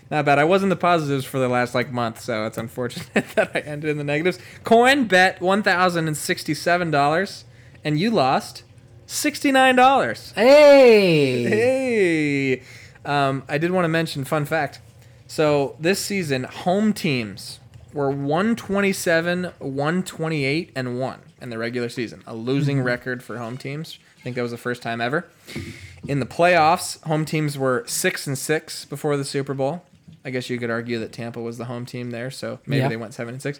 [0.09, 0.39] Not bad.
[0.39, 3.59] I was in the positives for the last like month, so it's unfortunate that I
[3.59, 4.39] ended in the negatives.
[4.63, 7.45] Coyne bet one thousand and sixty-seven dollars,
[7.83, 8.63] and you lost
[9.05, 10.33] sixty-nine dollars.
[10.33, 11.43] Hey.
[11.43, 12.61] Hey,
[13.05, 14.81] um, I did want to mention fun fact.
[15.27, 17.60] So this season, home teams
[17.93, 22.85] were 127, 128, and one in the regular season, a losing mm-hmm.
[22.85, 23.99] record for home teams.
[24.19, 25.27] I think that was the first time ever.
[26.07, 29.83] In the playoffs, home teams were six and six before the Super Bowl.
[30.23, 32.89] I guess you could argue that Tampa was the home team there, so maybe Yeah.
[32.89, 33.59] they went seven and six.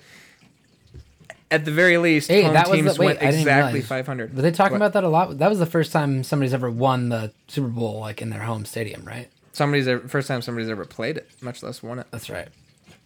[1.49, 4.35] At the very least, Hey, home teams the, wait, went exactly 500.
[4.35, 4.77] Were they talking What?
[4.77, 5.37] about that a lot?
[5.39, 8.65] That was the first time somebody's ever won the Super Bowl like in their home
[8.65, 9.29] stadium, right?
[9.51, 12.07] Somebody's ever, first time somebody's ever played it, much less won it.
[12.11, 12.47] That's right.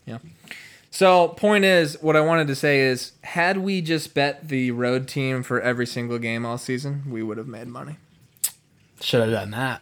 [0.06, 0.20] Yeah.
[0.96, 5.10] So, point is, what I wanted to say is, had we just bet the road
[5.10, 7.98] team for every single game all season, we would have made money.
[9.02, 9.82] Should have done that.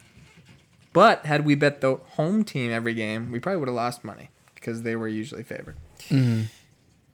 [0.92, 4.32] But had we bet the home team every game, we probably would have lost money
[4.56, 5.76] because they were usually favored.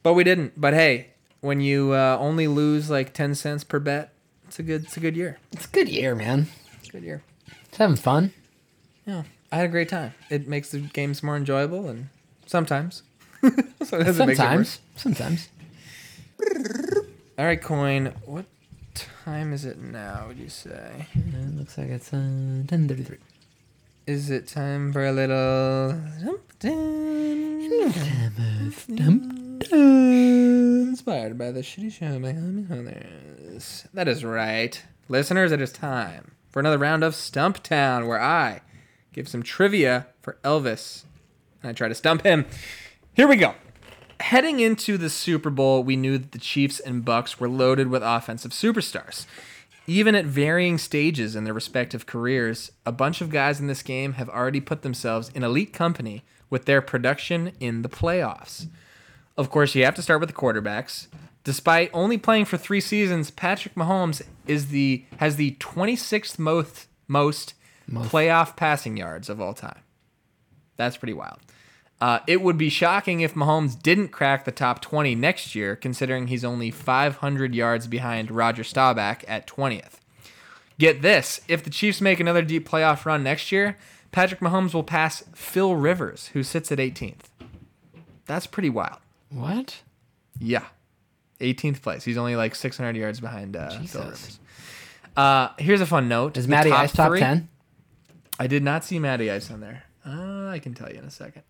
[0.01, 0.53] But we didn't.
[0.55, 1.07] But hey,
[1.41, 4.13] when you uh, only lose like ten cents per bet,
[4.47, 5.39] it's a good, it's a good year.
[5.51, 6.47] It's a good year, man.
[6.79, 7.21] It's a good year.
[7.65, 8.31] It's having fun.
[9.05, 10.13] Yeah, I had a great time.
[10.29, 12.07] It makes the games more enjoyable, and
[12.45, 13.03] sometimes,
[13.83, 14.79] sometimes, it makes it worse.
[14.95, 15.49] Sometimes.
[16.39, 17.05] Sometimes.
[17.37, 18.13] All right, Coyne.
[18.25, 18.45] What
[18.93, 20.25] time is it now?
[20.27, 21.07] Would you say?
[21.13, 23.17] It looks like it's uh, 10:33.
[24.07, 25.95] Is it time for a little
[26.59, 26.89] Stumptown?
[30.89, 33.85] inspired by the shitty show by Homie Hunters?
[33.93, 35.51] That is right, listeners.
[35.51, 38.61] It is time for another round of Stumptown, where I
[39.13, 41.03] give some trivia for Elvis,
[41.61, 42.45] and I try to stump him.
[43.19, 43.53] Here we go.
[44.21, 48.01] Heading into the Super Bowl, we knew that the Chiefs and Bucs were loaded with
[48.01, 49.25] offensive superstars.
[49.85, 54.13] Even at varying stages in their respective careers, a bunch of guys in this game
[54.13, 58.67] have already put themselves in elite company with their production in the playoffs.
[59.35, 61.07] Of course, you have to start with the quarterbacks.
[61.43, 67.53] Despite only playing for 3 seasons, Patrick Mahomes is the has the 26th most most,
[67.91, 69.81] playoff passing yards of all time.
[70.77, 71.39] That's pretty wild.
[72.01, 76.27] Uh, it would be shocking if Mahomes didn't crack the top 20 next year, considering
[76.27, 79.99] he's only 500 yards behind Roger Staubach at 20th.
[80.77, 83.77] Get this if the Chiefs make another deep playoff run next year,
[84.13, 87.25] Patrick Mahomes will pass Phil Rivers, who sits at 18th.
[88.25, 88.99] That's pretty wild.
[89.29, 89.81] What?
[90.39, 90.65] Yeah.
[91.41, 92.05] 18th place.
[92.05, 94.03] He's only like 600 yards behind uh, Phil.
[94.03, 94.39] Rivers.
[95.17, 96.37] Uh, here's a fun note.
[96.37, 97.49] Is Matty Ice top three- 10?
[98.39, 99.83] I did not see Matty Ice on there.
[100.07, 101.43] Uh, I can tell you in a second.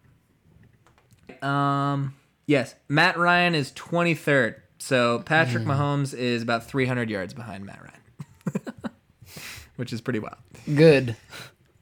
[1.43, 2.15] Um,
[2.45, 4.56] yes, Matt Ryan is 23rd.
[4.80, 8.64] So Patrick Mahomes is about 300 yards behind Matt Ryan,
[9.76, 10.38] which is pretty wild.
[10.73, 11.15] Good.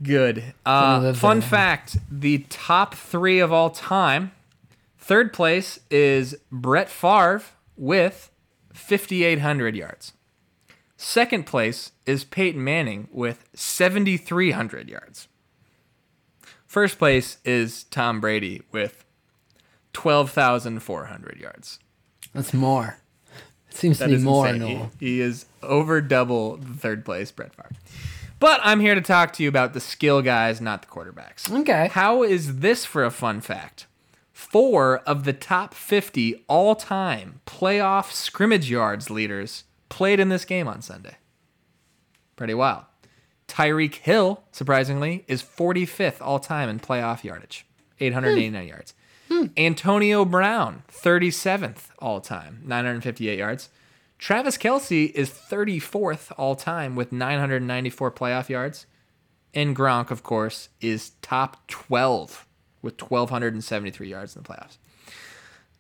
[0.02, 0.44] Good.
[0.66, 1.50] Uh, fun there.
[1.50, 4.32] fact: the top three of all time.
[4.98, 7.42] Third place is Brett Favre
[7.78, 8.30] with
[8.74, 10.14] 5,800 yards.
[10.98, 15.28] Second place is Peyton Manning with 7,300 yards.
[16.66, 19.06] First place is Tom Brady with
[19.94, 21.80] 12,400 yards.
[22.34, 22.98] That's more.
[23.70, 24.52] It seems That to be more.
[24.54, 24.92] Knoll.
[25.00, 27.72] He, he is over double the third place Brett Favre.
[28.40, 31.52] But I'm here to talk to you about the skill guys, not the quarterbacks.
[31.52, 31.90] Okay.
[31.92, 33.88] How is this for a fun fact?
[34.32, 40.68] Four of the top 50 all time playoff scrimmage yards leaders played in this game
[40.68, 41.18] on Sunday.
[42.36, 42.84] Pretty wild.
[43.48, 47.66] Tyreek Hill, surprisingly, is 45th all time in playoff yardage,
[48.00, 48.94] 889 yards.
[49.58, 53.70] Antonio Brown, 37th all time, 958 yards.
[54.18, 58.86] Travis Kelce is 34th all time with 994 playoff yards.
[59.54, 62.46] And Gronk, of course, is top 12
[62.82, 64.78] with 1,273 yards in the playoffs.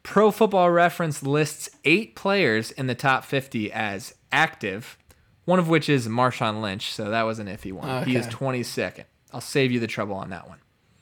[0.04, 4.98] Pro Football Reference lists eight players in the top 50 as active,
[5.46, 8.06] one of which is Marshawn Lynch, so that was an iffy one.
[8.06, 9.04] He is 22nd.
[9.34, 10.60] I'll save you the trouble on that one.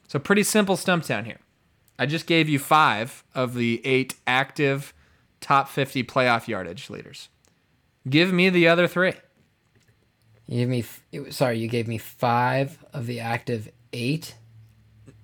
[0.07, 1.39] So, pretty simple Stumptown here.
[1.97, 4.93] I just gave you five of the eight active
[5.41, 7.29] top 50 playoff yardage leaders.
[8.09, 9.13] Give me the other three.
[10.47, 14.35] You gave me, f- sorry, you gave me five of the active eight.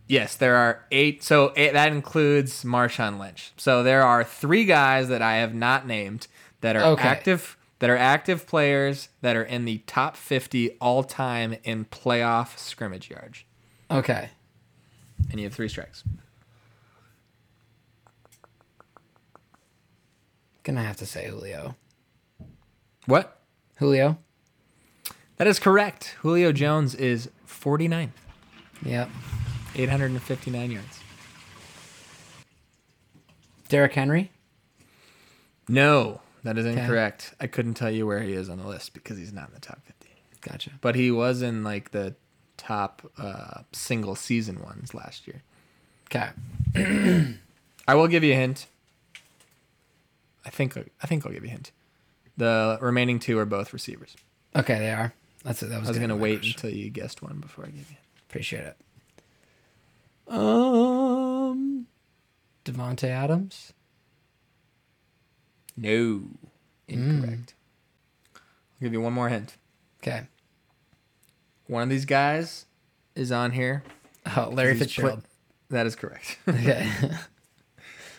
[0.08, 1.24] Yes, there are eight.
[1.24, 3.52] So eight, that includes Marshawn Lynch.
[3.58, 6.28] So there are three guys that I have not named
[6.62, 7.08] that are Okay.
[7.08, 12.56] active that are active players that are in the top 50 all time in playoff
[12.58, 13.44] scrimmage yards.
[13.90, 14.30] Okay.
[15.32, 16.04] And you have three strikes.
[20.64, 21.76] Gonna have to say Julio.
[23.06, 23.40] What?
[23.78, 24.18] Julio?
[25.38, 26.16] That is correct.
[26.20, 28.10] Julio Jones is 49th,
[28.86, 29.10] Yep.
[29.76, 31.00] 859 yards.
[33.70, 34.32] Derrick Henry.
[35.68, 37.34] No, that is incorrect.
[37.40, 39.62] I couldn't tell you where he is on the list because he's not in the
[39.62, 40.10] top 50.
[40.42, 40.72] Gotcha.
[40.82, 42.16] But he was in like the
[42.58, 45.42] top uh, single season ones last year.
[46.08, 46.30] Okay.
[47.88, 48.68] I will give you a hint.
[50.46, 51.72] I think I think I'll give you a hint.
[52.38, 54.16] The remaining two are both receivers.
[54.56, 55.14] Okay, they are.
[55.44, 55.70] That's it.
[55.70, 56.54] That was, I was gonna wait question.
[56.68, 57.98] until you guessed one before I gave you.
[58.30, 58.78] Appreciate it.
[60.28, 61.88] Um,
[62.66, 63.74] Davante Adams.
[65.78, 66.22] No,
[66.88, 67.54] incorrect.
[68.36, 68.42] I'll
[68.82, 69.58] give you one more hint.
[70.02, 70.24] Okay.
[71.68, 72.66] One of these guys
[73.16, 73.84] is on here.
[74.38, 75.22] Oh, Larry Fitzgerald.
[75.22, 75.30] put-
[75.70, 76.38] that is correct.
[76.48, 76.92] Okay.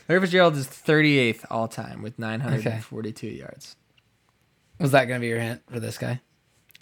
[0.09, 3.77] Larry Fitzgerald is 38th all time with 942 yards.
[4.79, 6.21] was that gonna be your hint for this guy?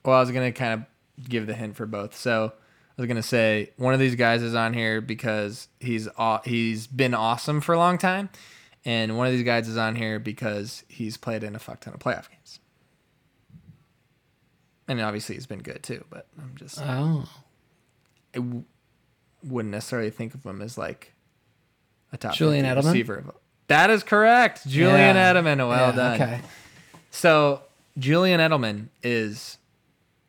[0.05, 0.75] Well, I was gonna kind
[1.21, 2.17] of give the hint for both.
[2.17, 2.53] So
[2.99, 6.87] I was gonna say one of these guys is on here because he's aw- he's
[6.87, 8.31] been awesome for a long time,
[8.85, 11.93] and one of these guys is on here because he's played in a fuck ton
[11.95, 12.59] of playoff games.
[14.89, 17.29] And obviously he's been good too, but I'm just Oh.
[18.35, 18.65] I w-
[19.45, 21.13] wouldn't necessarily think of him as like
[22.13, 22.85] a top Julian Edelman?
[22.87, 23.25] receiver.
[23.69, 25.33] That is correct, Julian Yeah.
[25.35, 25.59] Edelman.
[25.69, 26.15] Well Yeah, done.
[26.23, 26.41] Okay.
[27.11, 27.63] So
[27.99, 29.59] Julian Edelman is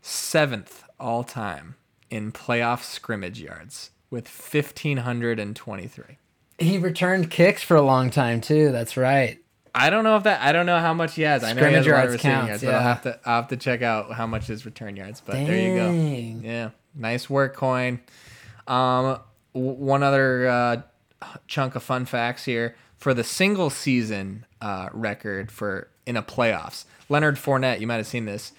[0.02, 1.76] seventh all time
[2.10, 6.18] in playoff scrimmage yards with fifteen hundred and twenty-three.
[6.60, 8.72] He returned kicks for a long time too.
[8.72, 9.40] That's right.
[9.74, 10.42] I don't know if that.
[10.42, 11.44] I don't know how much he has.
[11.44, 13.20] I know he has Scrimmage a lot of yards counts, yards, but I'll have to.
[13.26, 15.22] I'll have to check out how much his return yards.
[15.26, 15.88] But there you go.
[15.92, 16.42] Dang.
[16.44, 18.02] Yeah, nice work, Coyne.
[18.68, 19.20] Um,
[19.54, 20.82] w- one other uh,
[21.48, 26.86] chunk of fun facts here for the single season uh, record for in a playoffs.
[27.10, 28.54] Leonard Fournette, you might have seen this,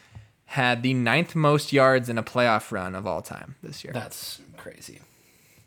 [0.47, 3.93] had the ninth most yards in a playoff run of all time this year.
[3.93, 5.01] That's crazy.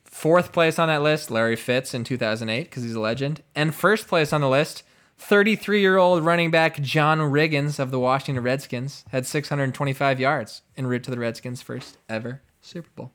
[0.04, 4.08] Fourth place on that list, Larry Fitz in 2008 because he's a legend, and first
[4.08, 4.84] place on the list.
[5.18, 10.88] 33 year old running back John Riggins of the Washington Redskins had 625 yards en
[10.88, 13.12] route to the Redskins' first ever Super Bowl.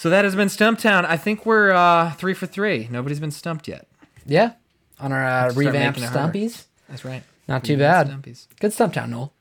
[0.00, 1.04] So that has been Stumptown.
[1.04, 2.88] I think we're uh, three for three.
[2.90, 3.86] Nobody's been stumped yet.
[4.24, 4.52] Yeah.
[4.98, 6.38] On our uh, revamped making it harder.
[6.38, 6.64] Stumpies.
[6.88, 7.22] That's right.
[7.46, 8.08] Not too bad.
[8.08, 8.46] Stumpies.
[8.60, 9.34] Good Stumptown, Knoll.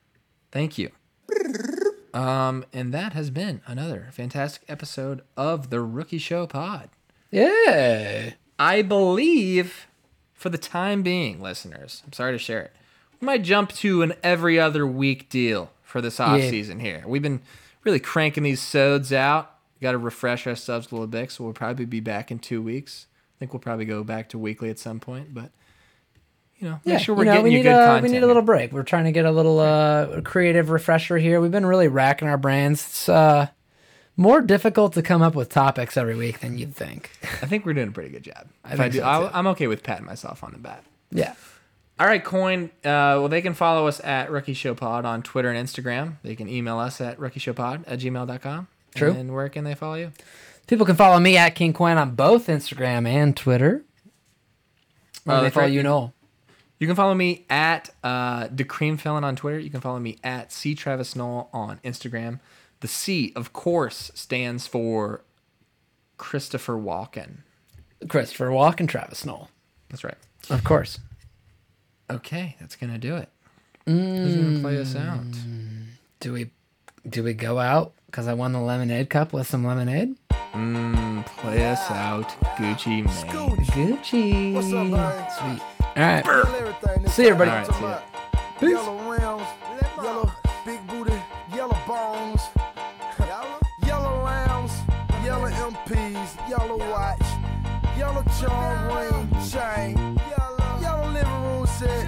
[0.52, 0.92] Thank you.
[2.14, 6.90] Um, and that has been another fantastic episode of the Rookie Show Pod.
[7.32, 8.32] Yeah.
[8.60, 9.88] I believe,
[10.34, 12.74] for the time being, listeners, I'm sorry to share it,
[13.22, 16.50] we might jump to an every other week deal for this off Yeah.
[16.50, 17.06] season here.
[17.08, 17.40] We've been
[17.86, 19.56] really cranking these sods out.
[19.82, 23.08] Got to refresh ourselves a little bit, so we'll probably be back in two weeks.
[23.38, 25.52] I think we'll probably go back to weekly at some point, but
[26.58, 28.04] you know, make sure we're know, getting we you need good a, content.
[28.04, 28.74] We need a little break.
[28.74, 31.40] We're trying to get a little uh, creative refresher here.
[31.40, 32.86] We've been really racking our brains.
[32.86, 33.48] It's uh,
[34.18, 37.12] more difficult to come up with topics every week than you'd think.
[37.42, 38.48] I think we're doing a pretty good job.
[38.66, 39.34] I If think do, so, I'll, too.
[39.34, 40.84] I'm okay with patting myself on the back.
[41.12, 41.34] Yeah.
[41.98, 42.66] All right, Coyne.
[42.84, 46.16] Uh, well, they can follow us at Rookie Show Pod on Twitter and Instagram.
[46.24, 48.68] They can email us at rookieshowpod at gmail.com.
[49.00, 49.12] True.
[49.12, 50.12] And where can they follow you?
[50.68, 53.84] People can follow me at King Quinn on both Instagram and Twitter.
[55.24, 56.14] Where Uh, they follow you, Knoll?
[56.80, 59.60] You can follow me at uh, Decream Felon on Twitter.
[59.60, 62.40] You can follow me at C Travis Knoll on Instagram.
[62.80, 65.24] The C, of course, stands for
[66.18, 67.40] Christopher Walken.
[68.08, 69.50] Christopher Walken, Travis Knoll.
[69.90, 70.16] That's right.
[70.50, 71.00] Of course.
[72.10, 73.30] Okay, that's gonna do it.
[73.86, 75.24] Who's gonna play us out?
[76.22, 76.52] Do we
[77.08, 80.16] do we go out because I won the lemonade cup with some lemonade?
[80.54, 82.28] Mm, play us out,
[82.58, 83.66] Gucci Mane.
[83.68, 84.54] Gucci.
[84.54, 85.32] What's up, man?
[85.32, 85.62] Sweet.
[85.82, 86.28] All right.
[86.28, 87.08] Everything.
[87.08, 87.52] See you, everybody.
[87.52, 88.00] All right, see ya.
[88.60, 88.72] Peace.
[88.72, 89.48] Yellow rims,
[89.98, 90.32] yellow
[90.66, 91.22] big booty,
[91.56, 92.42] yellow bones,
[93.86, 94.72] yellow lambs,
[95.24, 97.22] yellow MPs, yellow watch,
[97.98, 100.20] yellow charm ring chain,
[100.82, 102.08] yellow living room set,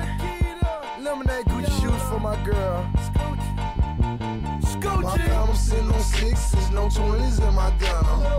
[0.99, 2.89] lemonade Gucci shoes for my girl.
[5.51, 7.73] I'm sitting on sixes, no twenties in my.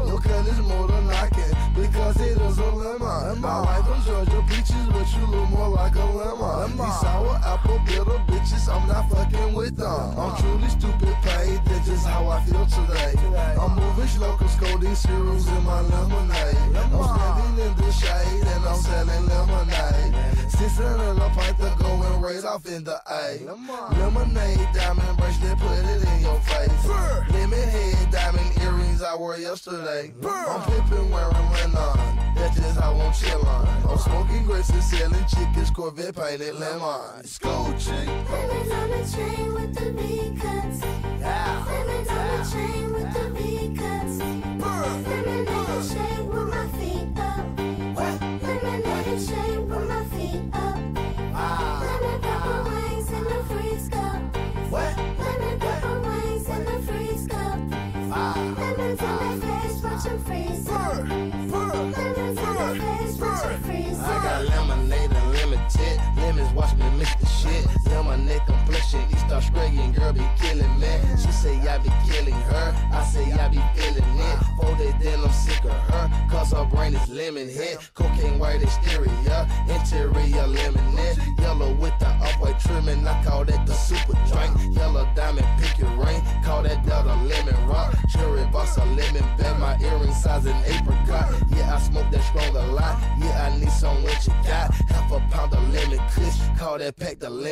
[0.06, 3.38] Your cut is more than knocking because it is a lemon.
[3.38, 6.70] My wife from Georgia peaches, but you look more like a lemon.
[6.70, 10.18] These sour apple bitter bitches, I'm not fucking with them.
[10.18, 13.12] I'm truly stupid paid, that's just how I feel today.
[13.60, 16.56] I'm moving slow cause codeine syrups in my lemonade.
[16.76, 20.14] I'm standing in the shade and I'm selling lemonade.
[20.48, 23.36] Sixteen and a pint to going right off in the A.
[23.98, 27.01] Lemonade, diamond bracelet, put it in your face.
[27.02, 27.26] Burr.
[27.30, 30.12] Lemon head, diamond earrings I wore yesterday.
[30.20, 30.30] Burr.
[30.30, 32.34] I'm pimping wearing Lennon.
[32.36, 33.90] That's just how I'm chillin'.
[33.90, 37.22] I'm smoking grapes and selling chickens, Corvette painted lemon.
[37.24, 38.06] Scoochie.
[38.30, 40.80] Lemons on the chain with the big cuts.
[41.20, 41.64] Yeah.
[41.68, 42.18] Lemons yeah.
[42.18, 43.21] on the chain with the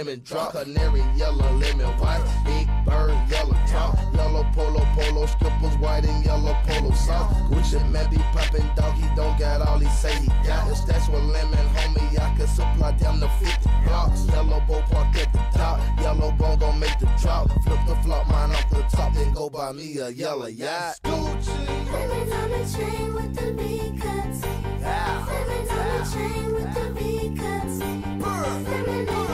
[0.00, 6.06] lemon drop, canary yellow, lemon white, big bird yellow top, yellow polo polo, skippers white
[6.06, 7.34] and yellow polo soft.
[7.50, 10.70] Gucci Mane be popping doggy, don't got all he say he got.
[10.70, 14.26] It's that's with lemon, homie, I can supply down the 50 blocks.
[14.28, 17.50] Yellow bow park at the top, yellow bone gon' make the drop.
[17.64, 20.98] Flip the flop, mine off the top, then go buy me a yellow yacht.
[21.04, 21.92] Gucci.
[21.92, 24.40] Lemons on the chain with the big cuts.
[24.80, 25.26] Yeah.
[25.28, 26.89] Lemons on the chain with the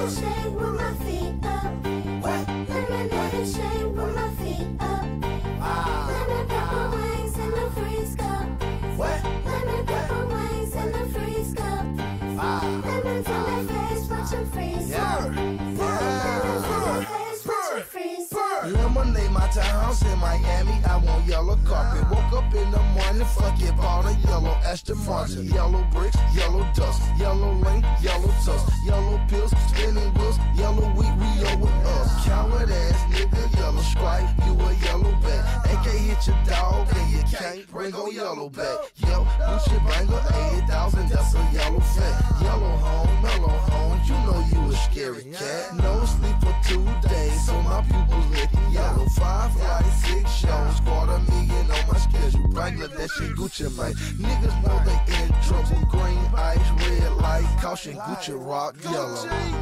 [0.06, 1.95] I stay with my feet up.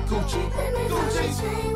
[0.08, 0.36] Gucci,
[0.88, 1.73] Gucci.